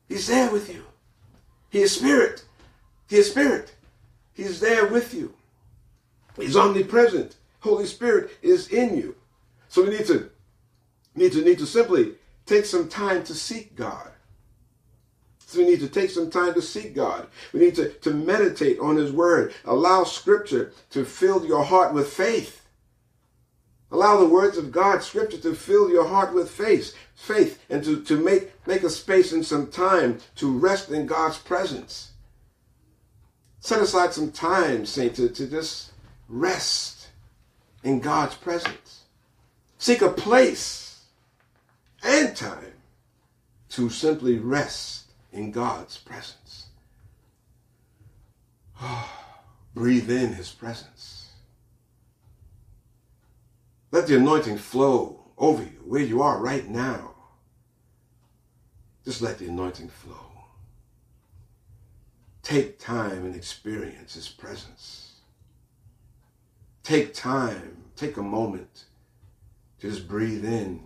He's 0.08 0.26
there 0.26 0.50
with 0.50 0.74
you. 0.74 0.82
He 1.70 1.82
is 1.82 1.94
spirit. 1.94 2.44
He 3.08 3.18
is 3.18 3.30
spirit. 3.30 3.76
He's 4.32 4.58
there 4.58 4.88
with 4.88 5.14
you. 5.14 5.34
He's 6.36 6.56
omnipresent. 6.56 7.36
Holy 7.60 7.86
Spirit 7.86 8.32
is 8.42 8.68
in 8.68 8.96
you. 8.96 9.14
So 9.68 9.84
we 9.84 9.90
need 9.90 10.06
to 10.06 10.30
need 11.14 11.32
to 11.32 11.44
need 11.44 11.60
to 11.60 11.66
simply 11.66 12.14
take 12.44 12.64
some 12.64 12.88
time 12.88 13.22
to 13.24 13.34
seek 13.34 13.76
God. 13.76 14.10
So 15.54 15.60
we 15.60 15.66
need 15.66 15.80
to 15.80 15.88
take 15.88 16.10
some 16.10 16.32
time 16.32 16.52
to 16.54 16.62
seek 16.62 16.96
God. 16.96 17.28
We 17.52 17.60
need 17.60 17.76
to, 17.76 17.90
to 17.90 18.10
meditate 18.10 18.80
on 18.80 18.96
His 18.96 19.12
Word. 19.12 19.54
Allow 19.64 20.02
Scripture 20.02 20.72
to 20.90 21.04
fill 21.04 21.46
your 21.46 21.62
heart 21.62 21.94
with 21.94 22.12
faith. 22.12 22.66
Allow 23.92 24.18
the 24.18 24.26
words 24.26 24.58
of 24.58 24.72
God, 24.72 25.04
Scripture, 25.04 25.38
to 25.38 25.54
fill 25.54 25.90
your 25.90 26.08
heart 26.08 26.34
with 26.34 26.50
faith, 26.50 26.96
faith, 27.14 27.62
and 27.70 27.84
to, 27.84 28.02
to 28.02 28.16
make, 28.16 28.50
make 28.66 28.82
a 28.82 28.90
space 28.90 29.30
and 29.30 29.46
some 29.46 29.68
time 29.68 30.18
to 30.34 30.50
rest 30.50 30.90
in 30.90 31.06
God's 31.06 31.38
presence. 31.38 32.10
Set 33.60 33.80
aside 33.80 34.12
some 34.12 34.32
time, 34.32 34.84
Saint, 34.84 35.14
to, 35.14 35.28
to 35.28 35.46
just 35.46 35.92
rest 36.28 37.10
in 37.84 38.00
God's 38.00 38.34
presence. 38.34 39.04
Seek 39.78 40.02
a 40.02 40.10
place 40.10 41.04
and 42.02 42.34
time 42.34 42.72
to 43.68 43.88
simply 43.88 44.38
rest 44.38 45.03
in 45.34 45.50
God's 45.50 45.98
presence. 45.98 46.66
breathe 49.74 50.10
in 50.10 50.32
his 50.32 50.50
presence. 50.50 51.32
Let 53.90 54.06
the 54.06 54.16
anointing 54.16 54.58
flow 54.58 55.20
over 55.36 55.62
you 55.62 55.82
where 55.84 56.02
you 56.02 56.22
are 56.22 56.40
right 56.40 56.66
now. 56.68 57.14
Just 59.04 59.20
let 59.20 59.38
the 59.38 59.46
anointing 59.46 59.88
flow. 59.88 60.16
Take 62.42 62.78
time 62.78 63.24
and 63.24 63.34
experience 63.34 64.14
his 64.14 64.28
presence. 64.28 65.12
Take 66.82 67.14
time, 67.14 67.76
take 67.96 68.16
a 68.16 68.22
moment 68.22 68.84
to 69.80 69.90
just 69.90 70.06
breathe 70.06 70.44
in. 70.44 70.80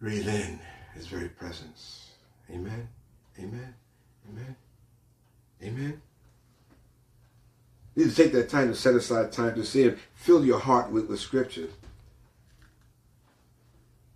Breathe 0.00 0.28
in 0.28 0.58
his 0.94 1.06
very 1.06 1.28
presence. 1.28 2.05
Amen. 2.50 2.88
Amen. 3.38 3.74
Amen. 4.30 4.56
Amen. 5.62 6.02
You 7.94 8.04
need 8.04 8.14
to 8.14 8.16
take 8.16 8.32
that 8.32 8.50
time 8.50 8.68
to 8.68 8.74
set 8.74 8.94
aside 8.94 9.32
time 9.32 9.54
to 9.54 9.64
see 9.64 9.82
Him. 9.82 9.98
Fill 10.14 10.44
your 10.44 10.60
heart 10.60 10.90
with 10.90 11.08
the 11.08 11.16
Scriptures. 11.16 11.70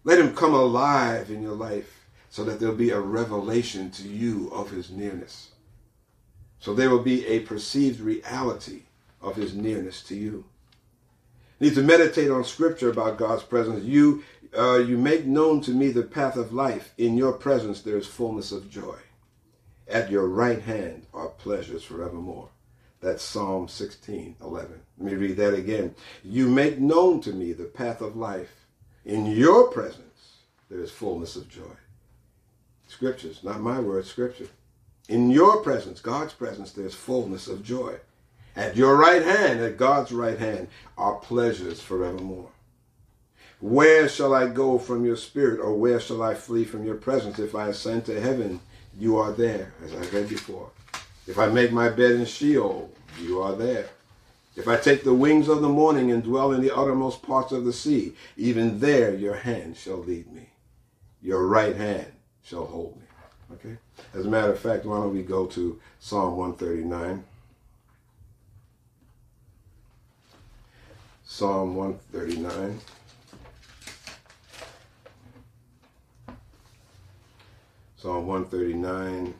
Let 0.05 0.19
Him 0.19 0.35
come 0.35 0.55
alive 0.55 1.31
in 1.31 1.43
your 1.43 1.55
life 1.55 2.07
so 2.29 2.45
that 2.45 2.61
there'll 2.61 2.75
be 2.75 2.91
a 2.91 3.01
revelation 3.01 3.91
to 3.93 4.09
you 4.09 4.51
of 4.53 4.71
His 4.71 4.91
nearness. 4.91 5.51
So 6.61 6.75
there 6.75 6.91
will 6.91 7.03
be 7.03 7.27
a 7.27 7.41
perceived 7.41 8.01
reality 8.01 8.83
of 9.23 9.37
His 9.37 9.55
nearness 9.55 10.03
to 10.05 10.15
you. 10.15 10.45
you 11.59 11.69
need 11.69 11.75
to 11.75 11.83
meditate 11.83 12.31
on 12.31 12.45
Scripture 12.45 12.91
about 12.91 13.19
God's 13.19 13.43
presence. 13.43 13.85
You 13.85 14.23
uh, 14.57 14.79
you 14.79 14.99
make 14.99 15.27
known 15.27 15.61
to 15.63 15.71
me 15.71 15.91
the 15.91 16.03
path 16.03 16.37
of 16.37 16.53
life. 16.53 16.93
In 16.99 17.17
your 17.17 17.33
presence 17.33 17.81
there 17.83 17.97
is 17.97 18.07
fullness 18.07 18.53
of 18.53 18.71
joy. 18.71 18.97
At 19.89 20.11
your 20.11 20.29
right 20.29 20.61
hand 20.61 21.07
are 21.13 21.29
pleasures 21.29 21.85
forevermore. 21.85 22.49
That's 23.01 23.23
Psalm 23.23 23.69
16, 23.69 24.37
11. 24.41 24.81
Let 24.99 25.13
me 25.13 25.15
read 25.17 25.37
that 25.39 25.55
again. 25.55 25.95
You 26.23 26.49
make 26.49 26.79
known 26.79 27.21
to 27.23 27.33
me 27.33 27.53
the 27.53 27.65
path 27.65 28.01
of 28.01 28.17
life. 28.17 28.67
In 29.05 29.27
your 29.27 29.69
presence 29.69 30.37
there 30.69 30.81
is 30.81 30.91
fullness 30.91 31.37
of 31.37 31.49
joy. 31.49 31.77
Scriptures, 32.87 33.43
not 33.43 33.61
my 33.61 33.81
words, 33.81 34.09
scripture. 34.09 34.49
In 35.09 35.31
your 35.31 35.63
presence, 35.63 36.01
God's 36.01 36.33
presence, 36.33 36.73
there's 36.73 36.95
fullness 36.95 37.49
of 37.49 37.65
joy. 37.65 37.97
At 38.55 38.77
your 38.77 38.97
right 38.97 39.23
hand, 39.23 39.61
at 39.61 39.77
God's 39.77 40.13
right 40.13 40.39
hand, 40.39 40.69
are 40.99 41.15
pleasures 41.15 41.81
forevermore. 41.81 42.51
Where 43.61 44.09
shall 44.09 44.35
I 44.35 44.47
go 44.47 44.79
from 44.79 45.05
your 45.05 45.17
spirit, 45.17 45.61
or 45.61 45.75
where 45.75 46.01
shall 46.01 46.23
I 46.23 46.35
flee 46.35 46.65
from 46.65 46.85
your 46.85 46.95
presence? 46.95 47.39
If 47.39 47.55
I 47.55 47.69
ascend 47.69 48.07
to 48.07 48.21
heaven, 48.21 48.61
you 48.99 49.19
are 49.19 49.33
there, 49.33 49.75
as 49.85 49.93
I 49.93 50.01
read 50.15 50.29
before. 50.29 50.71
If 51.27 51.39
I 51.39 51.47
make 51.47 51.71
my 51.71 51.91
bed 51.91 52.13
in 52.13 52.25
Sheol, 52.25 52.91
you 53.23 53.41
are 53.43 53.55
there. 53.55 53.91
If 54.57 54.67
I 54.67 54.77
take 54.77 55.05
the 55.05 55.15
wings 55.15 55.49
of 55.49 55.61
the 55.61 55.69
morning 55.69 56.11
and 56.11 56.23
dwell 56.23 56.53
in 56.53 56.63
the 56.63 56.75
uttermost 56.75 57.23
parts 57.23 57.53
of 57.53 57.65
the 57.65 57.73
sea, 57.73 58.15
even 58.37 58.81
there 58.81 59.15
your 59.15 59.35
hand 59.35 59.77
shall 59.77 59.99
lead 59.99 60.33
me. 60.33 60.49
Your 61.23 61.47
right 61.47 61.77
hand 61.77 62.13
shall 62.43 62.65
hold 62.65 62.97
me. 62.97 63.03
Okay? 63.53 63.77
As 64.15 64.27
a 64.27 64.29
matter 64.29 64.53
of 64.53 64.59
fact, 64.59 64.87
why 64.87 64.97
don't 64.97 65.15
we 65.15 65.23
go 65.23 65.47
to 65.47 65.79
Psalm 65.99 66.37
139? 66.37 67.25
Psalm 71.25 71.77
139. 71.77 72.81
Psalm 78.01 78.27
139, 78.27 79.35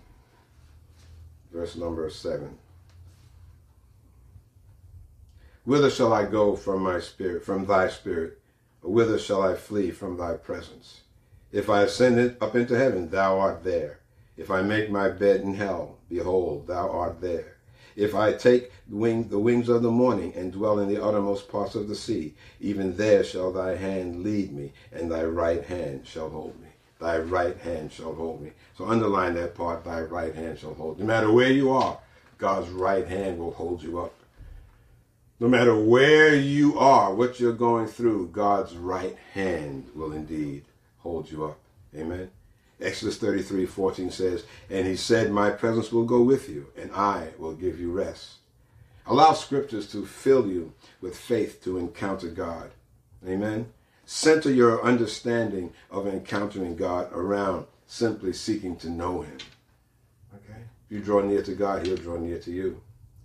verse 1.51 1.77
number 1.77 2.11
7. 2.11 2.59
Whither 5.65 5.89
shall 5.89 6.13
I 6.13 6.27
go 6.27 6.55
from 6.57 6.83
my 6.83 7.01
spirit, 7.01 7.43
from 7.43 7.65
thy 7.65 7.89
spirit? 7.89 8.39
Or 8.83 8.93
whither 8.93 9.19
shall 9.19 9.41
I 9.41 9.55
flee 9.55 9.91
from 9.91 10.19
thy 10.19 10.35
presence? 10.35 11.01
If 11.51 11.71
I 11.71 11.85
ascend 11.85 12.37
up 12.43 12.55
into 12.55 12.77
heaven, 12.77 13.09
thou 13.09 13.39
art 13.39 13.65
there. 13.65 14.01
If 14.37 14.51
I 14.51 14.61
make 14.61 14.91
my 14.91 15.09
bed 15.09 15.41
in 15.41 15.55
hell, 15.55 15.97
behold, 16.11 16.67
thou 16.67 16.91
art 16.91 17.23
there. 17.23 17.57
If 17.97 18.15
I 18.15 18.35
take 18.35 18.73
wing, 18.91 19.31
the 19.31 19.39
wings 19.39 19.71
of 19.71 19.81
the 19.81 19.91
morning 19.91 20.35
and 20.37 20.53
dwell 20.53 20.81
in 20.81 20.89
the 20.91 21.03
uttermost 21.03 21.49
parts 21.49 21.77
of 21.77 21.89
the 21.89 21.97
sea, 21.97 22.35
even 22.61 22.99
there 22.99 23.25
shall 23.25 23.53
thy 23.53 23.77
hand 23.77 24.23
lead 24.23 24.53
me, 24.53 24.75
and 24.93 25.11
thy 25.11 25.25
right 25.25 25.65
hand 25.65 26.07
shall 26.07 26.29
hold 26.29 26.61
me 26.61 26.70
thy 27.01 27.19
right 27.19 27.57
hand 27.59 27.91
shall 27.91 28.15
hold 28.15 28.41
me. 28.41 28.53
So 28.77 28.87
underline 28.87 29.35
that 29.35 29.55
part, 29.55 29.85
thy 29.85 30.03
right 30.03 30.35
hand 30.35 30.59
shall 30.59 30.75
hold. 30.75 31.01
No 31.01 31.07
matter 31.07 31.33
where 31.33 31.51
you 31.51 31.73
are, 31.73 31.99
God's 32.39 32.71
right 32.71 33.07
hand 33.07 33.39
will 33.39 33.53
hold 33.53 33.83
you 33.83 34.01
up. 34.01 34.15
No 35.41 35.49
matter 35.49 35.75
where 35.75 36.35
you 36.35 36.79
are, 36.79 37.15
what 37.15 37.41
you're 37.41 37.53
going 37.53 37.87
through, 37.87 38.29
God's 38.29 38.77
right 38.77 39.17
hand 39.33 39.89
will 39.95 40.13
indeed 40.13 40.65
hold 40.99 41.31
you 41.31 41.47
up. 41.47 41.59
Amen. 41.97 42.31
Exodus 42.81 43.19
33 43.19 43.67
14 43.67 44.11
says, 44.11 44.45
And 44.69 44.87
he 44.87 44.97
said, 44.97 45.31
My 45.31 45.51
presence 45.51 45.93
will 45.93 46.05
go 46.05 46.23
with 46.23 46.49
you, 46.49 46.69
and 46.77 46.93
I 46.93 47.29
will 47.39 47.55
give 47.55 47.81
you 47.81 47.91
rest. 47.91 48.35
Allow 49.07 49.33
scriptures 49.33 49.91
to 49.93 50.07
fill 50.07 50.47
you 50.47 50.73
with 51.01 51.17
faith 51.17 51.63
to 51.65 51.79
encounter 51.79 52.29
God. 52.29 52.71
Amen. 53.27 53.73
Center 54.13 54.51
your 54.51 54.83
understanding 54.83 55.73
of 55.89 56.09
encountering 56.09 56.75
God 56.75 57.13
around 57.13 57.67
simply 57.87 58.33
seeking 58.33 58.75
to 58.79 58.91
know 58.91 59.21
Him. 59.21 59.39
Okay? 60.35 60.59
If 60.87 60.97
you 60.97 60.99
draw 60.99 61.21
near 61.21 61.43
to 61.43 61.55
God, 61.55 61.87
He'll 61.87 61.97
draw 61.97 62.17
near 62.17 62.41
to 62.41 62.51
you. 62.51 62.81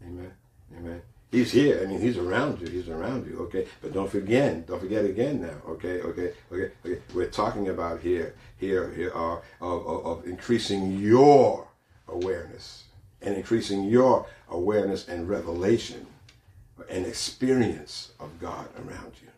Amen. 0.06 0.32
Amen. 0.78 1.02
He's 1.32 1.52
here. 1.52 1.82
I 1.82 1.88
mean, 1.88 2.00
he's 2.00 2.20
around 2.20 2.62
you. 2.62 2.68
He's 2.68 2.88
around 2.88 3.26
you. 3.26 3.40
Okay, 3.46 3.68
but 3.82 3.94
don't 3.94 4.12
forget. 4.12 4.68
Don't 4.68 4.80
forget 4.80 5.06
again 5.06 5.42
now. 5.42 5.72
Okay, 5.72 6.02
okay, 6.02 6.34
okay, 6.52 6.72
okay. 6.86 7.02
We're 7.16 7.32
talking 7.32 7.70
about 7.70 8.00
here, 8.00 8.36
here, 8.58 8.92
here, 8.92 9.12
uh, 9.16 9.38
of, 9.62 9.88
of, 9.88 10.06
of 10.06 10.28
increasing 10.28 11.00
your 11.00 11.68
awareness 12.08 12.84
and 13.24 13.36
increasing 13.36 13.86
your 13.86 14.28
awareness 14.50 15.08
and 15.08 15.28
revelation 15.28 16.06
and 16.92 17.08
experience 17.08 18.12
of 18.20 18.40
God 18.40 18.68
around 18.78 19.14
you. 19.24 19.30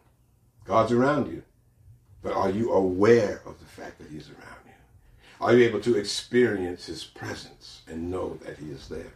God's 0.67 0.91
around 0.91 1.31
you, 1.31 1.43
but 2.21 2.33
are 2.33 2.49
you 2.49 2.73
aware 2.73 3.41
of 3.45 3.57
the 3.59 3.65
fact 3.65 3.99
that 3.99 4.09
He's 4.09 4.29
around 4.29 4.65
you? 4.65 4.73
Are 5.39 5.55
you 5.55 5.65
able 5.65 5.79
to 5.81 5.95
experience 5.95 6.85
His 6.85 7.03
presence 7.05 7.81
and 7.87 8.11
know 8.11 8.37
that 8.45 8.57
He 8.57 8.69
is 8.69 8.89
there? 8.89 9.13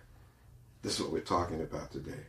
This 0.82 0.96
is 0.96 1.02
what 1.02 1.12
we're 1.12 1.20
talking 1.20 1.62
about 1.62 1.92
today. 1.92 2.24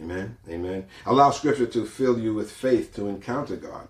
Amen. 0.00 0.36
Amen. 0.48 0.86
Allow 1.04 1.30
Scripture 1.30 1.66
to 1.66 1.84
fill 1.84 2.18
you 2.18 2.32
with 2.32 2.50
faith 2.50 2.94
to 2.94 3.08
encounter 3.08 3.56
God. 3.56 3.88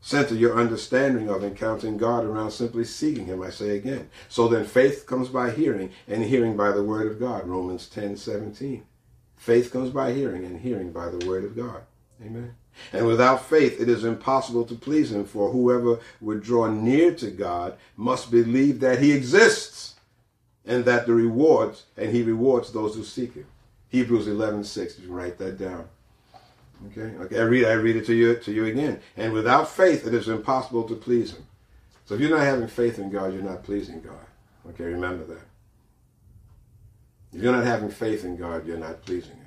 Center 0.00 0.34
your 0.34 0.58
understanding 0.58 1.28
of 1.28 1.44
encountering 1.44 1.98
God 1.98 2.24
around 2.24 2.50
simply 2.52 2.84
seeking 2.84 3.26
Him, 3.26 3.42
I 3.42 3.50
say 3.50 3.76
again. 3.76 4.08
So 4.28 4.48
then 4.48 4.64
faith 4.64 5.06
comes 5.06 5.28
by 5.28 5.50
hearing, 5.50 5.92
and 6.08 6.24
hearing 6.24 6.56
by 6.56 6.72
the 6.72 6.82
Word 6.82 7.06
of 7.06 7.20
God. 7.20 7.46
Romans 7.46 7.86
10 7.86 8.16
17. 8.16 8.82
Faith 9.36 9.72
comes 9.72 9.90
by 9.90 10.12
hearing, 10.12 10.44
and 10.44 10.60
hearing 10.60 10.90
by 10.90 11.10
the 11.10 11.26
Word 11.26 11.44
of 11.44 11.54
God. 11.54 11.82
Amen. 12.24 12.54
And 12.92 13.06
without 13.06 13.44
faith, 13.44 13.80
it 13.80 13.88
is 13.88 14.04
impossible 14.04 14.64
to 14.64 14.74
please 14.74 15.12
Him, 15.12 15.24
for 15.24 15.50
whoever 15.50 16.00
would 16.20 16.42
draw 16.42 16.68
near 16.68 17.14
to 17.14 17.30
God 17.30 17.76
must 17.96 18.30
believe 18.30 18.80
that 18.80 19.00
He 19.00 19.12
exists 19.12 19.94
and 20.66 20.84
that 20.84 21.06
the 21.06 21.14
rewards, 21.14 21.84
and 21.96 22.10
He 22.10 22.22
rewards 22.22 22.72
those 22.72 22.94
who 22.94 23.04
seek 23.04 23.34
Him. 23.34 23.46
Hebrews 23.88 24.28
11 24.28 24.64
6. 24.64 24.98
You 24.98 25.06
can 25.06 25.14
write 25.14 25.38
that 25.38 25.58
down. 25.58 25.88
Okay, 26.86 27.14
okay. 27.24 27.38
I 27.38 27.42
read, 27.42 27.66
I 27.66 27.72
read 27.72 27.96
it 27.96 28.06
to 28.06 28.14
you, 28.14 28.36
to 28.36 28.52
you 28.52 28.64
again. 28.64 29.00
And 29.16 29.32
without 29.32 29.68
faith, 29.68 30.06
it 30.06 30.14
is 30.14 30.28
impossible 30.28 30.84
to 30.84 30.94
please 30.94 31.34
Him. 31.34 31.46
So 32.06 32.14
if 32.14 32.20
you're 32.20 32.30
not 32.30 32.40
having 32.40 32.68
faith 32.68 32.98
in 32.98 33.10
God, 33.10 33.32
you're 33.32 33.42
not 33.42 33.62
pleasing 33.62 34.00
God. 34.00 34.26
Okay, 34.70 34.84
remember 34.84 35.24
that. 35.24 35.42
If 37.32 37.42
you're 37.42 37.54
not 37.54 37.64
having 37.64 37.90
faith 37.90 38.24
in 38.24 38.36
God, 38.36 38.66
you're 38.66 38.78
not 38.78 39.02
pleasing. 39.02 39.39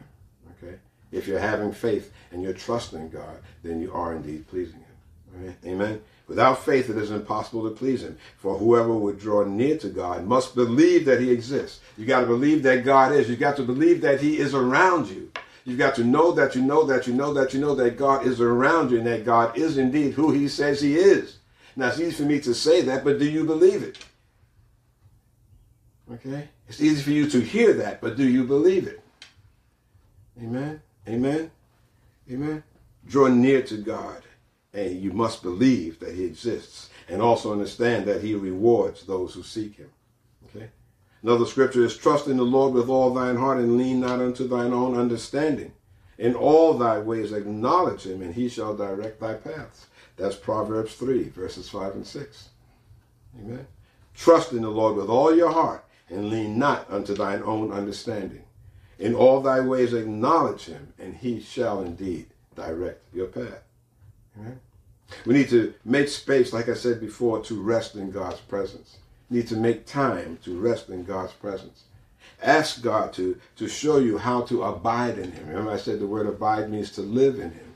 If 1.14 1.28
you're 1.28 1.40
having 1.40 1.72
faith 1.72 2.12
and 2.32 2.42
you're 2.42 2.54
trusting 2.54 3.10
God, 3.10 3.38
then 3.64 3.80
you 3.80 3.94
are 3.94 4.16
indeed 4.16 4.48
pleasing 4.48 4.80
Him. 4.80 5.56
Amen. 5.66 6.02
Without 6.28 6.64
faith, 6.64 6.90
it 6.90 6.98
is 6.98 7.12
impossible 7.12 7.70
to 7.70 7.76
please 7.76 8.02
Him. 8.02 8.18
For 8.38 8.58
whoever 8.58 8.94
would 8.94 9.20
draw 9.20 9.44
near 9.44 9.78
to 9.78 9.90
God 9.90 10.26
must 10.26 10.56
believe 10.56 11.06
that 11.06 11.22
He 11.22 11.32
exists. 11.32 11.82
You 11.98 12.06
got 12.06 12.22
to 12.22 12.26
believe 12.26 12.64
that 12.64 12.84
God 12.84 13.14
is. 13.14 13.30
You 13.30 13.36
got 13.36 13.56
to 13.58 13.64
believe 13.64 14.02
that 14.02 14.22
He 14.22 14.38
is 14.40 14.56
around 14.56 15.08
you. 15.08 15.32
You've 15.66 15.78
got 15.78 15.96
to 15.96 16.04
know 16.04 16.32
that 16.34 16.56
you 16.56 16.62
know 16.62 16.84
that 16.86 17.08
you 17.08 17.14
know 17.14 17.34
that 17.34 17.54
you 17.54 17.60
know 17.60 17.76
that 17.76 17.98
God 17.98 18.26
is 18.26 18.42
around 18.42 18.92
you 18.92 18.98
and 18.98 19.08
that 19.08 19.24
God 19.24 19.58
is 19.58 19.78
indeed 19.78 20.14
who 20.14 20.32
He 20.32 20.48
says 20.48 20.82
He 20.82 20.96
is. 20.96 21.38
Now, 21.76 21.88
it's 21.88 22.00
easy 22.00 22.12
for 22.12 22.24
me 22.24 22.40
to 22.42 22.54
say 22.54 22.82
that, 22.82 23.04
but 23.04 23.20
do 23.20 23.30
you 23.30 23.44
believe 23.44 23.84
it? 23.84 23.98
Okay? 26.12 26.50
It's 26.68 26.82
easy 26.82 27.02
for 27.02 27.12
you 27.12 27.30
to 27.30 27.40
hear 27.40 27.74
that, 27.74 28.02
but 28.02 28.18
do 28.18 28.28
you 28.28 28.44
believe 28.44 28.88
it? 28.88 29.02
Amen? 30.42 30.82
Amen? 31.08 31.52
Amen? 32.32 32.64
Draw 33.08 33.28
near 33.30 33.62
to 33.64 33.78
God, 33.78 34.24
and 34.74 35.00
you 35.00 35.12
must 35.12 35.44
believe 35.44 36.00
that 36.00 36.16
He 36.16 36.24
exists, 36.26 36.90
and 37.10 37.22
also 37.22 37.52
understand 37.52 38.06
that 38.06 38.22
He 38.22 38.36
rewards 38.36 39.06
those 39.06 39.34
who 39.34 39.44
seek 39.44 39.76
Him. 39.76 39.90
Okay? 40.48 40.70
Another 41.22 41.46
scripture 41.46 41.84
is 41.84 41.98
trust 41.98 42.28
in 42.28 42.38
the 42.38 42.44
Lord 42.44 42.74
with 42.74 42.90
all 42.90 43.14
thine 43.14 43.38
heart 43.38 43.60
and 43.60 43.78
lean 43.78 44.00
not 44.02 44.20
unto 44.20 44.48
thine 44.48 44.74
own 44.74 44.98
understanding. 44.98 45.72
In 46.18 46.36
all 46.36 46.78
thy 46.78 47.00
ways 47.00 47.32
acknowledge 47.32 48.06
him, 48.06 48.22
and 48.22 48.36
he 48.36 48.48
shall 48.48 48.76
direct 48.76 49.20
thy 49.20 49.34
paths. 49.34 49.88
That's 50.16 50.36
Proverbs 50.36 50.94
3, 50.96 51.30
verses 51.30 51.70
5 51.70 51.96
and 51.96 52.06
6. 52.06 52.50
Amen. 53.40 53.68
Trust 54.14 54.52
in 54.52 54.62
the 54.62 54.70
Lord 54.70 54.96
with 54.96 55.10
all 55.10 55.36
your 55.36 55.52
heart 55.52 55.86
and 56.10 56.30
lean 56.30 56.60
not 56.60 56.90
unto 56.92 57.16
thine 57.16 57.42
own 57.44 57.72
understanding. 57.72 58.44
In 59.00 59.16
all 59.16 59.42
thy 59.42 59.60
ways 59.60 59.94
acknowledge 59.94 60.66
him, 60.66 60.94
and 61.00 61.16
he 61.16 61.40
shall 61.40 61.82
indeed 61.82 62.28
direct 62.56 63.02
your 63.14 63.28
path. 63.28 63.64
Amen. 64.38 64.60
We 65.26 65.34
need 65.34 65.50
to 65.50 65.74
make 65.84 66.08
space, 66.08 66.54
like 66.54 66.70
I 66.70 66.74
said 66.74 67.00
before, 67.00 67.42
to 67.44 67.62
rest 67.62 67.96
in 67.96 68.12
God's 68.12 68.40
presence 68.40 68.98
need 69.34 69.48
to 69.48 69.58
make 69.58 69.86
time 69.86 70.38
to 70.44 70.58
rest 70.58 70.90
in 70.90 71.04
God's 71.04 71.34
presence. 71.34 71.84
Ask 72.42 72.82
God 72.82 73.14
to, 73.14 73.40
to 73.58 73.68
show 73.68 73.98
you 73.98 74.18
how 74.18 74.42
to 74.44 74.64
abide 74.64 75.18
in 75.18 75.32
Him. 75.32 75.48
Remember, 75.48 75.72
I 75.72 75.78
said 75.78 76.00
the 76.00 76.08
word 76.08 76.28
abide 76.28 76.70
means 76.70 76.92
to 76.92 77.02
live 77.02 77.40
in 77.40 77.52
Him. 77.52 77.76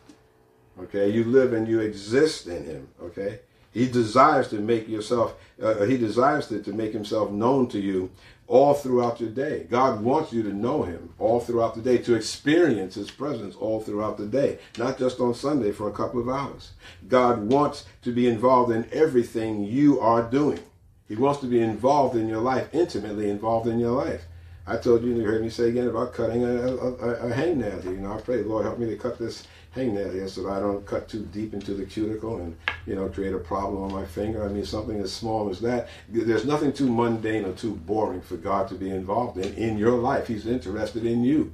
Okay, 0.79 1.09
you 1.09 1.23
live 1.23 1.53
and 1.53 1.67
you 1.67 1.79
exist 1.79 2.47
in 2.47 2.63
Him. 2.63 2.87
Okay, 3.01 3.39
He 3.73 3.87
desires 3.87 4.49
to 4.49 4.59
make 4.59 4.87
yourself, 4.87 5.35
uh, 5.61 5.83
He 5.85 5.97
desires 5.97 6.47
to, 6.47 6.61
to 6.61 6.73
make 6.73 6.93
Himself 6.93 7.31
known 7.31 7.67
to 7.69 7.79
you 7.79 8.11
all 8.47 8.73
throughout 8.73 9.19
your 9.19 9.29
day. 9.29 9.67
God 9.69 10.01
wants 10.01 10.31
you 10.31 10.41
to 10.43 10.53
know 10.53 10.83
Him 10.83 11.13
all 11.19 11.39
throughout 11.39 11.75
the 11.75 11.81
day, 11.81 11.97
to 11.99 12.15
experience 12.15 12.95
His 12.95 13.11
presence 13.11 13.55
all 13.55 13.81
throughout 13.81 14.17
the 14.17 14.25
day, 14.25 14.59
not 14.77 14.97
just 14.97 15.19
on 15.19 15.33
Sunday 15.33 15.71
for 15.71 15.87
a 15.87 15.93
couple 15.93 16.19
of 16.19 16.29
hours. 16.29 16.71
God 17.07 17.51
wants 17.51 17.85
to 18.03 18.13
be 18.13 18.27
involved 18.27 18.71
in 18.71 18.87
everything 18.91 19.63
you 19.63 19.99
are 19.99 20.23
doing. 20.23 20.59
He 21.07 21.15
wants 21.15 21.39
to 21.41 21.47
be 21.47 21.59
involved 21.59 22.15
in 22.15 22.27
your 22.27 22.41
life, 22.41 22.67
intimately 22.73 23.29
involved 23.29 23.67
in 23.67 23.79
your 23.79 23.91
life. 23.91 24.25
I 24.69 24.75
told 24.75 25.03
you, 25.03 25.15
you 25.15 25.23
heard 25.23 25.41
me 25.41 25.49
say 25.49 25.69
again 25.69 25.87
about 25.87 26.13
cutting 26.13 26.43
a, 26.43 26.49
a, 26.49 26.91
a 26.91 27.31
hangnail 27.31 27.81
here. 27.83 27.93
You 27.93 28.01
know, 28.01 28.11
I 28.11 28.19
pray, 28.19 28.43
Lord, 28.43 28.65
help 28.65 28.77
me 28.77 28.89
to 28.89 28.97
cut 28.97 29.17
this 29.17 29.47
hangnail 29.77 30.13
here 30.13 30.27
so 30.27 30.43
that 30.43 30.49
I 30.49 30.59
don't 30.59 30.85
cut 30.85 31.07
too 31.07 31.27
deep 31.31 31.53
into 31.53 31.73
the 31.73 31.85
cuticle 31.85 32.37
and, 32.37 32.55
you 32.85 32.95
know, 32.95 33.07
create 33.07 33.33
a 33.33 33.39
problem 33.39 33.83
on 33.83 33.91
my 33.91 34.05
finger. 34.05 34.43
I 34.43 34.49
mean, 34.49 34.65
something 34.65 34.99
as 34.99 35.13
small 35.13 35.49
as 35.49 35.59
that. 35.61 35.87
There's 36.09 36.45
nothing 36.45 36.73
too 36.73 36.91
mundane 36.91 37.45
or 37.45 37.53
too 37.53 37.75
boring 37.75 38.21
for 38.21 38.37
God 38.37 38.67
to 38.69 38.75
be 38.75 38.89
involved 38.89 39.37
in 39.37 39.53
in 39.53 39.77
your 39.77 39.97
life. 39.97 40.27
He's 40.27 40.47
interested 40.47 41.05
in 41.05 41.23
you. 41.23 41.53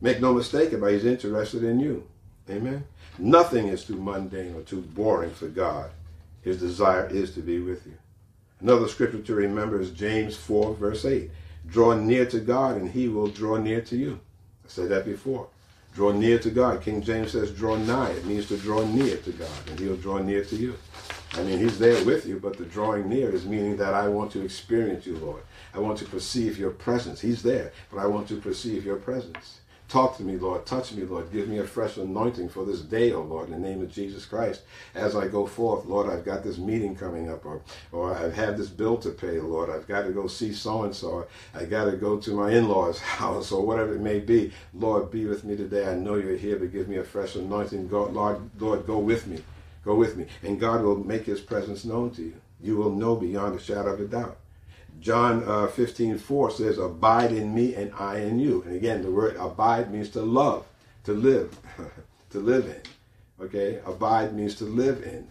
Make 0.00 0.20
no 0.20 0.32
mistake 0.34 0.72
about 0.72 0.90
it, 0.90 0.94
He's 0.94 1.04
interested 1.04 1.64
in 1.64 1.80
you. 1.80 2.06
Amen. 2.48 2.84
Nothing 3.18 3.68
is 3.68 3.84
too 3.84 3.96
mundane 3.96 4.54
or 4.54 4.62
too 4.62 4.80
boring 4.80 5.30
for 5.30 5.48
God. 5.48 5.90
His 6.42 6.58
desire 6.58 7.06
is 7.06 7.34
to 7.34 7.40
be 7.40 7.60
with 7.60 7.86
you. 7.86 7.94
Another 8.60 8.88
scripture 8.88 9.20
to 9.20 9.34
remember 9.34 9.80
is 9.80 9.90
James 9.90 10.36
4, 10.36 10.74
verse 10.74 11.04
8. 11.04 11.30
Draw 11.66 11.94
near 11.94 12.26
to 12.26 12.40
God, 12.40 12.76
and 12.76 12.90
he 12.90 13.08
will 13.08 13.28
draw 13.28 13.56
near 13.56 13.80
to 13.82 13.96
you. 13.96 14.20
I 14.64 14.68
said 14.68 14.88
that 14.90 15.04
before. 15.04 15.48
Draw 15.94 16.12
near 16.12 16.38
to 16.38 16.50
God. 16.50 16.82
King 16.82 17.02
James 17.02 17.32
says, 17.32 17.50
draw 17.50 17.76
nigh. 17.76 18.10
It 18.10 18.24
means 18.24 18.46
to 18.48 18.56
draw 18.56 18.84
near 18.86 19.16
to 19.18 19.32
God, 19.32 19.50
and 19.68 19.78
he'll 19.78 19.96
draw 19.96 20.18
near 20.18 20.44
to 20.44 20.56
you. 20.56 20.76
I 21.34 21.42
mean, 21.42 21.58
he's 21.58 21.78
there 21.78 22.04
with 22.04 22.26
you, 22.26 22.40
but 22.40 22.56
the 22.56 22.64
drawing 22.64 23.08
near 23.08 23.30
is 23.30 23.46
meaning 23.46 23.76
that 23.76 23.94
I 23.94 24.08
want 24.08 24.32
to 24.32 24.44
experience 24.44 25.06
you, 25.06 25.16
Lord. 25.18 25.42
I 25.72 25.78
want 25.78 25.98
to 25.98 26.04
perceive 26.04 26.58
your 26.58 26.70
presence. 26.70 27.20
He's 27.20 27.42
there, 27.42 27.72
but 27.90 28.00
I 28.00 28.06
want 28.06 28.28
to 28.28 28.36
perceive 28.36 28.84
your 28.84 28.96
presence. 28.96 29.59
Talk 29.90 30.16
to 30.18 30.22
me, 30.22 30.36
Lord. 30.36 30.66
Touch 30.66 30.92
me, 30.92 31.02
Lord. 31.02 31.32
Give 31.32 31.48
me 31.48 31.58
a 31.58 31.66
fresh 31.66 31.96
anointing 31.96 32.50
for 32.50 32.64
this 32.64 32.80
day, 32.80 33.10
oh 33.10 33.22
Lord, 33.22 33.48
in 33.48 33.60
the 33.60 33.68
name 33.68 33.82
of 33.82 33.90
Jesus 33.90 34.24
Christ. 34.24 34.62
As 34.94 35.16
I 35.16 35.26
go 35.26 35.46
forth, 35.46 35.84
Lord, 35.84 36.08
I've 36.08 36.24
got 36.24 36.44
this 36.44 36.58
meeting 36.58 36.94
coming 36.94 37.28
up, 37.28 37.44
or, 37.44 37.60
or 37.90 38.14
I've 38.14 38.34
had 38.34 38.56
this 38.56 38.68
bill 38.68 38.98
to 38.98 39.10
pay, 39.10 39.40
Lord. 39.40 39.68
I've 39.68 39.88
got 39.88 40.02
to 40.02 40.12
go 40.12 40.28
see 40.28 40.52
so 40.52 40.84
and 40.84 40.94
so. 40.94 41.26
I 41.52 41.64
got 41.64 41.86
to 41.86 41.96
go 41.96 42.18
to 42.18 42.30
my 42.36 42.52
in 42.52 42.68
law's 42.68 43.00
house, 43.18 43.50
or 43.50 43.66
whatever 43.66 43.96
it 43.96 44.00
may 44.00 44.20
be. 44.20 44.52
Lord, 44.72 45.10
be 45.10 45.26
with 45.26 45.42
me 45.42 45.56
today. 45.56 45.90
I 45.90 45.96
know 45.96 46.14
you're 46.14 46.36
here, 46.36 46.56
but 46.56 46.72
give 46.72 46.86
me 46.86 46.98
a 46.98 47.04
fresh 47.04 47.34
anointing. 47.34 47.88
God, 47.88 48.12
Lord, 48.12 48.48
Lord, 48.60 48.86
go 48.86 48.98
with 48.98 49.26
me. 49.26 49.42
Go 49.84 49.96
with 49.96 50.16
me. 50.16 50.26
And 50.44 50.60
God 50.60 50.82
will 50.82 51.02
make 51.02 51.24
his 51.24 51.40
presence 51.40 51.84
known 51.84 52.12
to 52.12 52.22
you. 52.22 52.34
You 52.62 52.76
will 52.76 52.90
know 52.90 53.16
beyond 53.16 53.56
a 53.56 53.60
shadow 53.60 53.94
of 53.94 54.00
a 54.00 54.04
doubt. 54.04 54.36
John 55.00 55.42
uh, 55.46 55.66
15, 55.66 56.18
4 56.18 56.50
says, 56.50 56.78
Abide 56.78 57.32
in 57.32 57.54
me 57.54 57.74
and 57.74 57.92
I 57.98 58.18
in 58.18 58.38
you. 58.38 58.62
And 58.62 58.76
again, 58.76 59.02
the 59.02 59.10
word 59.10 59.36
abide 59.36 59.90
means 59.90 60.10
to 60.10 60.22
love, 60.22 60.66
to 61.04 61.12
live, 61.12 61.58
to 62.30 62.38
live 62.38 62.66
in. 62.66 63.44
Okay? 63.44 63.80
Abide 63.86 64.34
means 64.34 64.54
to 64.56 64.64
live 64.64 65.02
in. 65.02 65.26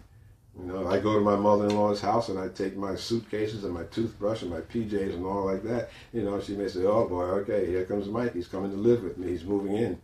You 0.58 0.66
know, 0.66 0.88
I 0.88 0.98
go 0.98 1.14
to 1.14 1.20
my 1.20 1.36
mother-in-law's 1.36 2.00
house 2.00 2.28
and 2.28 2.38
I 2.38 2.48
take 2.48 2.76
my 2.76 2.96
suitcases 2.96 3.64
and 3.64 3.72
my 3.72 3.84
toothbrush 3.84 4.42
and 4.42 4.50
my 4.50 4.60
PJs 4.60 5.14
and 5.14 5.24
all 5.24 5.46
like 5.46 5.62
that. 5.62 5.90
You 6.12 6.22
know, 6.22 6.40
she 6.40 6.54
may 6.54 6.68
say, 6.68 6.84
oh 6.84 7.08
boy, 7.08 7.22
okay, 7.22 7.66
here 7.66 7.84
comes 7.84 8.08
Mike. 8.08 8.34
He's 8.34 8.48
coming 8.48 8.70
to 8.72 8.76
live 8.76 9.04
with 9.04 9.16
me. 9.16 9.28
He's 9.28 9.44
moving 9.44 9.76
in. 9.76 10.00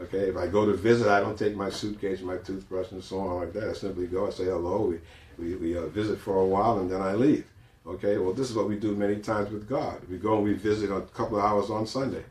Okay, 0.00 0.30
if 0.30 0.36
I 0.36 0.46
go 0.46 0.64
to 0.64 0.72
visit, 0.72 1.08
I 1.08 1.20
don't 1.20 1.38
take 1.38 1.54
my 1.54 1.68
suitcase, 1.68 2.22
my 2.22 2.38
toothbrush, 2.38 2.90
and 2.90 3.04
so 3.04 3.20
on 3.20 3.40
like 3.40 3.52
that. 3.52 3.68
I 3.68 3.72
simply 3.74 4.06
go, 4.06 4.26
I 4.26 4.30
say 4.30 4.44
hello, 4.44 4.86
we, 4.86 4.98
we, 5.38 5.56
we 5.56 5.76
uh, 5.76 5.86
visit 5.88 6.18
for 6.18 6.38
a 6.38 6.46
while, 6.46 6.78
and 6.78 6.90
then 6.90 7.02
I 7.02 7.12
leave. 7.12 7.49
Okay, 7.86 8.18
well, 8.18 8.32
this 8.32 8.50
is 8.50 8.56
what 8.56 8.68
we 8.68 8.76
do 8.76 8.94
many 8.94 9.16
times 9.16 9.50
with 9.50 9.68
God. 9.68 10.00
We 10.08 10.18
go 10.18 10.36
and 10.36 10.44
we 10.44 10.52
visit 10.52 10.90
a 10.90 11.00
couple 11.00 11.38
of 11.38 11.44
hours 11.44 11.70
on 11.70 11.86
Sunday. 11.86 12.24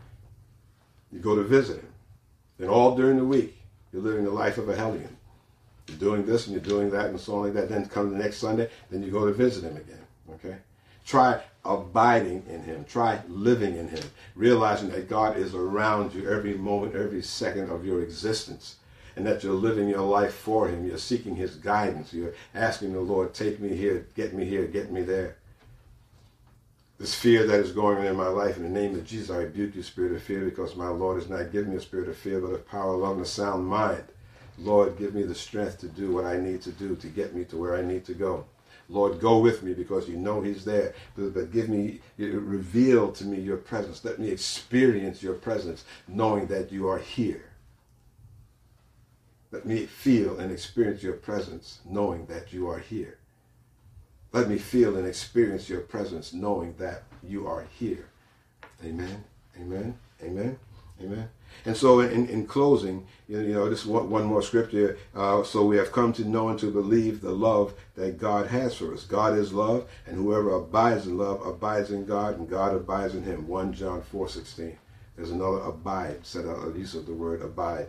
You 1.12 1.20
go 1.20 1.36
to 1.36 1.44
visit 1.44 1.78
Him. 1.78 1.94
And 2.60 2.70
all 2.70 2.96
during 2.96 3.18
the 3.18 3.26
week, 3.26 3.58
you're 3.92 4.02
living 4.02 4.26
the 4.26 4.32
life 4.32 4.58
of 4.58 4.70
a 4.70 4.76
hellion. 4.76 5.18
You're 5.88 5.98
doing 5.98 6.26
this 6.26 6.46
and 6.46 6.54
you're 6.54 6.64
doing 6.64 6.92
that 6.92 7.08
and 7.08 7.20
so 7.20 7.36
on 7.36 7.46
like 7.46 7.54
that. 7.54 7.70
Then 7.70 7.88
come 7.88 8.12
the 8.12 8.18
next 8.18 8.38
Sunday, 8.38 8.70
then 8.92 9.02
you 9.02 9.12
go 9.12 9.26
to 9.26 9.34
visit 9.34 9.64
Him 9.64 9.78
again. 9.78 10.06
Okay? 10.36 10.58
Try 11.04 11.42
abiding 11.66 12.44
in 12.48 12.62
Him. 12.62 12.86
Try 12.86 13.20
living 13.28 13.76
in 13.76 13.88
Him. 13.88 14.04
Realizing 14.36 14.90
that 14.92 15.10
God 15.10 15.36
is 15.36 15.56
around 15.56 16.14
you 16.14 16.30
every 16.30 16.54
moment, 16.54 16.96
every 16.96 17.24
second 17.24 17.72
of 17.72 17.86
your 17.86 18.04
existence 18.04 18.76
and 19.16 19.26
that 19.26 19.44
you're 19.44 19.54
living 19.54 19.90
your 19.90 20.08
life 20.08 20.34
for 20.34 20.70
Him. 20.70 20.88
You're 20.88 20.98
seeking 20.98 21.36
His 21.36 21.56
guidance. 21.56 22.14
You're 22.14 22.34
asking 22.54 22.94
the 22.94 23.02
Lord, 23.02 23.34
take 23.34 23.60
me 23.60 23.76
here, 23.76 24.08
get 24.16 24.34
me 24.34 24.46
here, 24.46 24.66
get 24.66 24.92
me 24.92 25.02
there. 25.02 25.36
This 27.00 27.16
fear 27.16 27.46
that 27.48 27.62
is 27.62 27.72
going 27.72 28.00
on 28.00 28.08
in 28.08 28.18
my 28.18 28.28
life, 28.28 28.58
in 28.58 28.64
the 28.64 28.70
name 28.70 28.94
of 28.94 29.06
Jesus, 29.06 29.30
I 29.30 29.38
rebuke 29.38 29.74
you, 29.74 29.82
spirit 29.84 30.12
of 30.12 30.22
fear, 30.22 30.44
because 30.44 30.76
my 30.76 30.90
Lord 30.90 31.16
has 31.16 31.30
not 31.30 31.50
given 31.50 31.72
me 31.72 31.78
a 31.78 31.82
spirit 31.82 32.10
of 32.10 32.18
fear, 32.18 32.42
but 32.42 32.52
of 32.52 32.68
power, 32.68 32.94
love, 32.94 33.14
and 33.14 33.22
a 33.22 33.26
sound 33.26 33.66
mind. 33.66 34.04
Lord, 34.58 34.98
give 34.98 35.16
me 35.16 35.24
the 35.24 35.34
strength 35.34 35.78
to 35.80 35.88
do 35.88 36.12
what 36.12 36.26
I 36.26 36.36
need 36.36 36.62
to 36.64 36.72
do 36.72 36.98
to 36.98 37.08
get 37.08 37.34
me 37.34 37.46
to 37.46 37.58
where 37.58 37.78
I 37.78 37.82
need 37.82 38.04
to 38.06 38.14
go. 38.14 38.44
Lord, 38.90 39.22
go 39.22 39.38
with 39.38 39.64
me 39.64 39.74
because 39.74 40.10
you 40.10 40.18
know 40.18 40.42
He's 40.42 40.66
there. 40.66 40.94
But, 41.16 41.34
but, 41.34 41.54
give 41.54 41.70
me, 41.70 42.02
reveal 42.18 43.14
to 43.14 43.24
me 43.24 43.40
your 43.40 43.56
presence. 43.56 44.04
Let 44.04 44.20
me 44.20 44.30
experience 44.30 45.24
your 45.24 45.36
presence, 45.36 45.86
knowing 46.06 46.48
that 46.48 46.70
you 46.70 46.90
are 46.90 47.00
here. 47.00 47.46
Let 49.52 49.66
me 49.66 49.86
feel 49.86 50.38
and 50.38 50.52
experience 50.52 51.02
your 51.02 51.14
presence, 51.14 51.80
knowing 51.86 52.26
that 52.26 52.52
you 52.52 52.68
are 52.68 52.80
here. 52.80 53.19
Let 54.32 54.48
me 54.48 54.58
feel 54.58 54.96
and 54.96 55.08
experience 55.08 55.70
your 55.70 55.82
presence, 55.82 56.34
knowing 56.34 56.76
that 56.78 57.04
you 57.24 57.48
are 57.48 57.66
here. 57.80 58.10
Amen. 58.84 59.24
Amen. 59.60 59.98
Amen. 60.24 60.60
Amen. 61.02 61.30
And 61.66 61.76
so, 61.76 62.02
in, 62.02 62.28
in 62.28 62.46
closing, 62.46 63.08
you 63.28 63.42
know, 63.42 63.70
this 63.70 63.86
one, 63.86 64.26
more 64.26 64.42
scripture. 64.42 64.98
Uh, 65.16 65.44
so 65.44 65.66
we 65.66 65.78
have 65.78 65.92
come 65.92 66.14
to 66.14 66.26
know 66.26 66.50
and 66.50 66.60
to 66.60 66.72
believe 66.72 67.22
the 67.22 67.32
love 67.32 67.74
that 67.96 68.18
God 68.18 68.48
has 68.48 68.76
for 68.76 68.94
us. 68.94 69.06
God 69.06 69.38
is 69.38 69.52
love, 69.52 69.90
and 70.06 70.16
whoever 70.16 70.56
abides 70.56 71.08
in 71.08 71.18
love 71.18 71.46
abides 71.46 71.92
in 71.92 72.06
God, 72.06 72.38
and 72.38 72.50
God 72.50 72.76
abides 72.76 73.16
in 73.16 73.24
him. 73.24 73.48
1 73.48 73.74
John 73.74 74.02
4 74.02 74.30
16. 74.30 74.78
There's 75.16 75.32
another 75.32 75.60
abide, 75.60 76.26
said 76.26 76.46
out 76.46 76.76
use 76.76 76.96
of 76.96 77.06
the 77.06 77.14
word 77.14 77.42
abide. 77.42 77.88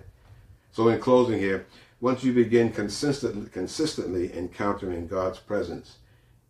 So, 0.73 0.89
in 0.89 1.01
closing 1.01 1.39
here, 1.39 1.67
once 2.01 2.25
you 2.25 2.33
begin 2.33 2.73
consistently, 2.73 3.51
consistently 3.51 4.37
encountering 4.37 5.07
God's 5.07 5.39
presence, 5.39 5.99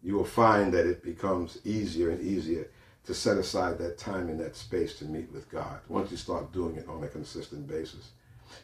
you 0.02 0.14
will 0.14 0.24
find 0.24 0.72
that 0.72 0.86
it 0.86 1.02
becomes 1.02 1.58
easier 1.64 2.10
and 2.10 2.20
easier 2.20 2.68
to 3.06 3.14
set 3.14 3.38
aside 3.38 3.78
that 3.78 3.98
time 3.98 4.28
and 4.28 4.38
that 4.40 4.56
space 4.56 4.98
to 4.98 5.04
meet 5.04 5.30
with 5.32 5.50
God 5.50 5.80
once 5.88 6.10
you 6.10 6.16
start 6.16 6.52
doing 6.52 6.76
it 6.76 6.88
on 6.88 7.02
a 7.02 7.08
consistent 7.08 7.66
basis. 7.66 8.10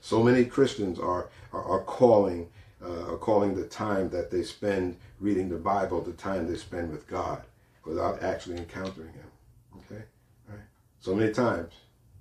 So 0.00 0.22
many 0.22 0.44
Christians 0.44 0.98
are, 0.98 1.28
are, 1.52 1.64
are 1.64 1.82
calling 1.82 2.48
uh, 2.84 3.12
are 3.12 3.16
calling 3.16 3.54
the 3.54 3.64
time 3.64 4.10
that 4.10 4.30
they 4.30 4.42
spend 4.42 4.96
reading 5.18 5.48
the 5.48 5.56
Bible 5.56 6.02
the 6.02 6.12
time 6.12 6.46
they 6.46 6.58
spend 6.58 6.90
with 6.90 7.06
God 7.06 7.42
without 7.86 8.22
actually 8.22 8.58
encountering 8.58 9.12
Him. 9.14 9.30
Okay? 9.78 10.02
All 10.48 10.56
right. 10.56 10.64
So 11.00 11.14
many 11.14 11.32
times 11.32 11.72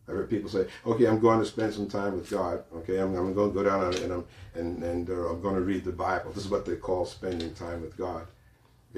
I 0.08 0.12
heard 0.12 0.30
people 0.30 0.50
say, 0.50 0.68
"Okay, 0.86 1.06
I'm 1.06 1.20
going 1.20 1.40
to 1.40 1.46
spend 1.46 1.74
some 1.74 1.88
time 1.88 2.14
with 2.14 2.30
God. 2.30 2.64
Okay, 2.74 2.98
I'm, 2.98 3.16
I'm 3.16 3.34
going 3.34 3.54
to 3.54 3.64
go 3.64 3.64
down 3.64 3.94
and 3.96 4.14
I'm 4.14 4.26
and 4.54 4.84
and 4.84 5.10
uh, 5.10 5.30
I'm 5.30 5.42
going 5.42 5.56
to 5.56 5.62
read 5.62 5.84
the 5.84 5.92
Bible." 5.92 6.32
This 6.32 6.46
is 6.46 6.52
what 6.52 6.66
they 6.66 6.76
call 6.76 7.06
spending 7.06 7.54
time 7.54 7.82
with 7.82 7.98
God. 7.98 8.28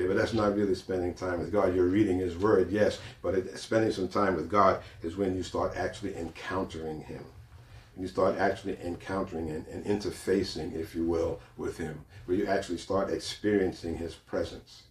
But 0.06 0.16
that's 0.16 0.34
not 0.34 0.56
really 0.56 0.76
spending 0.76 1.16
time 1.16 1.40
with 1.40 1.52
God. 1.52 1.76
You're 1.76 1.88
reading 1.88 2.20
His 2.20 2.38
Word, 2.38 2.70
yes, 2.70 3.00
but 3.24 3.34
it, 3.34 3.58
spending 3.58 3.92
some 3.92 4.08
time 4.08 4.36
with 4.36 4.48
God 4.48 4.84
is 5.02 5.18
when 5.18 5.36
you 5.36 5.42
start 5.42 5.76
actually 5.76 6.16
encountering 6.16 7.02
Him. 7.02 7.26
When 7.96 8.04
you 8.04 8.08
start 8.08 8.38
actually 8.38 8.78
encountering 8.84 9.50
and, 9.50 9.66
and 9.68 9.84
interfacing, 9.86 10.76
if 10.76 10.94
you 10.94 11.04
will, 11.04 11.40
with 11.58 11.80
Him, 11.80 12.06
where 12.26 12.38
you 12.38 12.46
actually 12.46 12.78
start 12.78 13.10
experiencing 13.10 13.98
His 13.98 14.14
presence. 14.14 14.84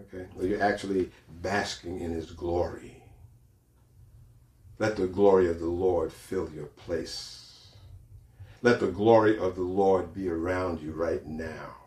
Okay, 0.00 0.26
where 0.34 0.46
you're 0.46 0.62
actually 0.62 1.10
basking 1.42 2.00
in 2.00 2.10
His 2.10 2.32
glory. 2.32 3.02
Let 4.80 4.96
the 4.96 5.06
glory 5.06 5.48
of 5.48 5.60
the 5.60 5.66
Lord 5.66 6.12
fill 6.12 6.50
your 6.52 6.66
place. 6.66 7.68
Let 8.62 8.80
the 8.80 8.88
glory 8.88 9.38
of 9.38 9.54
the 9.54 9.62
Lord 9.62 10.12
be 10.12 10.28
around 10.28 10.80
you 10.80 10.90
right 10.90 11.24
now. 11.24 11.77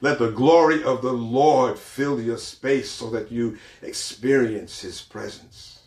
Let 0.00 0.18
the 0.18 0.30
glory 0.30 0.82
of 0.84 1.02
the 1.02 1.12
Lord 1.12 1.78
fill 1.78 2.20
your 2.20 2.38
space 2.38 2.90
so 2.90 3.10
that 3.10 3.32
you 3.32 3.58
experience 3.82 4.80
his 4.80 5.00
presence. 5.00 5.82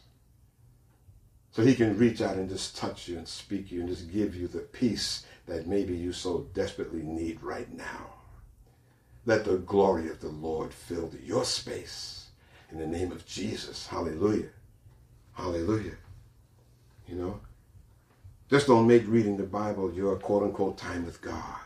So 1.52 1.64
he 1.64 1.76
can 1.76 1.98
reach 1.98 2.22
out 2.22 2.36
and 2.36 2.50
just 2.50 2.78
touch 2.78 3.08
you 3.08 3.18
and 3.18 3.28
speak 3.28 3.72
you 3.72 3.82
and 3.82 3.90
just 3.90 4.12
give 4.12 4.36
you 4.36 4.48
the 4.48 4.60
peace 4.60 5.26
that 5.48 5.68
maybe 5.68 5.96
you 5.96 6.14
so 6.14 6.48
desperately 6.54 7.04
need 7.04 7.42
right 7.42 7.72
now. 7.76 8.14
Let 9.26 9.46
the 9.46 9.58
glory 9.58 10.10
of 10.10 10.20
the 10.20 10.30
Lord 10.30 10.74
fill 10.74 11.12
your 11.24 11.44
space 11.46 12.28
in 12.72 12.80
the 12.80 12.88
name 12.88 13.12
of 13.12 13.26
Jesus. 13.26 13.88
Hallelujah. 13.88 14.50
Hallelujah. 15.34 15.96
You 17.08 17.16
know, 17.16 17.40
just 18.50 18.68
don't 18.68 18.88
make 18.88 19.04
reading 19.08 19.38
the 19.38 19.44
Bible 19.44 19.94
your 19.94 20.16
quote 20.16 20.44
unquote 20.44 20.78
time 20.78 21.06
with 21.06 21.22
God. 21.22 21.60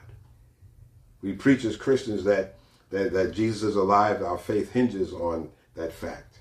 We 1.26 1.34
preach 1.34 1.66
as 1.66 1.76
Christians 1.76 2.24
that, 2.26 2.54
that, 2.92 3.12
that 3.14 3.34
Jesus 3.34 3.64
is 3.64 3.76
alive. 3.76 4.22
Our 4.22 4.38
faith 4.38 4.74
hinges 4.74 5.12
on 5.12 5.50
that 5.74 5.92
fact. 5.92 6.38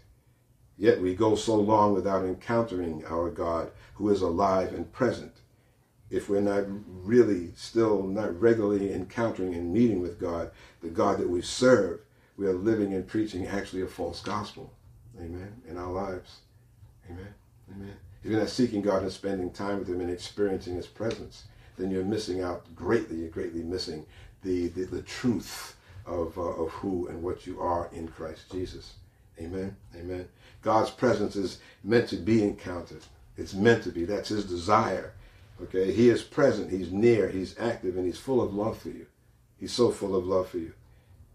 Yet 0.77 1.01
we 1.01 1.15
go 1.15 1.37
so 1.37 1.57
long 1.57 1.95
without 1.95 2.27
encountering 2.27 3.03
our 3.07 3.31
God 3.31 3.71
who 3.95 4.11
is 4.11 4.21
alive 4.21 4.75
and 4.75 4.93
present. 4.93 5.33
If 6.11 6.29
we're 6.29 6.43
not 6.43 6.65
really 6.87 7.53
still 7.57 8.03
not 8.03 8.39
regularly 8.39 8.93
encountering 8.93 9.55
and 9.55 9.73
meeting 9.73 10.03
with 10.03 10.21
God, 10.21 10.51
the 10.83 10.91
God 10.91 11.19
that 11.19 11.31
we 11.31 11.41
serve, 11.41 12.01
we 12.37 12.47
are 12.47 12.53
living 12.53 12.93
and 12.93 13.07
preaching 13.07 13.47
actually 13.47 13.81
a 13.81 13.87
false 13.87 14.21
gospel. 14.21 14.71
Amen. 15.19 15.63
In 15.67 15.79
our 15.79 15.91
lives. 15.91 16.41
Amen. 17.09 17.35
Amen. 17.75 17.97
If 18.23 18.31
you're 18.31 18.41
not 18.41 18.51
seeking 18.51 18.83
God 18.83 19.03
and 19.03 19.11
spending 19.11 19.51
time 19.51 19.79
with 19.79 19.89
Him 19.89 20.03
and 20.03 20.11
experiencing 20.11 20.75
His 20.75 20.87
presence, 20.87 21.45
then 21.79 21.91
you're 21.91 22.05
missing 22.05 22.43
out 22.43 22.73
greatly. 22.75 23.17
You're 23.17 23.31
greatly 23.31 23.63
missing 23.63 24.05
the, 24.45 24.69
the, 24.69 24.85
the 24.85 25.03
truth 25.03 25.77
of, 26.07 26.37
uh, 26.39 26.43
of 26.43 26.71
who 26.71 27.09
and 27.09 27.23
what 27.23 27.47
you 27.47 27.61
are 27.61 27.89
in 27.93 28.09
Christ 28.09 28.51
Jesus. 28.53 28.95
Amen. 29.41 29.77
Amen. 29.97 30.29
God's 30.63 30.91
presence 30.91 31.37
is 31.37 31.59
meant 31.83 32.09
to 32.11 32.17
be 32.17 32.43
encountered. 32.43 33.03
It's 33.37 33.55
meant 33.55 33.83
to 33.85 33.91
be. 33.91 34.05
That's 34.05 34.29
his 34.29 34.45
desire. 34.45 35.13
Okay. 35.63 35.93
He 35.93 36.09
is 36.09 36.23
present. 36.23 36.71
He's 36.71 36.93
near. 36.93 37.29
He's 37.29 37.59
active 37.59 37.97
and 37.97 38.07
he's 38.07 38.19
full 38.19 38.41
of 38.41 38.55
love 38.55 38.79
for 38.79 38.91
you. 38.91 39.07
He's 39.59 39.73
so 39.73 39.91
full 39.91 40.15
of 40.15 40.27
love 40.27 40.49
for 40.49 40.59
you. 40.59 40.73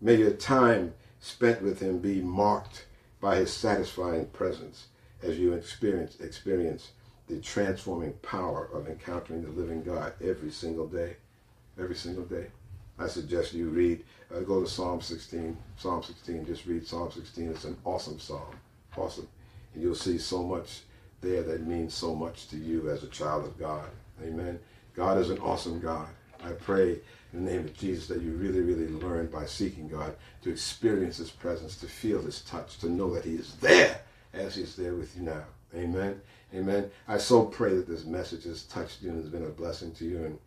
May 0.02 0.16
your 0.16 0.32
time 0.32 0.94
spent 1.20 1.62
with 1.62 1.80
him 1.80 2.00
be 2.00 2.22
marked 2.22 2.86
by 3.20 3.36
his 3.36 3.52
satisfying 3.52 4.28
presence 4.28 4.88
as 5.22 5.38
you 5.38 5.54
experience 5.54 6.18
experience 6.22 6.92
the 7.28 7.40
transforming 7.40 8.14
power 8.22 8.70
of 8.74 8.88
encountering 8.88 9.44
the 9.44 9.50
living 9.50 9.84
God 9.84 10.14
every 10.22 10.52
single 10.52 10.88
day. 10.88 11.18
Every 11.78 11.96
single 11.96 12.26
day. 12.26 12.48
I 13.00 13.08
suggest 13.08 13.54
you 13.54 13.70
read, 13.70 14.04
uh, 14.34 14.42
go 14.42 14.62
to 14.62 14.70
Psalm 14.70 15.02
16. 15.02 15.58
Psalm 15.78 16.04
16, 16.04 16.46
just 16.46 16.66
read 16.66 16.86
Psalm 16.86 17.12
16. 17.12 17.50
It's 17.50 17.64
an 17.64 17.78
awesome 17.86 18.20
psalm. 18.20 18.56
Awesome. 18.98 19.28
And 19.74 19.82
you'll 19.82 19.96
see 19.96 20.18
so 20.18 20.44
much 20.44 20.82
there 21.22 21.44
that 21.44 21.66
means 21.66 21.94
so 21.94 22.14
much 22.14 22.48
to 22.50 22.58
you 22.58 22.90
as 22.90 23.04
a 23.04 23.08
child 23.08 23.46
of 23.46 23.58
God. 23.58 23.90
Amen. 24.22 24.60
God 24.96 25.18
is 25.18 25.30
an 25.30 25.40
awesome 25.40 25.80
God. 25.80 26.08
I 26.44 26.52
pray 26.52 27.00
in 27.34 27.46
the 27.46 27.52
name 27.52 27.62
of 27.62 27.78
Jesus 27.78 28.08
that 28.08 28.22
you 28.22 28.32
really, 28.32 28.62
really 28.62 28.88
learn 28.88 29.28
by 29.28 29.46
seeking 29.46 29.88
God 29.88 30.16
to 30.42 30.50
experience 30.50 31.18
His 31.18 31.32
presence, 31.32 31.76
to 31.78 31.88
feel 31.88 32.22
His 32.22 32.42
touch, 32.42 32.80
to 32.80 32.90
know 32.90 33.14
that 33.14 33.26
He 33.26 33.36
is 33.36 33.56
there 33.56 34.02
as 34.34 34.56
He's 34.56 34.76
there 34.76 34.96
with 34.96 35.16
you 35.16 35.24
now. 35.24 35.44
Amen. 35.76 36.20
Amen. 36.54 36.90
I 37.08 37.18
so 37.18 37.46
pray 37.46 37.76
that 37.76 37.88
this 37.88 38.06
message 38.06 38.46
has 38.46 38.64
touched 38.64 39.02
you 39.02 39.10
and 39.10 39.22
has 39.22 39.30
been 39.30 39.46
a 39.46 39.50
blessing 39.50 39.94
to 39.96 40.06
you. 40.06 40.18
And 40.26 40.40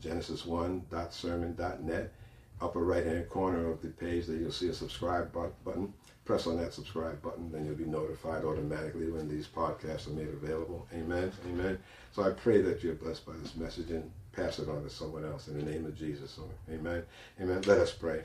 genesis1.sermon.net. 0.00 2.12
upper 2.60 2.80
right 2.80 3.06
hand 3.06 3.28
corner 3.28 3.70
of 3.70 3.80
the 3.82 3.88
page 3.88 4.26
that 4.26 4.36
you'll 4.36 4.52
see 4.52 4.68
a 4.68 4.74
subscribe 4.74 5.32
button. 5.64 5.92
Press 6.28 6.46
on 6.46 6.58
that 6.58 6.74
subscribe 6.74 7.22
button, 7.22 7.50
then 7.50 7.64
you'll 7.64 7.74
be 7.74 7.86
notified 7.86 8.44
automatically 8.44 9.10
when 9.10 9.30
these 9.30 9.46
podcasts 9.46 10.08
are 10.08 10.10
made 10.10 10.28
available. 10.28 10.86
Amen. 10.92 11.32
Amen. 11.48 11.78
So 12.12 12.22
I 12.22 12.32
pray 12.32 12.60
that 12.60 12.84
you're 12.84 12.96
blessed 12.96 13.24
by 13.24 13.32
this 13.42 13.56
message 13.56 13.88
and 13.88 14.10
pass 14.32 14.58
it 14.58 14.68
on 14.68 14.82
to 14.82 14.90
someone 14.90 15.24
else 15.24 15.48
in 15.48 15.56
the 15.56 15.64
name 15.64 15.86
of 15.86 15.96
Jesus. 15.96 16.38
Amen. 16.70 17.02
Amen. 17.40 17.62
Let 17.62 17.78
us 17.78 17.92
pray. 17.92 18.24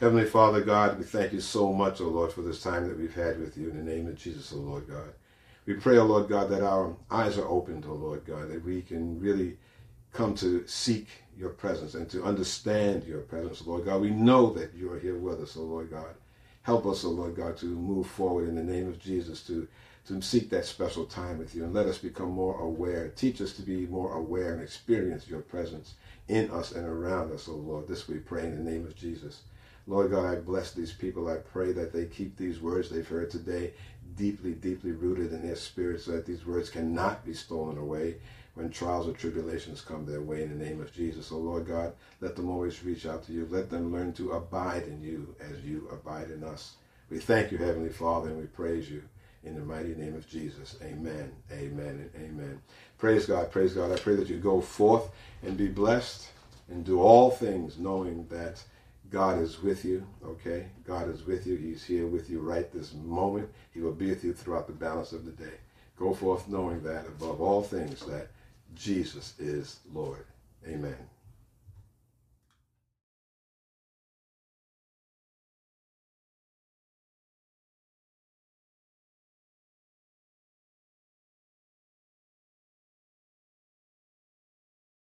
Heavenly 0.00 0.24
Father 0.24 0.60
God, 0.60 0.98
we 0.98 1.04
thank 1.04 1.32
you 1.32 1.40
so 1.40 1.72
much, 1.72 2.00
O 2.00 2.06
oh 2.06 2.08
Lord, 2.08 2.32
for 2.32 2.42
this 2.42 2.64
time 2.64 2.88
that 2.88 2.98
we've 2.98 3.14
had 3.14 3.38
with 3.38 3.56
you 3.56 3.70
in 3.70 3.76
the 3.76 3.92
name 3.92 4.08
of 4.08 4.16
Jesus, 4.16 4.52
O 4.52 4.56
oh 4.56 4.62
Lord 4.62 4.88
God. 4.88 5.12
We 5.66 5.74
pray, 5.74 5.98
O 5.98 6.00
oh 6.00 6.06
Lord 6.06 6.28
God, 6.28 6.50
that 6.50 6.64
our 6.64 6.96
eyes 7.12 7.38
are 7.38 7.46
opened, 7.46 7.86
O 7.86 7.92
Lord 7.92 8.24
God, 8.26 8.50
that 8.50 8.64
we 8.64 8.82
can 8.82 9.20
really 9.20 9.56
come 10.12 10.34
to 10.34 10.66
seek 10.66 11.06
your 11.38 11.50
presence 11.50 11.94
and 11.94 12.10
to 12.10 12.24
understand 12.24 13.04
your 13.04 13.20
presence, 13.20 13.64
Lord 13.64 13.84
God. 13.84 14.00
We 14.00 14.10
know 14.10 14.52
that 14.54 14.74
you 14.74 14.92
are 14.92 14.98
here 14.98 15.16
with 15.16 15.40
us, 15.40 15.56
O 15.56 15.60
Lord 15.60 15.92
God. 15.92 16.16
Help 16.66 16.84
us, 16.84 17.04
O 17.04 17.10
Lord 17.10 17.36
God, 17.36 17.56
to 17.58 17.66
move 17.66 18.08
forward 18.08 18.48
in 18.48 18.56
the 18.56 18.62
name 18.64 18.88
of 18.88 18.98
Jesus, 18.98 19.40
to, 19.44 19.68
to 20.08 20.20
seek 20.20 20.50
that 20.50 20.64
special 20.64 21.04
time 21.04 21.38
with 21.38 21.54
you, 21.54 21.62
and 21.62 21.72
let 21.72 21.86
us 21.86 21.98
become 21.98 22.30
more 22.30 22.58
aware. 22.58 23.06
Teach 23.10 23.40
us 23.40 23.52
to 23.52 23.62
be 23.62 23.86
more 23.86 24.14
aware 24.14 24.52
and 24.52 24.60
experience 24.60 25.28
your 25.28 25.42
presence 25.42 25.94
in 26.26 26.50
us 26.50 26.72
and 26.72 26.84
around 26.84 27.30
us, 27.30 27.46
O 27.46 27.52
Lord. 27.52 27.86
This 27.86 28.08
we 28.08 28.16
pray 28.16 28.46
in 28.46 28.56
the 28.56 28.68
name 28.68 28.84
of 28.84 28.96
Jesus. 28.96 29.42
Lord 29.86 30.10
God, 30.10 30.24
I 30.24 30.40
bless 30.40 30.72
these 30.72 30.92
people. 30.92 31.28
I 31.28 31.36
pray 31.36 31.70
that 31.70 31.92
they 31.92 32.06
keep 32.06 32.36
these 32.36 32.60
words 32.60 32.90
they've 32.90 33.06
heard 33.06 33.30
today 33.30 33.72
deeply, 34.16 34.54
deeply 34.54 34.90
rooted 34.90 35.32
in 35.32 35.46
their 35.46 35.54
spirits 35.54 36.06
so 36.06 36.12
that 36.12 36.26
these 36.26 36.44
words 36.44 36.68
cannot 36.68 37.24
be 37.24 37.32
stolen 37.32 37.78
away 37.78 38.16
when 38.56 38.70
trials 38.70 39.06
or 39.06 39.12
tribulations 39.12 39.82
come 39.82 40.06
their 40.06 40.22
way 40.22 40.42
in 40.42 40.58
the 40.58 40.64
name 40.64 40.80
of 40.80 40.92
Jesus. 40.92 41.26
So, 41.26 41.36
Lord 41.36 41.66
God, 41.66 41.92
let 42.22 42.36
them 42.36 42.48
always 42.48 42.82
reach 42.82 43.04
out 43.04 43.22
to 43.26 43.32
you. 43.32 43.46
Let 43.50 43.68
them 43.68 43.92
learn 43.92 44.14
to 44.14 44.32
abide 44.32 44.84
in 44.84 45.02
you 45.02 45.34
as 45.40 45.62
you 45.62 45.88
abide 45.92 46.30
in 46.30 46.42
us. 46.42 46.76
We 47.10 47.18
thank 47.18 47.52
you, 47.52 47.58
Heavenly 47.58 47.90
Father, 47.90 48.30
and 48.30 48.38
we 48.38 48.46
praise 48.46 48.90
you 48.90 49.02
in 49.44 49.54
the 49.54 49.60
mighty 49.60 49.94
name 49.94 50.14
of 50.14 50.26
Jesus. 50.26 50.76
Amen, 50.82 51.30
amen, 51.52 52.10
and 52.14 52.24
amen. 52.24 52.62
Praise 52.96 53.26
God, 53.26 53.50
praise 53.52 53.74
God. 53.74 53.92
I 53.92 53.96
pray 53.96 54.16
that 54.16 54.28
you 54.28 54.38
go 54.38 54.62
forth 54.62 55.10
and 55.42 55.56
be 55.58 55.68
blessed 55.68 56.26
and 56.70 56.82
do 56.82 57.00
all 57.02 57.30
things 57.30 57.78
knowing 57.78 58.26
that 58.30 58.64
God 59.10 59.38
is 59.38 59.62
with 59.62 59.84
you, 59.84 60.06
okay? 60.24 60.66
God 60.86 61.10
is 61.10 61.26
with 61.26 61.46
you. 61.46 61.56
He's 61.56 61.84
here 61.84 62.06
with 62.06 62.30
you 62.30 62.40
right 62.40 62.72
this 62.72 62.94
moment. 62.94 63.50
He 63.72 63.80
will 63.80 63.92
be 63.92 64.08
with 64.08 64.24
you 64.24 64.32
throughout 64.32 64.66
the 64.66 64.72
balance 64.72 65.12
of 65.12 65.26
the 65.26 65.30
day. 65.30 65.58
Go 65.98 66.14
forth 66.14 66.48
knowing 66.48 66.82
that 66.82 67.06
above 67.06 67.40
all 67.40 67.62
things 67.62 68.00
that 68.06 68.30
Jesus 68.76 69.34
is 69.38 69.80
Lord. 69.92 70.26
Amen. 70.68 71.15